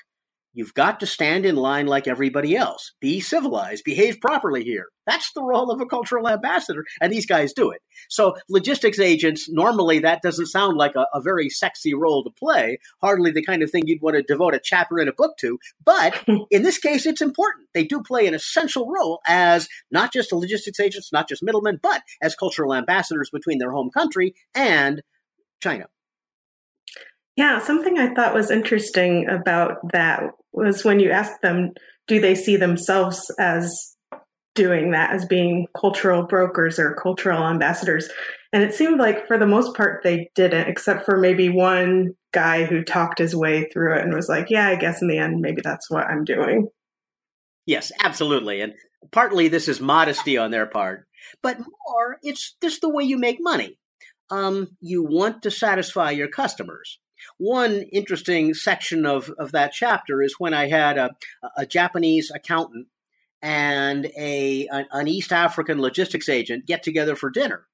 you've 0.54 0.74
got 0.74 1.00
to 1.00 1.06
stand 1.06 1.44
in 1.44 1.56
line 1.56 1.86
like 1.86 2.08
everybody 2.08 2.56
else. 2.56 2.92
Be 3.00 3.20
civilized, 3.20 3.84
behave 3.84 4.20
properly 4.20 4.64
here. 4.64 4.86
That's 5.06 5.30
the 5.34 5.42
role 5.42 5.70
of 5.70 5.80
a 5.80 5.86
cultural 5.86 6.28
ambassador, 6.28 6.84
and 7.00 7.12
these 7.12 7.26
guys 7.26 7.52
do 7.52 7.70
it. 7.70 7.82
So, 8.08 8.36
logistics 8.48 8.98
agents, 8.98 9.50
normally 9.50 9.98
that 9.98 10.22
doesn't 10.22 10.46
sound 10.46 10.78
like 10.78 10.94
a, 10.96 11.06
a, 11.12 11.20
very 11.20 11.50
sexy 11.50 11.92
role 11.92 12.22
to 12.24 12.30
play, 12.30 12.78
hardly 13.02 13.30
the 13.30 13.44
kind 13.44 13.62
of 13.62 13.70
thing 13.70 13.86
you'd 13.86 14.00
want 14.00 14.16
to 14.16 14.22
devote 14.22 14.54
a 14.54 14.60
chapter 14.62 14.98
in 14.98 15.08
a 15.08 15.12
book 15.12 15.36
to. 15.40 15.58
But 15.84 16.24
in 16.50 16.62
this 16.62 16.78
case, 16.78 17.04
it's 17.04 17.20
important. 17.20 17.68
They 17.74 17.84
do 17.84 18.02
play 18.02 18.26
an 18.26 18.34
essential 18.34 18.90
role 18.90 19.20
as 19.26 19.68
not 19.90 20.12
just 20.12 20.32
a 20.32 20.36
logistics 20.36 20.80
agents, 20.80 21.12
not 21.12 21.28
just 21.28 21.42
middlemen, 21.42 21.78
but 21.82 22.02
as 22.22 22.34
cultural 22.34 22.74
ambassadors 22.74 23.30
between 23.30 23.58
their 23.58 23.72
home 23.72 23.90
country 23.90 24.34
and 24.54 25.02
China. 25.60 25.86
Yeah, 27.36 27.58
something 27.58 27.98
I 27.98 28.14
thought 28.14 28.34
was 28.34 28.50
interesting 28.50 29.28
about 29.28 29.78
that 29.92 30.22
was 30.52 30.84
when 30.84 31.00
you 31.00 31.10
asked 31.10 31.42
them, 31.42 31.72
do 32.06 32.20
they 32.20 32.34
see 32.34 32.56
themselves 32.56 33.30
as 33.38 33.96
doing 34.54 34.92
that, 34.92 35.12
as 35.12 35.24
being 35.24 35.66
cultural 35.76 36.22
brokers 36.22 36.78
or 36.78 36.94
cultural 36.94 37.44
ambassadors? 37.44 38.08
And 38.52 38.62
it 38.62 38.72
seemed 38.72 39.00
like 39.00 39.26
for 39.26 39.36
the 39.36 39.48
most 39.48 39.74
part 39.76 40.04
they 40.04 40.30
didn't, 40.36 40.68
except 40.68 41.04
for 41.04 41.16
maybe 41.16 41.48
one 41.48 42.14
guy 42.32 42.64
who 42.64 42.84
talked 42.84 43.18
his 43.18 43.34
way 43.34 43.68
through 43.72 43.96
it 43.96 44.02
and 44.02 44.14
was 44.14 44.28
like, 44.28 44.48
yeah, 44.48 44.68
I 44.68 44.76
guess 44.76 45.02
in 45.02 45.08
the 45.08 45.18
end, 45.18 45.40
maybe 45.40 45.60
that's 45.60 45.90
what 45.90 46.06
I'm 46.06 46.24
doing. 46.24 46.68
Yes, 47.66 47.90
absolutely. 48.00 48.60
And 48.60 48.74
partly 49.10 49.48
this 49.48 49.66
is 49.66 49.80
modesty 49.80 50.38
on 50.38 50.52
their 50.52 50.66
part, 50.66 51.08
but 51.42 51.58
more, 51.58 52.18
it's 52.22 52.54
just 52.62 52.80
the 52.80 52.88
way 52.88 53.02
you 53.02 53.18
make 53.18 53.38
money. 53.40 53.76
Um, 54.30 54.76
you 54.80 55.02
want 55.02 55.42
to 55.42 55.50
satisfy 55.50 56.12
your 56.12 56.28
customers. 56.28 57.00
One 57.38 57.82
interesting 57.92 58.54
section 58.54 59.06
of, 59.06 59.30
of 59.38 59.52
that 59.52 59.72
chapter 59.72 60.22
is 60.22 60.36
when 60.38 60.54
I 60.54 60.68
had 60.68 60.98
a, 60.98 61.10
a 61.56 61.66
Japanese 61.66 62.30
accountant 62.34 62.86
and 63.42 64.06
a 64.16 64.66
an 64.70 65.06
East 65.06 65.32
African 65.32 65.80
logistics 65.80 66.30
agent 66.30 66.66
get 66.66 66.82
together 66.82 67.14
for 67.14 67.28
dinner. 67.28 67.66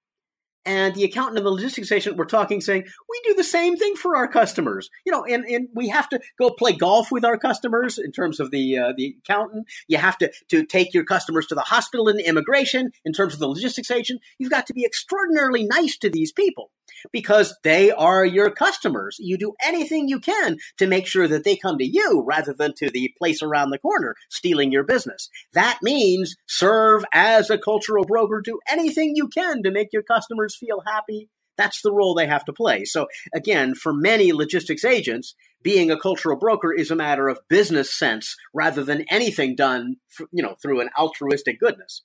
And 0.67 0.95
the 0.95 1.05
accountant 1.05 1.39
and 1.39 1.47
the 1.47 1.51
logistics 1.51 1.91
agent 1.91 2.17
were 2.17 2.27
talking, 2.27 2.61
saying, 2.61 2.83
We 2.83 3.21
do 3.25 3.35
the 3.35 3.45
same 3.45 3.77
thing 3.77 3.97
for 3.97 4.15
our 4.15 4.29
customers. 4.29 4.91
You 5.07 5.13
know, 5.13 5.25
and, 5.25 5.45
and 5.45 5.69
we 5.75 5.89
have 5.89 6.09
to 6.11 6.21
go 6.39 6.51
play 6.51 6.73
golf 6.73 7.11
with 7.11 7.25
our 7.25 7.39
customers 7.39 7.99
in 7.99 8.13
terms 8.13 8.41
of 8.41 8.51
the 8.51 8.77
uh, 8.77 8.93
the 8.97 9.17
accountant. 9.25 9.67
You 9.89 9.99
have 9.99 10.19
to, 10.19 10.31
to 10.51 10.67
take 10.67 10.93
your 10.93 11.05
customers 11.05 11.47
to 11.47 11.55
the 11.55 11.63
hospital 11.63 12.09
and 12.09 12.21
immigration 12.21 12.91
in 13.05 13.13
terms 13.13 13.33
of 13.33 13.41
the 13.41 13.49
logistics 13.49 13.91
agent. 13.91 14.21
You've 14.39 14.51
got 14.51 14.67
to 14.67 14.75
be 14.75 14.85
extraordinarily 14.85 15.65
nice 15.65 15.97
to 15.99 16.11
these 16.11 16.33
people 16.33 16.71
because 17.13 17.57
they 17.65 17.91
are 17.91 18.25
your 18.25 18.51
customers. 18.51 19.17
You 19.19 19.37
do 19.37 19.55
anything 19.65 20.09
you 20.09 20.21
can 20.21 20.59
to 20.79 20.87
make 20.87 21.07
sure 21.07 21.29
that 21.29 21.45
they 21.45 21.57
come 21.57 21.79
to 21.79 21.85
you 21.85 22.23
rather 22.27 22.53
than 22.53 22.75
to 22.75 22.91
the 22.91 23.13
place 23.19 23.43
around 23.43 23.71
the 23.71 23.79
corner 23.79 24.15
stealing 24.31 24.73
your 24.73 24.85
business. 24.85 25.29
That 25.53 25.79
means 25.83 26.37
serve 26.47 27.05
as 27.13 27.51
a 27.51 27.59
cultural 27.59 28.05
broker. 28.05 28.41
Do 28.45 28.61
anything 28.69 29.13
you 29.15 29.29
can 29.29 29.63
to 29.63 29.71
make 29.71 29.89
your 29.93 30.03
customers 30.03 30.57
feel 30.57 30.83
happy. 30.87 31.29
That's 31.57 31.83
the 31.83 31.93
role 31.93 32.15
they 32.15 32.27
have 32.27 32.45
to 32.47 32.53
play. 32.53 32.85
So 32.85 33.07
again, 33.35 33.75
for 33.75 33.93
many 33.93 34.33
logistics 34.33 34.85
agents, 34.85 35.35
being 35.63 35.91
a 35.91 36.01
cultural 36.01 36.39
broker 36.39 36.73
is 36.73 36.91
a 36.91 36.97
matter 36.97 37.29
of 37.29 37.39
business 37.49 37.95
sense 37.95 38.37
rather 38.55 38.83
than 38.83 39.05
anything 39.11 39.57
done, 39.57 39.97
you 40.33 40.43
know, 40.43 40.57
through 40.63 40.81
an 40.81 40.89
altruistic 40.99 41.61
goodness. 41.61 42.03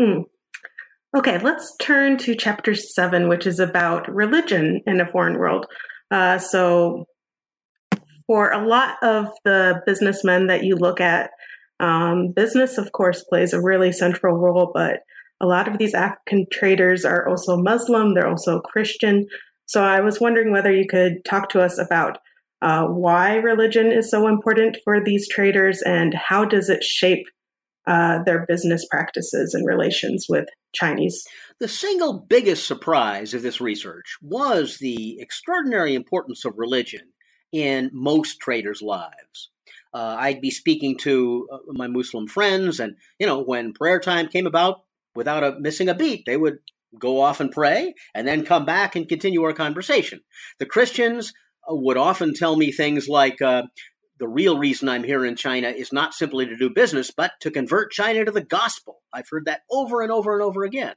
Mm. 0.00 0.24
Okay, 1.14 1.38
let's 1.40 1.76
turn 1.76 2.16
to 2.18 2.34
chapter 2.34 2.74
seven, 2.74 3.28
which 3.28 3.46
is 3.46 3.60
about 3.60 4.10
religion 4.12 4.80
in 4.86 4.98
a 4.98 5.06
foreign 5.06 5.38
world. 5.38 5.66
Uh, 6.10 6.38
so, 6.38 7.04
for 8.26 8.50
a 8.50 8.66
lot 8.66 8.96
of 9.02 9.26
the 9.44 9.82
businessmen 9.84 10.46
that 10.46 10.64
you 10.64 10.74
look 10.74 11.02
at, 11.02 11.30
um, 11.80 12.32
business, 12.34 12.78
of 12.78 12.92
course, 12.92 13.24
plays 13.28 13.52
a 13.52 13.60
really 13.60 13.92
central 13.92 14.38
role, 14.38 14.70
but 14.72 15.00
a 15.42 15.46
lot 15.46 15.68
of 15.68 15.76
these 15.76 15.92
African 15.92 16.46
traders 16.50 17.04
are 17.04 17.28
also 17.28 17.58
Muslim, 17.58 18.14
they're 18.14 18.28
also 18.28 18.60
Christian. 18.60 19.26
So, 19.66 19.84
I 19.84 20.00
was 20.00 20.18
wondering 20.18 20.50
whether 20.50 20.72
you 20.72 20.86
could 20.88 21.26
talk 21.26 21.50
to 21.50 21.60
us 21.60 21.78
about 21.78 22.20
uh, 22.62 22.86
why 22.86 23.34
religion 23.34 23.92
is 23.92 24.10
so 24.10 24.28
important 24.28 24.78
for 24.82 25.04
these 25.04 25.28
traders 25.28 25.82
and 25.82 26.14
how 26.14 26.46
does 26.46 26.70
it 26.70 26.82
shape 26.82 27.26
uh, 27.86 28.22
their 28.24 28.46
business 28.46 28.86
practices 28.90 29.54
and 29.54 29.66
relations 29.66 30.26
with 30.28 30.48
Chinese. 30.72 31.26
The 31.60 31.68
single 31.68 32.24
biggest 32.28 32.66
surprise 32.66 33.34
of 33.34 33.42
this 33.42 33.60
research 33.60 34.16
was 34.22 34.78
the 34.78 35.18
extraordinary 35.20 35.94
importance 35.94 36.44
of 36.44 36.54
religion 36.56 37.12
in 37.52 37.90
most 37.92 38.38
traders' 38.40 38.82
lives. 38.82 39.50
Uh, 39.94 40.16
I'd 40.18 40.40
be 40.40 40.50
speaking 40.50 40.96
to 40.98 41.48
uh, 41.52 41.58
my 41.68 41.86
Muslim 41.86 42.26
friends, 42.26 42.80
and 42.80 42.96
you 43.18 43.26
know, 43.26 43.42
when 43.42 43.74
prayer 43.74 44.00
time 44.00 44.28
came 44.28 44.46
about, 44.46 44.84
without 45.14 45.44
a, 45.44 45.60
missing 45.60 45.88
a 45.88 45.94
beat, 45.94 46.24
they 46.24 46.36
would 46.36 46.58
go 46.98 47.20
off 47.20 47.40
and 47.40 47.50
pray, 47.50 47.94
and 48.14 48.26
then 48.26 48.44
come 48.44 48.64
back 48.64 48.96
and 48.96 49.08
continue 49.08 49.42
our 49.42 49.52
conversation. 49.52 50.20
The 50.58 50.66
Christians 50.66 51.32
uh, 51.70 51.74
would 51.74 51.96
often 51.96 52.32
tell 52.32 52.56
me 52.56 52.72
things 52.72 53.08
like, 53.08 53.42
uh, 53.42 53.64
the 54.22 54.28
real 54.28 54.56
reason 54.56 54.88
I'm 54.88 55.02
here 55.02 55.26
in 55.26 55.34
China 55.34 55.66
is 55.66 55.92
not 55.92 56.14
simply 56.14 56.46
to 56.46 56.56
do 56.56 56.70
business, 56.70 57.10
but 57.10 57.32
to 57.40 57.50
convert 57.50 57.90
China 57.90 58.24
to 58.24 58.30
the 58.30 58.40
gospel. 58.40 59.00
I've 59.12 59.28
heard 59.28 59.46
that 59.46 59.62
over 59.68 60.00
and 60.00 60.12
over 60.12 60.32
and 60.32 60.40
over 60.40 60.62
again. 60.62 60.94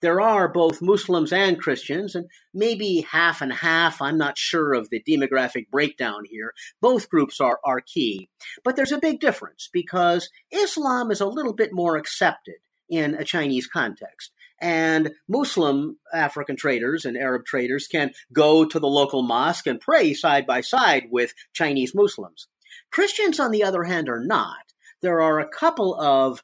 There 0.00 0.20
are 0.20 0.46
both 0.46 0.80
Muslims 0.80 1.32
and 1.32 1.58
Christians, 1.58 2.14
and 2.14 2.26
maybe 2.54 3.00
half 3.10 3.42
and 3.42 3.52
half. 3.52 4.00
I'm 4.00 4.16
not 4.16 4.38
sure 4.38 4.74
of 4.74 4.90
the 4.90 5.02
demographic 5.02 5.70
breakdown 5.72 6.22
here. 6.24 6.54
Both 6.80 7.10
groups 7.10 7.40
are, 7.40 7.58
are 7.64 7.80
key. 7.80 8.28
But 8.62 8.76
there's 8.76 8.92
a 8.92 9.00
big 9.00 9.18
difference 9.18 9.68
because 9.72 10.30
Islam 10.52 11.10
is 11.10 11.20
a 11.20 11.26
little 11.26 11.54
bit 11.54 11.70
more 11.72 11.96
accepted 11.96 12.58
in 12.88 13.16
a 13.16 13.24
Chinese 13.24 13.66
context. 13.66 14.30
And 14.60 15.10
Muslim 15.28 15.98
African 16.14 16.54
traders 16.54 17.04
and 17.04 17.16
Arab 17.16 17.44
traders 17.44 17.88
can 17.88 18.12
go 18.32 18.64
to 18.64 18.78
the 18.78 18.86
local 18.86 19.22
mosque 19.22 19.66
and 19.66 19.80
pray 19.80 20.14
side 20.14 20.46
by 20.46 20.60
side 20.60 21.08
with 21.10 21.34
Chinese 21.52 21.92
Muslims. 21.92 22.46
Christians, 22.90 23.40
on 23.40 23.50
the 23.50 23.62
other 23.62 23.84
hand, 23.84 24.08
are 24.08 24.24
not. 24.24 24.72
There 25.00 25.20
are 25.20 25.40
a 25.40 25.48
couple 25.48 25.94
of 26.00 26.42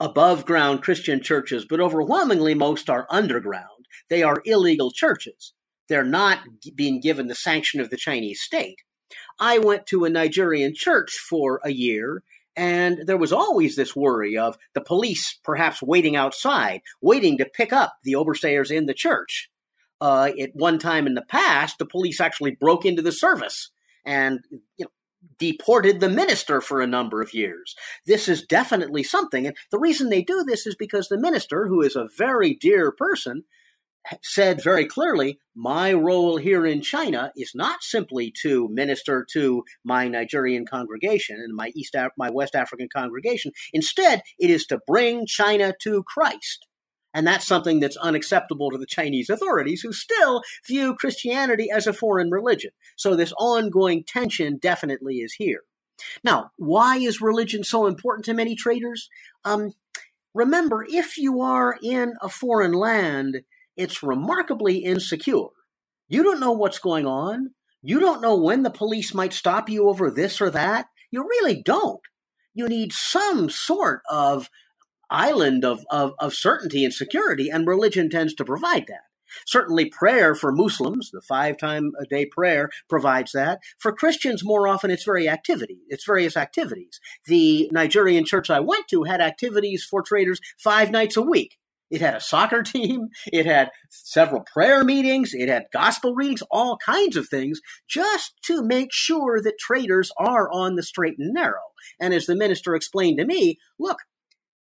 above 0.00 0.44
ground 0.44 0.82
Christian 0.82 1.22
churches, 1.22 1.64
but 1.68 1.80
overwhelmingly 1.80 2.54
most 2.54 2.90
are 2.90 3.06
underground. 3.10 3.86
They 4.10 4.22
are 4.22 4.42
illegal 4.44 4.90
churches. 4.90 5.52
They're 5.88 6.04
not 6.04 6.40
being 6.74 7.00
given 7.00 7.26
the 7.28 7.34
sanction 7.34 7.80
of 7.80 7.90
the 7.90 7.96
Chinese 7.96 8.40
state. 8.40 8.80
I 9.38 9.58
went 9.58 9.86
to 9.86 10.04
a 10.04 10.10
Nigerian 10.10 10.74
church 10.74 11.12
for 11.12 11.60
a 11.64 11.70
year, 11.70 12.22
and 12.56 13.06
there 13.06 13.16
was 13.16 13.32
always 13.32 13.76
this 13.76 13.96
worry 13.96 14.36
of 14.36 14.56
the 14.74 14.80
police 14.80 15.38
perhaps 15.44 15.82
waiting 15.82 16.16
outside, 16.16 16.82
waiting 17.00 17.38
to 17.38 17.44
pick 17.44 17.72
up 17.72 17.96
the 18.02 18.14
overstayers 18.14 18.70
in 18.70 18.86
the 18.86 18.94
church. 18.94 19.50
Uh, 20.00 20.30
at 20.40 20.50
one 20.54 20.78
time 20.78 21.06
in 21.06 21.14
the 21.14 21.22
past, 21.22 21.78
the 21.78 21.86
police 21.86 22.20
actually 22.20 22.50
broke 22.52 22.84
into 22.84 23.02
the 23.02 23.12
service 23.12 23.70
and 24.04 24.40
you 24.50 24.84
know, 24.84 24.90
deported 25.38 26.00
the 26.00 26.08
minister 26.08 26.60
for 26.60 26.80
a 26.80 26.86
number 26.86 27.20
of 27.20 27.34
years. 27.34 27.74
This 28.06 28.28
is 28.28 28.42
definitely 28.42 29.02
something. 29.02 29.46
And 29.46 29.56
the 29.70 29.78
reason 29.78 30.08
they 30.08 30.22
do 30.22 30.44
this 30.44 30.66
is 30.66 30.76
because 30.76 31.08
the 31.08 31.18
minister, 31.18 31.66
who 31.66 31.82
is 31.82 31.96
a 31.96 32.08
very 32.16 32.54
dear 32.54 32.92
person, 32.92 33.44
said 34.22 34.62
very 34.62 34.86
clearly, 34.86 35.38
my 35.54 35.92
role 35.92 36.36
here 36.36 36.66
in 36.66 36.82
China 36.82 37.32
is 37.36 37.52
not 37.54 37.82
simply 37.82 38.32
to 38.42 38.68
minister 38.68 39.26
to 39.32 39.64
my 39.84 40.08
Nigerian 40.08 40.66
congregation 40.66 41.36
and 41.36 41.54
my 41.54 41.72
East 41.74 41.96
my 42.18 42.30
West 42.30 42.54
African 42.54 42.88
congregation. 42.94 43.52
Instead, 43.72 44.22
it 44.38 44.50
is 44.50 44.66
to 44.66 44.80
bring 44.86 45.26
China 45.26 45.72
to 45.82 46.02
Christ. 46.04 46.66
And 47.14 47.26
that's 47.26 47.46
something 47.46 47.78
that's 47.80 47.96
unacceptable 47.96 48.70
to 48.70 48.78
the 48.78 48.86
Chinese 48.86 49.30
authorities, 49.30 49.80
who 49.80 49.92
still 49.92 50.42
view 50.66 50.96
Christianity 50.96 51.70
as 51.70 51.86
a 51.86 51.92
foreign 51.92 52.30
religion. 52.30 52.72
So 52.96 53.14
this 53.14 53.32
ongoing 53.38 54.04
tension 54.04 54.58
definitely 54.60 55.18
is 55.18 55.34
here. 55.34 55.60
Now, 56.24 56.50
why 56.56 56.96
is 56.96 57.20
religion 57.20 57.62
so 57.62 57.86
important 57.86 58.24
to 58.26 58.34
many 58.34 58.56
traders? 58.56 59.08
Um, 59.44 59.72
remember, 60.34 60.84
if 60.88 61.16
you 61.16 61.40
are 61.40 61.78
in 61.82 62.14
a 62.20 62.28
foreign 62.28 62.72
land, 62.72 63.42
it's 63.76 64.02
remarkably 64.02 64.78
insecure. 64.78 65.48
You 66.08 66.22
don't 66.24 66.40
know 66.40 66.52
what's 66.52 66.80
going 66.80 67.06
on. 67.06 67.50
You 67.80 68.00
don't 68.00 68.22
know 68.22 68.36
when 68.36 68.62
the 68.62 68.70
police 68.70 69.14
might 69.14 69.32
stop 69.32 69.68
you 69.68 69.88
over 69.88 70.10
this 70.10 70.40
or 70.40 70.50
that. 70.50 70.86
You 71.10 71.22
really 71.22 71.62
don't. 71.62 72.00
You 72.54 72.68
need 72.68 72.92
some 72.92 73.50
sort 73.50 74.02
of 74.10 74.48
island 75.10 75.64
of, 75.64 75.84
of, 75.90 76.12
of 76.18 76.34
certainty 76.34 76.84
and 76.84 76.92
security, 76.92 77.50
and 77.50 77.66
religion 77.66 78.10
tends 78.10 78.34
to 78.34 78.44
provide 78.44 78.86
that. 78.88 79.02
Certainly, 79.46 79.86
prayer 79.86 80.34
for 80.34 80.52
Muslims, 80.52 81.10
the 81.12 81.20
five 81.20 81.56
time 81.58 81.92
a 82.00 82.06
day 82.06 82.26
prayer, 82.26 82.70
provides 82.88 83.32
that. 83.32 83.60
For 83.78 83.92
Christians, 83.92 84.44
more 84.44 84.68
often 84.68 84.90
it's 84.90 85.04
very 85.04 85.28
activity. 85.28 85.78
It's 85.88 86.04
various 86.04 86.36
activities. 86.36 87.00
The 87.26 87.68
Nigerian 87.72 88.24
church 88.24 88.50
I 88.50 88.60
went 88.60 88.88
to 88.88 89.04
had 89.04 89.20
activities 89.20 89.84
for 89.84 90.02
traders 90.02 90.40
five 90.58 90.90
nights 90.90 91.16
a 91.16 91.22
week. 91.22 91.56
It 91.90 92.00
had 92.00 92.14
a 92.14 92.20
soccer 92.20 92.62
team. 92.64 93.08
It 93.32 93.46
had 93.46 93.70
several 93.90 94.42
prayer 94.52 94.84
meetings. 94.84 95.32
It 95.32 95.48
had 95.48 95.66
gospel 95.72 96.14
readings, 96.14 96.42
all 96.50 96.76
kinds 96.78 97.16
of 97.16 97.28
things, 97.28 97.60
just 97.88 98.34
to 98.46 98.62
make 98.62 98.92
sure 98.92 99.40
that 99.42 99.58
traders 99.58 100.10
are 100.18 100.50
on 100.50 100.76
the 100.76 100.82
straight 100.82 101.18
and 101.18 101.32
narrow. 101.32 101.60
And 102.00 102.14
as 102.14 102.26
the 102.26 102.34
minister 102.34 102.74
explained 102.74 103.18
to 103.18 103.26
me, 103.26 103.58
look, 103.78 103.98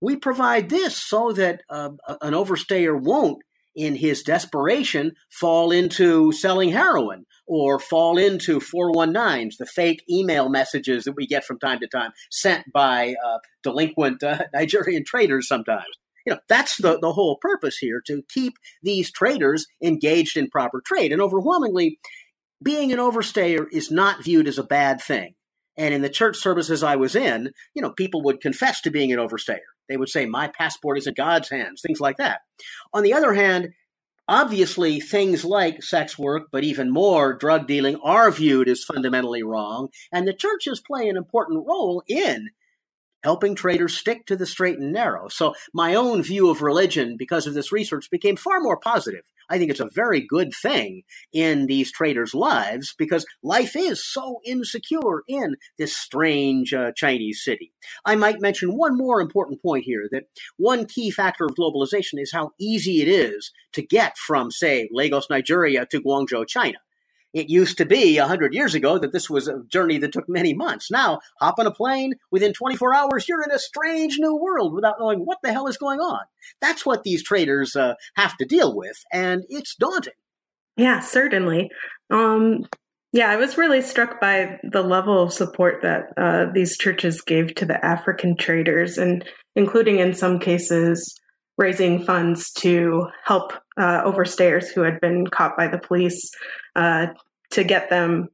we 0.07 0.15
provide 0.15 0.69
this 0.69 0.97
so 0.97 1.33
that 1.33 1.63
uh, 1.69 1.91
an 2.23 2.33
overstayer 2.33 2.97
won't, 2.97 3.43
in 3.75 3.97
his 3.97 4.23
desperation, 4.23 5.11
fall 5.33 5.73
into 5.73 6.31
selling 6.31 6.69
heroin 6.69 7.27
or 7.49 7.81
fall 7.81 8.17
into 8.17 8.61
419s, 8.61 9.57
the 9.59 9.67
fake 9.67 10.05
email 10.09 10.49
messages 10.49 11.05
that 11.05 11.17
we 11.17 11.27
get 11.27 11.45
from 11.45 11.59
time 11.59 11.81
to 11.81 11.89
time 11.89 12.13
sent 12.31 12.73
by 12.73 13.17
uh, 13.27 13.39
delinquent 13.65 14.23
uh, 14.23 14.45
Nigerian 14.55 15.03
traders 15.05 15.49
sometimes. 15.49 15.99
You 16.25 16.35
know, 16.35 16.39
that's 16.49 16.77
the, 16.77 17.01
the 17.01 17.13
whole 17.13 17.39
purpose 17.41 17.77
here 17.77 18.01
to 18.07 18.23
keep 18.33 18.55
these 18.85 19.11
traders 19.11 19.67
engaged 19.83 20.37
in 20.37 20.49
proper 20.51 20.81
trade. 20.87 21.11
And 21.11 21.21
overwhelmingly, 21.21 21.99
being 22.63 22.93
an 22.93 23.01
overstayer 23.01 23.67
is 23.73 23.91
not 23.91 24.23
viewed 24.23 24.47
as 24.47 24.59
a 24.59 24.63
bad 24.63 25.01
thing. 25.01 25.35
And 25.77 25.93
in 25.93 26.03
the 26.03 26.09
church 26.09 26.37
services 26.37 26.85
I 26.85 26.95
was 26.95 27.17
in, 27.17 27.51
you 27.75 27.83
know, 27.83 27.91
people 27.91 28.23
would 28.23 28.41
confess 28.41 28.81
to 28.83 28.91
being 28.93 29.13
an 29.13 29.19
overstayer. 29.19 29.59
They 29.89 29.97
would 29.97 30.09
say, 30.09 30.27
My 30.27 30.49
passport 30.49 30.99
is 30.99 31.07
in 31.07 31.15
God's 31.15 31.51
hands, 31.51 31.81
things 31.81 32.01
like 32.01 32.19
that. 32.19 32.41
On 32.93 33.03
the 33.03 33.13
other 33.13 33.35
hand, 33.35 33.71
obviously 34.29 35.01
things 35.01 35.45
like 35.45 35.83
sex 35.83 36.19
work, 36.19 36.49
but 36.51 36.65
even 36.65 36.91
more 36.91 37.33
drug 37.33 37.67
dealing, 37.67 37.97
are 38.03 38.31
viewed 38.31 38.69
as 38.69 38.85
fundamentally 38.85 39.43
wrong. 39.43 39.89
And 40.13 40.27
the 40.27 40.33
churches 40.33 40.81
play 40.81 41.09
an 41.09 41.17
important 41.17 41.67
role 41.67 42.03
in 42.09 42.51
helping 43.23 43.55
traders 43.55 43.97
stick 43.97 44.27
to 44.27 44.37
the 44.37 44.47
straight 44.47 44.79
and 44.79 44.93
narrow. 44.93 45.29
So 45.29 45.55
my 45.73 45.95
own 45.95 46.23
view 46.23 46.49
of 46.49 46.63
religion, 46.63 47.17
because 47.17 47.47
of 47.47 47.55
this 47.55 47.73
research, 47.73 48.11
became 48.11 48.37
far 48.37 48.61
more 48.61 48.77
positive. 48.77 49.25
I 49.49 49.59
think 49.59 49.71
it's 49.71 49.81
a 49.81 49.91
very 49.93 50.21
good 50.21 50.53
thing 50.55 51.03
in 51.33 51.67
these 51.67 51.93
traders' 51.93 52.35
lives 52.35 52.95
because 52.99 53.27
life 53.43 53.77
is 53.77 54.05
so 54.05 54.41
insecure 54.45 55.23
in 55.29 55.57
this 55.79 55.97
strange 55.97 56.75
uh, 56.75 56.93
Chinese 56.97 57.43
city. 57.45 57.73
I 58.05 58.17
might 58.17 58.41
mention 58.41 58.77
one 58.77 58.97
more 58.97 59.21
important 59.21 59.63
point 59.63 59.85
here 59.85 60.09
that 60.11 60.25
one 60.57 60.87
key 60.87 61.11
factor 61.11 61.45
of 61.45 61.55
globalization 61.55 62.15
is 62.21 62.33
how 62.33 62.53
easy 62.59 63.03
it 63.03 63.09
is 63.09 63.53
to 63.73 63.83
get 63.83 64.17
from, 64.19 64.51
say, 64.51 64.89
Lagos, 64.93 65.29
Nigeria 65.31 65.87
to 65.87 66.01
Guangzhou, 66.01 66.47
China. 66.47 66.79
It 67.33 67.51
used 67.51 67.77
to 67.79 67.85
be 67.85 68.19
100 68.19 68.55
years 68.55 68.75
ago 68.75 68.99
that 68.99 69.13
this 69.13 69.29
was 69.29 69.49
a 69.49 69.63
journey 69.69 69.99
that 69.99 70.13
took 70.13 70.29
many 70.29 70.55
months. 70.55 70.91
Now, 70.91 71.21
hop 71.41 71.59
on 71.59 71.67
a 71.67 71.71
plane, 71.71 72.15
within 72.31 72.53
24 72.53 72.95
hours, 72.95 73.29
you're 73.29 73.43
in 73.43 73.51
a 73.51 73.59
strange 73.59 74.19
new 74.19 74.35
world 74.35 74.73
without 74.73 74.97
knowing 74.99 75.21
what 75.21 75.39
the 75.43 75.53
hell 75.53 75.67
is 75.67 75.77
going 75.77 76.01
on. 76.01 76.21
That's 76.61 76.87
what 76.87 77.03
these 77.03 77.23
traders 77.23 77.77
uh, 77.77 77.95
have 78.17 78.37
to 78.39 78.45
deal 78.45 78.75
with, 78.75 78.97
and 79.13 79.45
it's 79.49 79.75
daunting. 79.75 80.15
Yeah, 80.77 81.01
certainly. 81.01 81.71
Um, 82.11 82.67
yeah, 83.13 83.31
I 83.31 83.37
was 83.37 83.57
really 83.57 83.81
struck 83.81 84.21
by 84.21 84.59
the 84.63 84.83
level 84.83 85.23
of 85.23 85.33
support 85.33 85.81
that 85.83 86.13
uh, 86.17 86.53
these 86.53 86.77
churches 86.77 87.23
gave 87.23 87.55
to 87.55 87.65
the 87.65 87.83
African 87.85 88.37
traders, 88.37 88.99
and 88.99 89.25
including 89.55 89.99
in 89.99 90.15
some 90.15 90.39
cases 90.39 91.19
raising 91.59 92.03
funds 92.05 92.53
to 92.53 93.07
help 93.25 93.53
uh, 93.79 94.03
overstayers 94.05 94.67
who 94.69 94.83
had 94.83 95.01
been 95.01 95.27
caught 95.29 95.57
by 95.57 95.67
the 95.67 95.79
police 95.79 96.31
uh, 96.77 97.07
to 97.51 97.65
get 97.65 97.91
them 97.91 98.29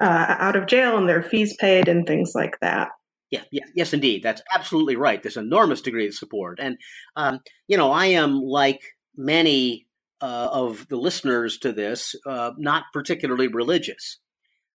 uh, 0.00 0.36
out 0.38 0.54
of 0.54 0.66
jail 0.66 0.96
and 0.96 1.08
their 1.08 1.22
fees 1.22 1.56
paid 1.58 1.88
and 1.88 2.06
things 2.06 2.32
like 2.34 2.58
that. 2.60 2.88
Yeah, 3.30 3.42
yeah, 3.52 3.64
yes, 3.74 3.92
indeed. 3.92 4.22
That's 4.22 4.42
absolutely 4.54 4.96
right. 4.96 5.22
There's 5.22 5.36
enormous 5.36 5.80
degree 5.80 6.06
of 6.06 6.14
support. 6.14 6.58
And, 6.60 6.78
um, 7.16 7.40
you 7.68 7.76
know, 7.76 7.92
I 7.92 8.06
am 8.06 8.40
like 8.40 8.80
many 9.16 9.86
uh, 10.20 10.48
of 10.52 10.86
the 10.88 10.96
listeners 10.96 11.58
to 11.58 11.72
this, 11.72 12.14
uh, 12.26 12.52
not 12.58 12.84
particularly 12.92 13.46
religious, 13.46 14.18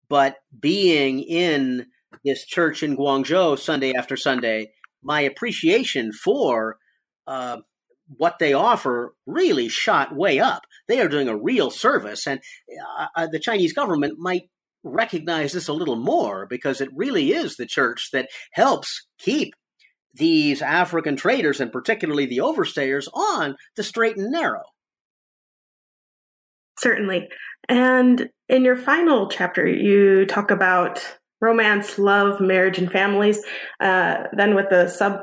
but 0.08 0.36
being 0.58 1.20
in 1.20 1.86
this 2.24 2.44
church 2.44 2.82
in 2.82 2.96
Guangzhou 2.96 3.58
Sunday 3.58 3.94
after 3.94 4.16
Sunday, 4.16 4.72
my 5.02 5.22
appreciation 5.22 6.12
for 6.12 6.76
uh, 7.26 7.58
what 8.16 8.38
they 8.38 8.52
offer 8.52 9.14
really 9.26 9.68
shot 9.68 10.14
way 10.14 10.38
up. 10.38 10.62
They 10.92 11.00
are 11.00 11.08
doing 11.08 11.26
a 11.26 11.34
real 11.34 11.70
service, 11.70 12.26
and 12.26 12.38
uh, 13.00 13.06
uh, 13.16 13.26
the 13.26 13.38
Chinese 13.38 13.72
government 13.72 14.18
might 14.18 14.50
recognize 14.84 15.54
this 15.54 15.66
a 15.66 15.72
little 15.72 15.96
more 15.96 16.44
because 16.44 16.82
it 16.82 16.90
really 16.94 17.32
is 17.32 17.56
the 17.56 17.64
church 17.64 18.10
that 18.12 18.28
helps 18.52 19.06
keep 19.18 19.54
these 20.12 20.60
African 20.60 21.16
traders 21.16 21.62
and 21.62 21.72
particularly 21.72 22.26
the 22.26 22.42
overstayers 22.42 23.08
on 23.14 23.56
the 23.74 23.82
straight 23.82 24.18
and 24.18 24.30
narrow. 24.30 24.64
Certainly. 26.78 27.26
And 27.70 28.28
in 28.50 28.62
your 28.62 28.76
final 28.76 29.30
chapter, 29.30 29.66
you 29.66 30.26
talk 30.26 30.50
about 30.50 31.02
romance, 31.40 31.98
love, 31.98 32.38
marriage, 32.38 32.76
and 32.76 32.92
families. 32.92 33.42
Uh, 33.80 34.24
then, 34.36 34.54
with 34.54 34.68
the 34.68 34.88
sub 34.88 35.20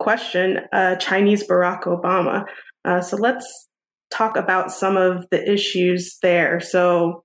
question, 0.00 0.62
uh, 0.72 0.96
Chinese 0.96 1.46
Barack 1.46 1.84
Obama. 1.84 2.44
Uh, 2.84 3.00
so 3.00 3.16
let's 3.16 3.68
talk 4.10 4.36
about 4.36 4.72
some 4.72 4.96
of 4.96 5.26
the 5.30 5.52
issues 5.52 6.18
there. 6.22 6.60
So, 6.60 7.24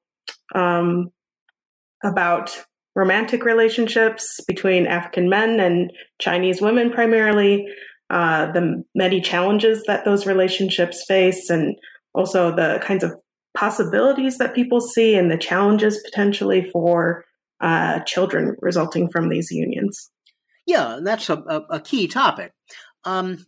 um, 0.55 1.09
about 2.03 2.65
romantic 2.95 3.45
relationships 3.45 4.41
between 4.47 4.87
African 4.87 5.29
men 5.29 5.59
and 5.59 5.91
Chinese 6.19 6.61
women, 6.61 6.91
primarily, 6.91 7.67
uh, 8.09 8.51
the 8.51 8.83
many 8.95 9.21
challenges 9.21 9.83
that 9.87 10.03
those 10.03 10.25
relationships 10.25 11.05
face, 11.07 11.49
and 11.49 11.75
also 12.13 12.53
the 12.53 12.79
kinds 12.83 13.03
of 13.03 13.13
possibilities 13.53 14.37
that 14.37 14.55
people 14.55 14.81
see 14.81 15.15
and 15.15 15.31
the 15.31 15.37
challenges 15.37 16.01
potentially 16.03 16.69
for 16.71 17.23
uh, 17.61 17.99
children 18.01 18.55
resulting 18.59 19.09
from 19.09 19.29
these 19.29 19.51
unions. 19.51 20.09
Yeah, 20.65 20.99
that's 21.03 21.29
a, 21.29 21.35
a, 21.35 21.61
a 21.75 21.79
key 21.81 22.07
topic. 22.07 22.53
Um, 23.03 23.45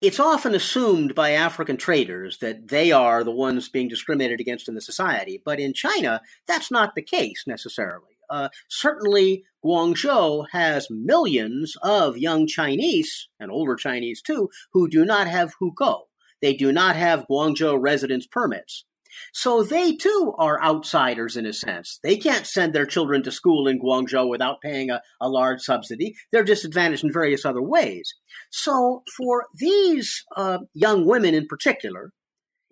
it's 0.00 0.20
often 0.20 0.54
assumed 0.54 1.14
by 1.14 1.32
African 1.32 1.76
traders 1.76 2.38
that 2.38 2.68
they 2.68 2.92
are 2.92 3.24
the 3.24 3.32
ones 3.32 3.68
being 3.68 3.88
discriminated 3.88 4.40
against 4.40 4.68
in 4.68 4.74
the 4.74 4.80
society, 4.80 5.42
but 5.44 5.58
in 5.58 5.74
China, 5.74 6.20
that's 6.46 6.70
not 6.70 6.94
the 6.94 7.02
case 7.02 7.44
necessarily. 7.46 8.18
Uh, 8.30 8.48
certainly, 8.68 9.44
Guangzhou 9.64 10.46
has 10.52 10.86
millions 10.90 11.76
of 11.82 12.16
young 12.16 12.46
Chinese 12.46 13.28
and 13.40 13.50
older 13.50 13.74
Chinese 13.74 14.22
too 14.22 14.50
who 14.72 14.88
do 14.88 15.04
not 15.04 15.26
have 15.26 15.54
hukou. 15.60 16.02
They 16.40 16.54
do 16.54 16.70
not 16.70 16.94
have 16.94 17.26
Guangzhou 17.28 17.78
residence 17.80 18.26
permits. 18.26 18.84
So 19.32 19.62
they 19.62 19.94
too 19.96 20.34
are 20.38 20.62
outsiders 20.62 21.36
in 21.36 21.46
a 21.46 21.52
sense. 21.52 21.98
They 22.02 22.16
can't 22.16 22.46
send 22.46 22.72
their 22.72 22.86
children 22.86 23.22
to 23.22 23.32
school 23.32 23.66
in 23.66 23.80
Guangzhou 23.80 24.28
without 24.28 24.60
paying 24.60 24.90
a, 24.90 25.00
a 25.20 25.28
large 25.28 25.60
subsidy. 25.60 26.14
They're 26.32 26.44
disadvantaged 26.44 27.04
in 27.04 27.12
various 27.12 27.44
other 27.44 27.62
ways. 27.62 28.14
So 28.50 29.02
for 29.16 29.46
these 29.54 30.24
uh, 30.36 30.58
young 30.74 31.06
women 31.06 31.34
in 31.34 31.46
particular, 31.46 32.12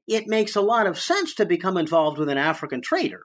it 0.06 0.26
makes 0.26 0.54
a 0.54 0.60
lot 0.60 0.86
of 0.86 0.98
sense 0.98 1.34
to 1.34 1.46
become 1.46 1.76
involved 1.76 2.18
with 2.18 2.28
an 2.28 2.38
African 2.38 2.80
trader. 2.80 3.22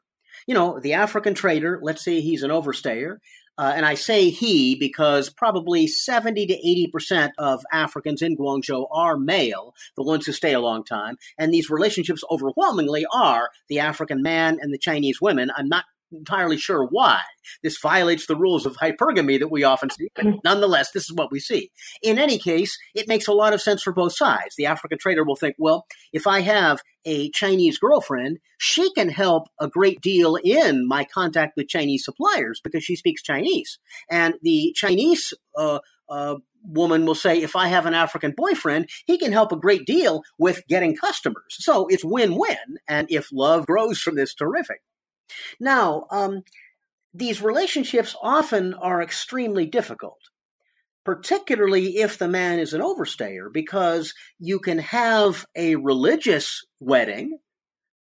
You 0.47 0.55
know, 0.55 0.80
the 0.80 0.93
African 0.93 1.36
trader, 1.36 1.80
let's 1.84 2.03
say 2.03 2.20
he's 2.20 2.43
an 2.43 2.49
overstayer, 2.49 3.18
uh, 3.62 3.74
and 3.76 3.86
I 3.86 3.93
say 3.93 4.32
he 4.32 4.74
because 4.74 5.30
probably 5.30 5.86
70 5.86 6.47
to 6.47 6.89
80% 6.97 7.30
of 7.38 7.64
Africans 7.72 8.24
in 8.24 8.36
Guangzhou 8.36 8.88
are 8.91 9.18
male, 9.18 9.76
the 9.95 10.01
ones 10.01 10.26
who 10.26 10.32
stay 10.32 10.53
a 10.53 10.59
long 10.59 10.84
time. 10.84 11.18
And 11.38 11.53
these 11.53 11.70
relationships 11.70 12.24
overwhelmingly 12.32 13.05
are 13.14 13.51
the 13.70 13.78
African 13.78 14.24
man 14.24 14.57
and 14.59 14.74
the 14.74 14.80
Chinese 14.80 15.22
women. 15.22 15.51
I'm 15.55 15.70
not 15.70 15.86
entirely 16.12 16.57
sure 16.57 16.86
why. 16.86 17.22
This 17.64 17.80
violates 17.80 18.28
the 18.28 18.36
rules 18.36 18.66
of 18.66 18.78
hypergamy 18.78 19.39
that 19.39 19.51
we 19.51 19.64
often 19.64 19.89
see, 19.89 20.09
but 20.16 20.26
nonetheless, 20.43 20.91
this 20.91 21.05
is 21.05 21.14
what 21.14 21.32
we 21.32 21.39
see. 21.39 21.72
In 22.01 22.20
any 22.20 22.38
case, 22.38 22.78
it 22.95 23.07
makes 23.07 23.28
a 23.28 23.34
lot 23.34 23.53
of 23.53 23.62
sense 23.62 23.82
for 23.82 23.93
both 23.93 24.16
sides. 24.16 24.55
The 24.57 24.66
African 24.66 24.97
trader 24.99 25.24
will 25.24 25.36
think, 25.36 25.55
well, 25.57 25.86
if 26.14 26.28
I 26.28 26.41
have 26.41 26.82
a 27.05 27.30
Chinese 27.32 27.78
girlfriend, 27.78 28.39
she 28.57 28.93
can 28.93 29.09
help 29.09 29.47
a 29.59 29.68
great 29.68 30.01
deal 30.01 30.36
in 30.36 30.88
my 30.88 31.03
contact 31.03 31.53
with 31.57 31.68
Chinese 31.68 32.05
suppliers 32.05 32.62
because 32.64 32.84
she 32.84 32.95
speaks 32.95 33.24
Chinese. 33.24 33.80
And 34.09 34.36
the 34.41 34.74
Chinese 34.76 35.34
uh, 35.57 35.80
uh, 36.09 36.36
woman 36.64 37.05
will 37.05 37.16
say, 37.16 37.41
if 37.41 37.55
I 37.55 37.68
have 37.68 37.86
an 37.86 37.93
African 37.93 38.34
boyfriend, 38.36 38.89
he 39.05 39.18
can 39.18 39.32
help 39.32 39.51
a 39.51 39.57
great 39.57 39.86
deal 39.86 40.24
with 40.38 40.66
getting 40.68 40.95
customers. 40.95 41.43
So 41.49 41.88
it's 41.88 42.05
win 42.05 42.36
win. 42.36 42.78
And 42.88 43.07
if 43.09 43.30
love 43.32 43.66
grows 43.66 43.99
from 43.99 44.16
this, 44.16 44.36
terrific. 44.36 44.82
Now, 45.60 46.06
um, 46.12 46.44
these 47.14 47.42
relationships 47.42 48.16
often 48.22 48.74
are 48.74 49.02
extremely 49.02 49.66
difficult, 49.66 50.20
particularly 51.04 51.98
if 51.98 52.18
the 52.18 52.28
man 52.28 52.60
is 52.60 52.74
an 52.74 52.82
overstayer, 52.82 53.52
because 53.52 54.14
you 54.40 54.60
can 54.60 54.80
have 54.80 55.46
a 55.56 55.76
religious 55.76 56.66
wedding, 56.80 57.38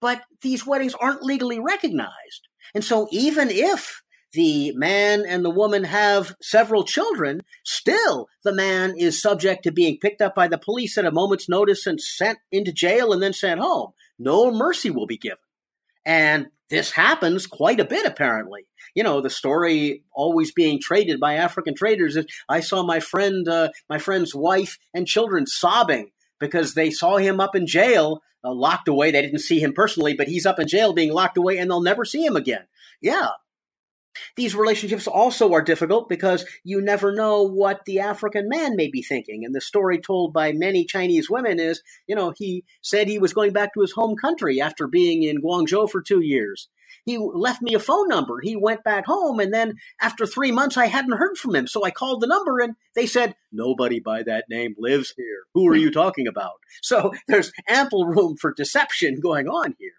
but 0.01 0.23
these 0.43 0.67
weddings 0.67 0.95
aren't 0.95 1.23
legally 1.23 1.59
recognized. 1.59 2.49
And 2.75 2.85
so, 2.85 3.09
even 3.11 3.51
if 3.51 4.03
the 4.33 4.73
man 4.77 5.25
and 5.27 5.45
the 5.45 5.51
woman 5.51 5.85
have 5.85 6.35
several 6.41 6.85
children, 6.85 7.41
still 7.65 8.29
the 8.45 8.55
man 8.55 8.95
is 8.97 9.21
subject 9.21 9.65
to 9.65 9.73
being 9.73 9.99
picked 9.99 10.23
up 10.23 10.35
by 10.35 10.47
the 10.47 10.59
police 10.59 10.97
at 10.97 11.05
a 11.05 11.11
moment's 11.11 11.49
notice 11.49 11.87
and 11.87 12.01
sent 12.01 12.39
into 12.53 12.73
jail 12.73 13.13
and 13.13 13.23
then 13.23 13.33
sent 13.33 13.61
home. 13.61 13.91
No 14.19 14.53
mercy 14.53 14.91
will 14.91 15.07
be 15.07 15.19
given. 15.19 15.39
And 16.05 16.47
this 16.71 16.93
happens 16.93 17.47
quite 17.47 17.81
a 17.81 17.85
bit, 17.85 18.07
apparently. 18.07 18.67
You 18.95 19.03
know, 19.03 19.21
the 19.21 19.31
story 19.31 20.03
always 20.13 20.53
being 20.53 20.81
traded 20.81 21.21
by 21.21 21.35
African 21.35 21.75
traders 21.75 22.17
is 22.17 22.27
I 22.49 22.61
saw 22.61 22.83
my 22.83 23.01
friend, 23.01 23.47
uh, 23.47 23.71
my 23.89 23.99
friend's 23.99 24.35
wife 24.35 24.79
and 24.95 25.07
children 25.07 25.47
sobbing 25.47 26.11
because 26.39 26.75
they 26.75 26.91
saw 26.91 27.17
him 27.17 27.41
up 27.41 27.55
in 27.55 27.67
jail, 27.67 28.23
uh, 28.45 28.53
locked 28.53 28.89
away. 28.89 29.11
They 29.11 29.23
didn't 29.23 29.41
see 29.41 29.61
him 29.61 29.73
personally, 29.73 30.15
but 30.15 30.29
he's 30.29 30.47
up 30.47 30.59
in 30.59 30.67
jail 30.67 30.93
being 30.93 31.13
locked 31.13 31.37
away 31.37 31.59
and 31.59 31.71
they'll 31.71 31.83
never 31.83 32.05
see 32.05 32.25
him 32.25 32.37
again. 32.37 32.65
Yeah, 33.01 33.31
these 34.37 34.55
relationships 34.55 35.07
also 35.07 35.53
are 35.53 35.63
difficult 35.63 36.09
because 36.09 36.45
you 36.65 36.81
never 36.81 37.13
know 37.13 37.43
what 37.43 37.85
the 37.85 38.01
African 38.01 38.49
man 38.49 38.77
may 38.77 38.89
be 38.89 39.03
thinking. 39.03 39.45
And 39.45 39.55
the 39.55 39.61
story 39.61 39.99
told 39.99 40.33
by 40.33 40.53
many 40.53 40.85
Chinese 40.85 41.31
women 41.31 41.61
is, 41.61 41.83
you 42.07 42.17
know, 42.17 42.33
he 42.37 42.65
said 42.83 43.09
he 43.09 43.19
was 43.19 43.33
going 43.33 43.53
back 43.53 43.75
to 43.75 43.81
his 43.81 43.93
home 43.93 44.17
country 44.17 44.61
after 44.61 44.87
being 44.87 45.23
in 45.23 45.41
Guangzhou 45.41 45.89
for 45.91 46.03
two 46.03 46.21
years. 46.21 46.69
He 47.05 47.19
left 47.19 47.63
me 47.63 47.75
a 47.75 47.79
phone 47.79 48.09
number. 48.09 48.41
He 48.43 48.57
went 48.57 48.85
back 48.85 49.07
home, 49.07 49.41
and 49.41 49.55
then 49.55 49.75
after 50.01 50.27
three 50.27 50.53
months, 50.53 50.77
I 50.77 50.87
hadn't 50.87 51.17
heard 51.17 51.37
from 51.39 51.55
him. 51.55 51.67
So 51.67 51.85
I 51.85 51.91
called 51.91 52.21
the 52.21 52.27
number, 52.27 52.59
and 52.61 52.75
they 52.95 53.07
said, 53.07 53.35
Nobody 53.53 54.01
by 54.01 54.23
that 54.25 54.47
name 54.51 54.75
lives 54.79 55.15
here. 55.17 55.45
Who 55.55 55.69
are 55.69 55.77
you 55.77 55.91
talking 55.91 56.27
about? 56.27 56.55
So 56.83 57.13
there's 57.29 57.53
ample 57.69 58.07
room 58.07 58.37
for 58.37 58.53
deception 58.53 59.21
going 59.21 59.49
on 59.49 59.77
here. 59.79 59.93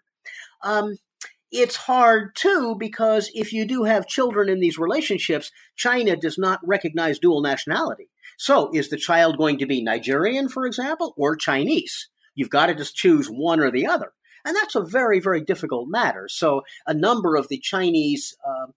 Um, 0.62 0.96
it's 1.52 1.76
hard 1.76 2.34
too 2.34 2.74
because 2.78 3.30
if 3.34 3.52
you 3.52 3.66
do 3.66 3.84
have 3.84 4.06
children 4.06 4.48
in 4.48 4.58
these 4.58 4.78
relationships, 4.78 5.52
China 5.76 6.16
does 6.16 6.38
not 6.38 6.60
recognize 6.64 7.18
dual 7.18 7.42
nationality. 7.42 8.08
So 8.38 8.70
is 8.72 8.88
the 8.88 8.96
child 8.96 9.36
going 9.36 9.58
to 9.58 9.66
be 9.66 9.82
Nigerian, 9.82 10.48
for 10.48 10.66
example, 10.66 11.14
or 11.16 11.36
Chinese? 11.36 12.08
You've 12.34 12.50
got 12.50 12.66
to 12.66 12.74
just 12.74 12.96
choose 12.96 13.28
one 13.28 13.60
or 13.60 13.70
the 13.70 13.86
other. 13.86 14.12
And 14.44 14.56
that's 14.56 14.74
a 14.74 14.82
very, 14.82 15.20
very 15.20 15.42
difficult 15.42 15.88
matter. 15.88 16.26
So 16.28 16.62
a 16.86 16.94
number 16.94 17.36
of 17.36 17.48
the 17.48 17.58
Chinese 17.58 18.34
uh, 18.44 18.72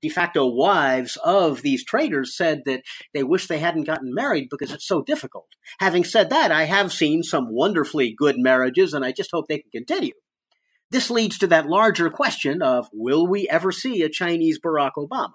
de 0.00 0.08
facto 0.08 0.46
wives 0.46 1.18
of 1.24 1.62
these 1.62 1.84
traders 1.84 2.34
said 2.36 2.62
that 2.64 2.82
they 3.12 3.22
wish 3.22 3.46
they 3.46 3.58
hadn't 3.58 3.84
gotten 3.84 4.14
married 4.14 4.48
because 4.48 4.72
it's 4.72 4.86
so 4.86 5.02
difficult. 5.02 5.48
Having 5.80 6.04
said 6.04 6.30
that, 6.30 6.50
I 6.50 6.64
have 6.64 6.92
seen 6.92 7.22
some 7.22 7.52
wonderfully 7.52 8.14
good 8.16 8.38
marriages, 8.38 8.94
and 8.94 9.04
I 9.04 9.12
just 9.12 9.30
hope 9.32 9.48
they 9.48 9.58
can 9.58 9.70
continue. 9.70 10.14
This 10.92 11.10
leads 11.10 11.38
to 11.38 11.46
that 11.46 11.68
larger 11.68 12.10
question 12.10 12.60
of 12.60 12.86
will 12.92 13.26
we 13.26 13.48
ever 13.48 13.72
see 13.72 14.02
a 14.02 14.10
Chinese 14.10 14.60
Barack 14.60 14.92
Obama? 14.98 15.32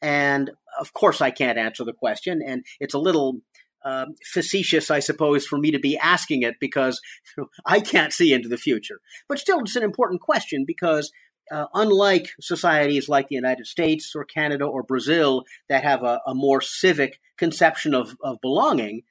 And 0.00 0.52
of 0.78 0.92
course, 0.92 1.20
I 1.20 1.32
can't 1.32 1.58
answer 1.58 1.82
the 1.82 1.92
question, 1.92 2.40
and 2.40 2.64
it's 2.78 2.94
a 2.94 3.00
little 3.00 3.40
uh, 3.84 4.06
facetious, 4.24 4.88
I 4.88 5.00
suppose, 5.00 5.44
for 5.44 5.58
me 5.58 5.72
to 5.72 5.80
be 5.80 5.98
asking 5.98 6.42
it 6.42 6.54
because 6.60 7.00
I 7.66 7.80
can't 7.80 8.12
see 8.12 8.32
into 8.32 8.48
the 8.48 8.56
future. 8.56 9.00
But 9.28 9.40
still, 9.40 9.58
it's 9.58 9.74
an 9.74 9.82
important 9.82 10.20
question 10.20 10.64
because 10.64 11.10
uh, 11.50 11.66
unlike 11.74 12.30
societies 12.40 13.08
like 13.08 13.26
the 13.26 13.34
United 13.34 13.66
States 13.66 14.12
or 14.14 14.24
Canada 14.24 14.66
or 14.66 14.84
Brazil 14.84 15.42
that 15.68 15.82
have 15.82 16.04
a, 16.04 16.20
a 16.28 16.34
more 16.34 16.60
civic 16.60 17.20
conception 17.36 17.92
of, 17.92 18.16
of 18.22 18.40
belonging, 18.40 19.02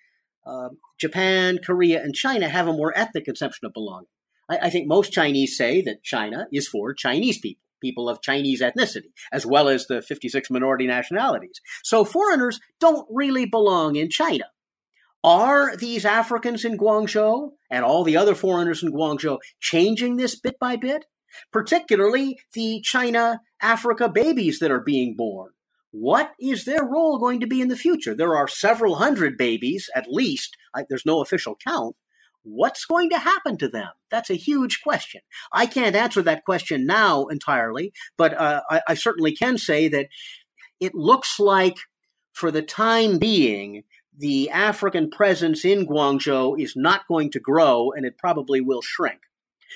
uh, 0.46 0.70
Japan, 0.98 1.60
Korea, 1.62 2.02
and 2.02 2.16
China 2.16 2.48
have 2.48 2.68
a 2.68 2.74
more 2.74 2.98
ethnic 2.98 3.26
conception 3.26 3.66
of 3.66 3.74
belonging. 3.74 4.08
I, 4.50 4.58
I 4.64 4.70
think 4.70 4.88
most 4.88 5.12
Chinese 5.12 5.58
say 5.58 5.82
that 5.82 6.04
China 6.04 6.48
is 6.52 6.68
for 6.68 6.94
Chinese 6.94 7.40
people 7.40 7.62
people 7.82 8.10
of 8.10 8.22
Chinese 8.22 8.62
ethnicity, 8.62 9.12
as 9.32 9.46
well 9.46 9.68
as 9.68 9.86
the 9.86 10.02
56 10.02 10.50
minority 10.50 10.88
nationalities. 10.88 11.62
So 11.84 12.04
foreigners 12.04 12.60
don't 12.80 13.08
really 13.12 13.46
belong 13.46 13.96
in 13.96 14.10
China. 14.10 14.46
Are 15.24 15.76
these 15.76 16.06
Africans 16.06 16.66
in 16.66 16.78
Guangzhou 16.78 17.52
and 17.70 17.84
all 17.84 18.04
the 18.04 18.18
other 18.18 18.34
foreigners 18.34 18.82
in 18.82 18.92
Guangzhou 18.92 19.38
changing 19.60 20.18
this 20.18 20.40
bit 20.40 20.58
by 20.60 20.76
bit? 20.76 21.06
Particularly 21.52 22.40
the 22.54 22.82
China 22.82 23.42
Africa 23.62 24.08
babies 24.08 24.60
that 24.60 24.72
are 24.72 24.80
being 24.80 25.16
born. 25.16 25.52
What 25.92 26.32
is 26.40 26.66
their 26.66 26.84
role 26.84 27.18
going 27.18 27.40
to 27.40 27.48
be 27.48 27.62
in 27.62 27.70
the 27.70 27.78
future? 27.78 28.16
There 28.16 28.36
are 28.36 28.48
several 28.48 28.96
hundred 28.96 29.38
babies, 29.38 29.90
at 29.96 30.08
least. 30.10 30.58
there's 30.90 31.06
no 31.06 31.22
official 31.22 31.56
count 31.56 31.96
What's 32.48 32.86
going 32.86 33.10
to 33.10 33.18
happen 33.18 33.58
to 33.58 33.68
them? 33.68 33.90
That's 34.12 34.30
a 34.30 34.36
huge 34.36 34.82
question. 34.84 35.22
I 35.52 35.66
can't 35.66 35.96
answer 35.96 36.22
that 36.22 36.46
question 36.46 36.86
now 36.86 37.26
entirely, 37.26 37.92
but 38.18 38.40
uh, 38.40 38.62
I, 38.70 38.82
I 38.90 38.94
certainly 38.94 39.36
can 39.36 39.58
say 39.58 39.88
that 39.88 40.08
it 40.80 40.94
looks 40.94 41.40
like, 41.40 41.78
for 42.34 42.52
the 42.52 42.62
time 42.62 43.18
being, 43.18 43.84
the 44.16 44.52
African 44.52 45.10
presence 45.10 45.66
in 45.66 45.88
Guangzhou 45.88 46.62
is 46.62 46.76
not 46.76 47.08
going 47.08 47.32
to 47.32 47.40
grow 47.40 47.92
and 47.92 48.06
it 48.06 48.18
probably 48.18 48.62
will 48.62 48.82
shrink. 48.82 49.22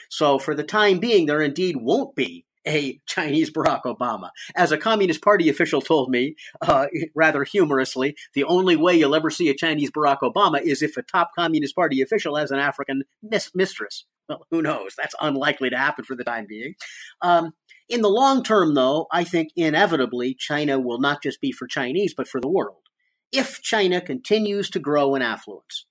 So, 0.09 0.37
for 0.37 0.53
the 0.53 0.63
time 0.63 0.99
being, 0.99 1.25
there 1.25 1.41
indeed 1.41 1.77
won't 1.77 2.15
be 2.15 2.45
a 2.67 2.99
Chinese 3.05 3.51
Barack 3.51 3.83
Obama. 3.83 4.29
As 4.55 4.71
a 4.71 4.77
Communist 4.77 5.21
Party 5.21 5.49
official 5.49 5.81
told 5.81 6.09
me, 6.09 6.35
uh, 6.61 6.87
rather 7.15 7.43
humorously, 7.43 8.15
the 8.33 8.43
only 8.43 8.75
way 8.75 8.95
you'll 8.95 9.15
ever 9.15 9.29
see 9.29 9.49
a 9.49 9.55
Chinese 9.55 9.91
Barack 9.91 10.19
Obama 10.19 10.61
is 10.61 10.81
if 10.81 10.97
a 10.97 11.01
top 11.01 11.29
Communist 11.37 11.75
Party 11.75 12.01
official 12.01 12.35
has 12.35 12.51
an 12.51 12.59
African 12.59 13.03
mis- 13.23 13.51
mistress. 13.55 14.05
Well, 14.27 14.45
who 14.51 14.61
knows? 14.61 14.93
That's 14.97 15.15
unlikely 15.19 15.71
to 15.71 15.77
happen 15.77 16.05
for 16.05 16.15
the 16.15 16.23
time 16.23 16.45
being. 16.47 16.75
Um, 17.21 17.53
in 17.87 18.01
the 18.01 18.09
long 18.09 18.43
term, 18.43 18.75
though, 18.75 19.07
I 19.11 19.23
think 19.23 19.49
inevitably 19.55 20.35
China 20.35 20.79
will 20.79 20.99
not 20.99 21.23
just 21.23 21.41
be 21.41 21.51
for 21.51 21.67
Chinese, 21.67 22.13
but 22.13 22.27
for 22.27 22.39
the 22.39 22.47
world. 22.47 22.83
If 23.31 23.61
China 23.61 24.01
continues 24.01 24.69
to 24.71 24.79
grow 24.79 25.15
in 25.15 25.21
affluence, 25.21 25.85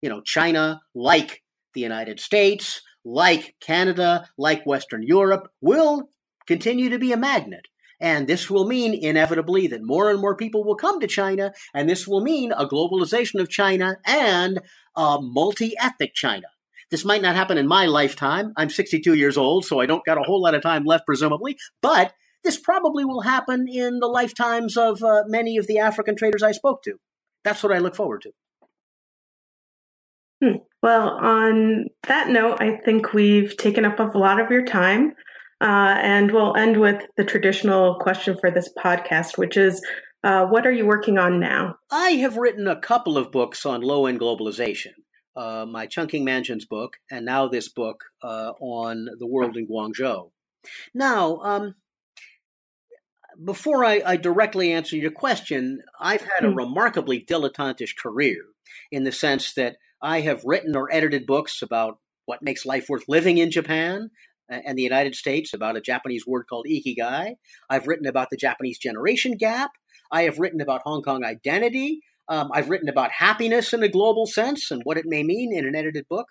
you 0.00 0.08
know, 0.08 0.22
China, 0.22 0.80
like 0.94 1.42
the 1.74 1.80
United 1.80 2.20
States, 2.20 2.80
like 3.04 3.54
Canada, 3.60 4.28
like 4.38 4.66
Western 4.66 5.02
Europe, 5.02 5.48
will 5.60 6.08
continue 6.46 6.90
to 6.90 6.98
be 6.98 7.12
a 7.12 7.16
magnet. 7.16 7.66
And 8.00 8.26
this 8.26 8.50
will 8.50 8.66
mean 8.66 8.92
inevitably 8.92 9.66
that 9.68 9.82
more 9.82 10.10
and 10.10 10.20
more 10.20 10.36
people 10.36 10.64
will 10.64 10.74
come 10.74 11.00
to 11.00 11.06
China, 11.06 11.52
and 11.72 11.88
this 11.88 12.08
will 12.08 12.20
mean 12.20 12.52
a 12.52 12.66
globalization 12.66 13.40
of 13.40 13.48
China 13.48 13.96
and 14.04 14.60
a 14.96 15.18
multi 15.20 15.74
ethnic 15.80 16.14
China. 16.14 16.48
This 16.90 17.04
might 17.04 17.22
not 17.22 17.36
happen 17.36 17.56
in 17.56 17.66
my 17.66 17.86
lifetime. 17.86 18.52
I'm 18.56 18.70
62 18.70 19.14
years 19.14 19.36
old, 19.36 19.64
so 19.64 19.80
I 19.80 19.86
don't 19.86 20.04
got 20.04 20.18
a 20.18 20.22
whole 20.22 20.42
lot 20.42 20.54
of 20.54 20.62
time 20.62 20.84
left, 20.84 21.06
presumably, 21.06 21.56
but 21.80 22.12
this 22.42 22.58
probably 22.58 23.04
will 23.04 23.22
happen 23.22 23.66
in 23.66 24.00
the 24.00 24.06
lifetimes 24.06 24.76
of 24.76 25.02
uh, 25.02 25.22
many 25.26 25.56
of 25.56 25.66
the 25.66 25.78
African 25.78 26.14
traders 26.14 26.42
I 26.42 26.52
spoke 26.52 26.82
to. 26.82 26.98
That's 27.42 27.62
what 27.62 27.72
I 27.72 27.78
look 27.78 27.96
forward 27.96 28.22
to. 28.22 28.32
Hmm. 30.44 30.56
Well, 30.82 31.08
on 31.08 31.86
that 32.06 32.28
note, 32.28 32.58
I 32.60 32.76
think 32.84 33.14
we've 33.14 33.56
taken 33.56 33.86
up 33.86 33.98
a 33.98 34.18
lot 34.18 34.40
of 34.40 34.50
your 34.50 34.64
time. 34.64 35.14
Uh, 35.60 35.96
and 36.02 36.30
we'll 36.30 36.54
end 36.56 36.78
with 36.78 37.02
the 37.16 37.24
traditional 37.24 37.94
question 37.98 38.36
for 38.38 38.50
this 38.50 38.68
podcast, 38.78 39.38
which 39.38 39.56
is 39.56 39.80
uh, 40.22 40.44
what 40.46 40.66
are 40.66 40.72
you 40.72 40.84
working 40.84 41.16
on 41.16 41.40
now? 41.40 41.76
I 41.90 42.10
have 42.12 42.36
written 42.36 42.68
a 42.68 42.78
couple 42.78 43.16
of 43.16 43.32
books 43.32 43.64
on 43.64 43.80
low 43.80 44.06
end 44.06 44.20
globalization. 44.20 44.92
Uh, 45.36 45.64
my 45.66 45.86
Chungking 45.86 46.22
Mansions 46.22 46.64
book, 46.64 46.98
and 47.10 47.24
now 47.24 47.48
this 47.48 47.68
book 47.68 48.04
uh, 48.22 48.52
on 48.60 49.08
the 49.18 49.26
world 49.26 49.56
in 49.56 49.66
Guangzhou. 49.66 50.30
Now, 50.94 51.38
um, 51.38 51.74
before 53.42 53.84
I, 53.84 54.00
I, 54.06 54.16
directly 54.16 54.72
answer 54.72 54.96
your 54.96 55.10
question, 55.10 55.82
I've 55.98 56.22
had 56.22 56.44
a 56.44 56.50
hmm. 56.50 56.56
remarkably 56.56 57.24
dilettantish 57.24 57.96
career 57.96 58.44
in 58.92 59.02
the 59.04 59.12
sense 59.12 59.54
that 59.54 59.76
I 60.04 60.20
have 60.20 60.44
written 60.44 60.76
or 60.76 60.92
edited 60.92 61.26
books 61.26 61.62
about 61.62 61.98
what 62.26 62.42
makes 62.42 62.66
life 62.66 62.86
worth 62.90 63.04
living 63.08 63.38
in 63.38 63.50
Japan 63.50 64.10
and 64.50 64.76
the 64.76 64.82
United 64.82 65.14
States, 65.14 65.54
about 65.54 65.78
a 65.78 65.80
Japanese 65.80 66.26
word 66.26 66.44
called 66.46 66.66
ikigai. 66.70 67.36
I've 67.70 67.86
written 67.86 68.06
about 68.06 68.28
the 68.30 68.36
Japanese 68.36 68.78
generation 68.78 69.38
gap. 69.38 69.70
I 70.12 70.22
have 70.24 70.38
written 70.38 70.60
about 70.60 70.82
Hong 70.84 71.00
Kong 71.00 71.24
identity. 71.24 72.00
Um, 72.28 72.50
I've 72.52 72.68
written 72.68 72.90
about 72.90 73.12
happiness 73.12 73.72
in 73.72 73.82
a 73.82 73.88
global 73.88 74.26
sense 74.26 74.70
and 74.70 74.82
what 74.84 74.98
it 74.98 75.06
may 75.06 75.22
mean 75.22 75.56
in 75.56 75.66
an 75.66 75.74
edited 75.74 76.06
book. 76.08 76.26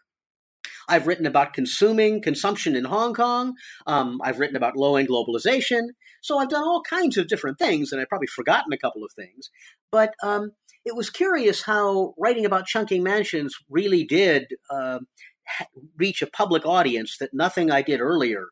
I've 0.88 1.08
written 1.08 1.26
about 1.26 1.54
consuming, 1.54 2.22
consumption 2.22 2.76
in 2.76 2.86
Hong 2.86 3.14
Kong. 3.14 3.54
Um, 3.88 4.20
I've 4.24 4.40
written 4.40 4.56
about 4.56 4.78
low 4.78 4.96
end 4.96 5.10
globalization. 5.10 5.90
So 6.22 6.38
I've 6.38 6.50
done 6.50 6.64
all 6.64 6.82
kinds 6.82 7.18
of 7.18 7.28
different 7.28 7.58
things, 7.58 7.92
and 7.92 8.00
I've 8.00 8.10
probably 8.10 8.28
forgotten 8.28 8.72
a 8.74 8.78
couple 8.78 9.04
of 9.04 9.12
things. 9.16 9.50
But 9.92 10.14
um, 10.22 10.52
it 10.86 10.96
was 10.96 11.10
curious 11.10 11.64
how 11.64 12.14
writing 12.18 12.46
about 12.46 12.66
Chungking 12.66 13.04
Mansions 13.04 13.56
really 13.70 14.04
did 14.04 14.48
uh, 14.70 15.00
reach 15.98 16.22
a 16.22 16.28
public 16.28 16.66
audience 16.66 17.18
that 17.18 17.34
nothing 17.34 17.72
I 17.72 17.82
did 17.82 18.02
earlier 18.02 18.48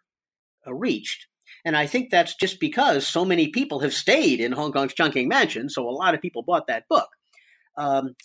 uh, 0.65 0.73
reached. 0.73 1.27
And 1.65 1.75
I 1.75 1.85
think 1.85 2.09
that's 2.09 2.35
just 2.35 2.59
because 2.59 3.05
so 3.05 3.25
many 3.25 3.49
people 3.49 3.81
have 3.81 3.93
stayed 3.93 4.39
in 4.39 4.51
Hong 4.51 4.71
Kong's 4.71 4.93
Chungking 4.93 5.27
Mansion, 5.27 5.69
so 5.69 5.87
a 5.87 5.91
lot 5.91 6.15
of 6.15 6.21
people 6.21 6.43
bought 6.43 6.67
that 6.67 6.87
book. 6.87 7.09
Um, 7.77 8.15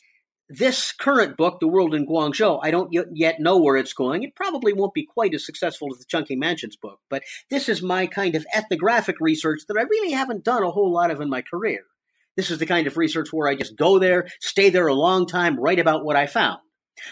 this 0.49 0.93
current 0.93 1.37
book, 1.37 1.59
The 1.59 1.67
World 1.67 1.93
in 1.93 2.07
Guangzhou, 2.07 2.61
I 2.63 2.71
don't 2.71 2.93
yet 2.93 3.41
know 3.41 3.59
where 3.59 3.77
it's 3.77 3.93
going. 3.93 4.23
It 4.23 4.37
probably 4.37 4.73
won't 4.73 4.95
be 4.95 5.05
quite 5.05 5.35
as 5.35 5.45
successful 5.45 5.89
as 5.93 5.99
the 5.99 6.05
Chungking 6.05 6.39
Mansions 6.39 6.77
book, 6.77 7.01
but 7.11 7.25
this 7.51 7.69
is 7.69 7.83
my 7.83 8.07
kind 8.07 8.37
of 8.37 8.47
ethnographic 8.55 9.21
research 9.21 9.63
that 9.67 9.77
I 9.77 9.83
really 9.83 10.13
haven't 10.13 10.45
done 10.45 10.63
a 10.63 10.71
whole 10.71 10.93
lot 10.93 11.11
of 11.11 11.21
in 11.21 11.29
my 11.29 11.43
career. 11.43 11.85
This 12.37 12.51
is 12.51 12.59
the 12.59 12.67
kind 12.67 12.87
of 12.87 12.97
research 12.97 13.33
where 13.33 13.49
I 13.49 13.55
just 13.55 13.77
go 13.77 13.99
there, 13.99 14.27
stay 14.41 14.71
there 14.71 14.87
a 14.87 14.95
long 14.95 15.27
time, 15.27 15.59
write 15.59 15.79
about 15.79 16.05
what 16.05 16.17
I 16.17 16.27
found. 16.27 16.59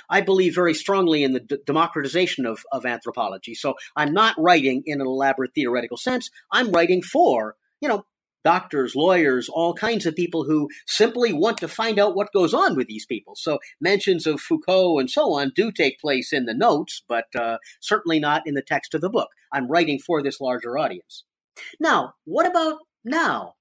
I 0.08 0.20
believe 0.20 0.54
very 0.54 0.74
strongly 0.74 1.24
in 1.24 1.32
the 1.32 1.40
d- 1.40 1.58
democratization 1.66 2.46
of, 2.46 2.64
of 2.72 2.86
anthropology. 2.86 3.54
So 3.54 3.74
I'm 3.96 4.12
not 4.12 4.34
writing 4.38 4.82
in 4.86 5.00
an 5.00 5.06
elaborate 5.06 5.54
theoretical 5.54 5.96
sense. 5.96 6.30
I'm 6.50 6.70
writing 6.70 7.02
for, 7.02 7.56
you 7.80 7.88
know, 7.88 8.06
doctors, 8.44 8.94
lawyers, 8.94 9.48
all 9.48 9.74
kinds 9.74 10.06
of 10.06 10.14
people 10.14 10.44
who 10.44 10.68
simply 10.86 11.32
want 11.32 11.58
to 11.58 11.68
find 11.68 11.98
out 11.98 12.14
what 12.14 12.32
goes 12.32 12.52
on 12.52 12.76
with 12.76 12.86
these 12.86 13.06
people. 13.06 13.34
So 13.34 13.58
mentions 13.80 14.26
of 14.26 14.40
Foucault 14.40 14.98
and 14.98 15.10
so 15.10 15.32
on 15.32 15.52
do 15.54 15.72
take 15.72 15.98
place 15.98 16.32
in 16.32 16.44
the 16.44 16.54
notes, 16.54 17.02
but 17.08 17.24
uh, 17.34 17.58
certainly 17.80 18.18
not 18.18 18.46
in 18.46 18.54
the 18.54 18.62
text 18.62 18.94
of 18.94 19.00
the 19.00 19.10
book. 19.10 19.30
I'm 19.52 19.68
writing 19.68 19.98
for 19.98 20.22
this 20.22 20.40
larger 20.40 20.76
audience. 20.76 21.24
Now, 21.80 22.14
what 22.24 22.46
about 22.46 22.80
now? 23.04 23.54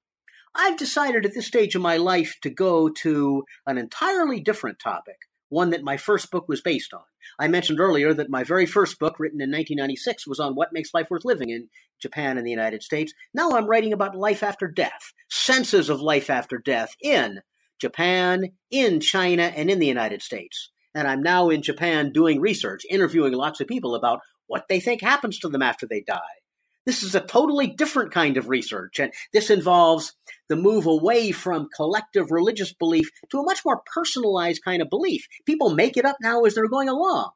I've 0.56 0.78
decided 0.78 1.26
at 1.26 1.34
this 1.34 1.48
stage 1.48 1.76
of 1.76 1.82
my 1.82 1.98
life 1.98 2.38
to 2.42 2.50
go 2.50 2.90
to 2.90 3.44
an 3.66 3.78
entirely 3.78 4.40
different 4.40 4.80
topic 4.80 5.18
one 5.54 5.70
that 5.70 5.84
my 5.84 5.98
first 5.98 6.32
book 6.32 6.50
was 6.50 6.62
based 6.62 6.94
on. 6.94 7.04
I 7.40 7.48
mentioned 7.48 7.80
earlier 7.80 8.12
that 8.14 8.30
my 8.30 8.44
very 8.44 8.66
first 8.66 8.98
book, 8.98 9.20
written 9.20 9.40
in 9.40 9.52
1996, 9.52 10.28
was 10.28 10.40
on 10.40 10.56
what 10.56 10.74
makes 10.74 10.94
life 10.96 11.12
worth 11.12 11.26
living 11.26 11.50
in 11.50 11.70
Japan 12.02 12.38
and 12.38 12.46
the 12.46 12.52
United 12.52 12.82
States. 12.82 13.14
Now 13.36 13.52
I'm 13.52 13.68
writing 13.68 13.94
about 13.94 14.16
life 14.16 14.42
after 14.42 14.68
death, 14.68 15.14
senses 15.30 15.90
of 15.90 16.02
life 16.02 16.30
after 16.32 16.58
death 16.58 16.96
in 17.02 17.42
Japan, 17.80 18.50
in 18.72 19.00
China, 19.00 19.44
and 19.44 19.70
in 19.70 19.78
the 19.78 19.88
United 19.88 20.24
States. 20.24 20.72
And 20.96 21.08
I'm 21.08 21.22
now 21.22 21.50
in 21.50 21.62
Japan 21.62 22.12
doing 22.12 22.42
research, 22.42 22.82
interviewing 22.90 23.34
lots 23.34 23.62
of 23.62 23.68
people 23.68 23.94
about 23.94 24.22
what 24.48 24.66
they 24.70 24.80
think 24.80 25.02
happens 25.02 25.38
to 25.40 25.50
them 25.50 25.62
after 25.62 25.86
they 25.88 26.02
die. 26.02 26.20
This 26.86 27.04
is 27.04 27.16
a 27.16 27.22
totally 27.22 27.68
different 27.68 28.12
kind 28.12 28.36
of 28.38 28.50
research, 28.50 29.00
and 29.00 29.14
this 29.32 29.50
involves 29.50 30.14
the 30.50 30.56
move 30.56 30.86
away 30.86 31.32
from 31.32 31.70
collective 31.76 32.30
religious 32.30 32.74
belief 32.74 33.10
to 33.30 33.40
a 33.40 33.44
much 33.44 33.64
more 33.66 33.82
personalized 33.94 34.64
kind 34.64 34.82
of 34.82 34.90
belief. 34.90 35.28
People 35.46 35.70
make 35.70 35.96
it 35.98 36.06
up 36.06 36.18
now 36.22 36.44
as 36.44 36.56
they're 36.56 36.68
going 36.68 36.90
along, 36.90 37.32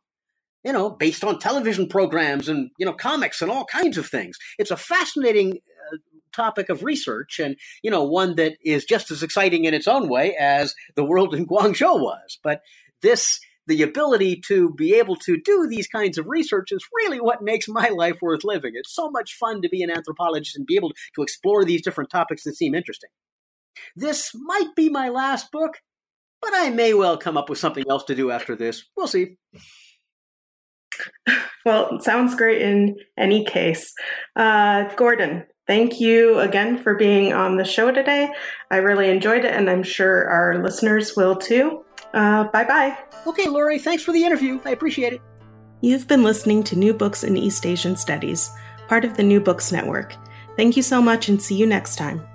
you 0.63 0.73
know, 0.73 0.89
based 0.89 1.23
on 1.23 1.39
television 1.39 1.87
programs 1.87 2.49
and, 2.49 2.71
you 2.77 2.85
know, 2.85 2.93
comics 2.93 3.41
and 3.41 3.49
all 3.49 3.65
kinds 3.65 3.97
of 3.97 4.07
things. 4.07 4.37
It's 4.59 4.71
a 4.71 4.77
fascinating 4.77 5.59
uh, 5.93 5.97
topic 6.35 6.67
of 6.69 6.83
research 6.83 7.39
and, 7.39 7.55
you 7.81 7.89
know, 7.89 8.03
one 8.03 8.35
that 8.35 8.57
is 8.63 8.83
just 8.83 9.11
as 9.11 9.23
exciting 9.23 9.63
in 9.63 9.73
its 9.73 9.87
own 9.87 10.09
way 10.09 10.35
as 10.35 10.75
the 10.95 11.05
world 11.05 11.33
in 11.33 11.47
Guangzhou 11.47 12.01
was. 12.01 12.37
But 12.43 12.61
this 13.01 13.39
the 13.67 13.83
ability 13.83 14.41
to 14.47 14.73
be 14.73 14.95
able 14.95 15.15
to 15.17 15.37
do 15.37 15.67
these 15.67 15.87
kinds 15.87 16.17
of 16.17 16.27
research 16.27 16.71
is 16.71 16.85
really 16.93 17.19
what 17.19 17.41
makes 17.41 17.67
my 17.67 17.89
life 17.95 18.17
worth 18.21 18.43
living. 18.43 18.71
It's 18.75 18.93
so 18.93 19.09
much 19.11 19.35
fun 19.35 19.61
to 19.61 19.69
be 19.69 19.83
an 19.83 19.91
anthropologist 19.91 20.55
and 20.55 20.65
be 20.65 20.75
able 20.75 20.91
to 21.15 21.21
explore 21.21 21.63
these 21.63 21.81
different 21.81 22.09
topics 22.09 22.43
that 22.43 22.55
seem 22.55 22.73
interesting. 22.73 23.09
This 23.95 24.31
might 24.33 24.75
be 24.75 24.89
my 24.89 25.09
last 25.09 25.51
book, 25.51 25.81
but 26.41 26.51
I 26.53 26.69
may 26.69 26.93
well 26.93 27.17
come 27.17 27.37
up 27.37 27.49
with 27.49 27.59
something 27.59 27.85
else 27.89 28.05
to 28.05 28.15
do 28.15 28.31
after 28.31 28.55
this. 28.55 28.85
We'll 28.95 29.07
see. 29.07 29.37
Well, 31.65 31.99
sounds 31.99 32.33
great 32.33 32.61
in 32.61 32.95
any 33.17 33.43
case. 33.43 33.93
Uh, 34.37 34.85
Gordon, 34.95 35.45
thank 35.67 35.99
you 35.99 36.39
again 36.39 36.77
for 36.81 36.95
being 36.95 37.33
on 37.33 37.57
the 37.57 37.65
show 37.65 37.91
today. 37.91 38.29
I 38.71 38.77
really 38.77 39.09
enjoyed 39.09 39.43
it, 39.43 39.53
and 39.53 39.69
I'm 39.69 39.83
sure 39.83 40.29
our 40.29 40.63
listeners 40.63 41.17
will 41.17 41.35
too. 41.35 41.83
Uh, 42.13 42.45
bye 42.45 42.63
bye. 42.63 42.97
Okay, 43.25 43.47
Lori, 43.47 43.79
thanks 43.79 44.03
for 44.03 44.11
the 44.11 44.23
interview. 44.23 44.59
I 44.65 44.71
appreciate 44.71 45.13
it. 45.13 45.21
You've 45.81 46.07
been 46.07 46.23
listening 46.23 46.63
to 46.63 46.75
New 46.75 46.93
Books 46.93 47.23
in 47.23 47.37
East 47.37 47.65
Asian 47.65 47.95
Studies, 47.95 48.49
part 48.87 49.05
of 49.05 49.15
the 49.15 49.23
New 49.23 49.39
Books 49.39 49.71
Network. 49.71 50.15
Thank 50.55 50.75
you 50.75 50.83
so 50.83 51.01
much 51.01 51.29
and 51.29 51.41
see 51.41 51.55
you 51.55 51.67
next 51.67 51.97
time. 51.97 52.25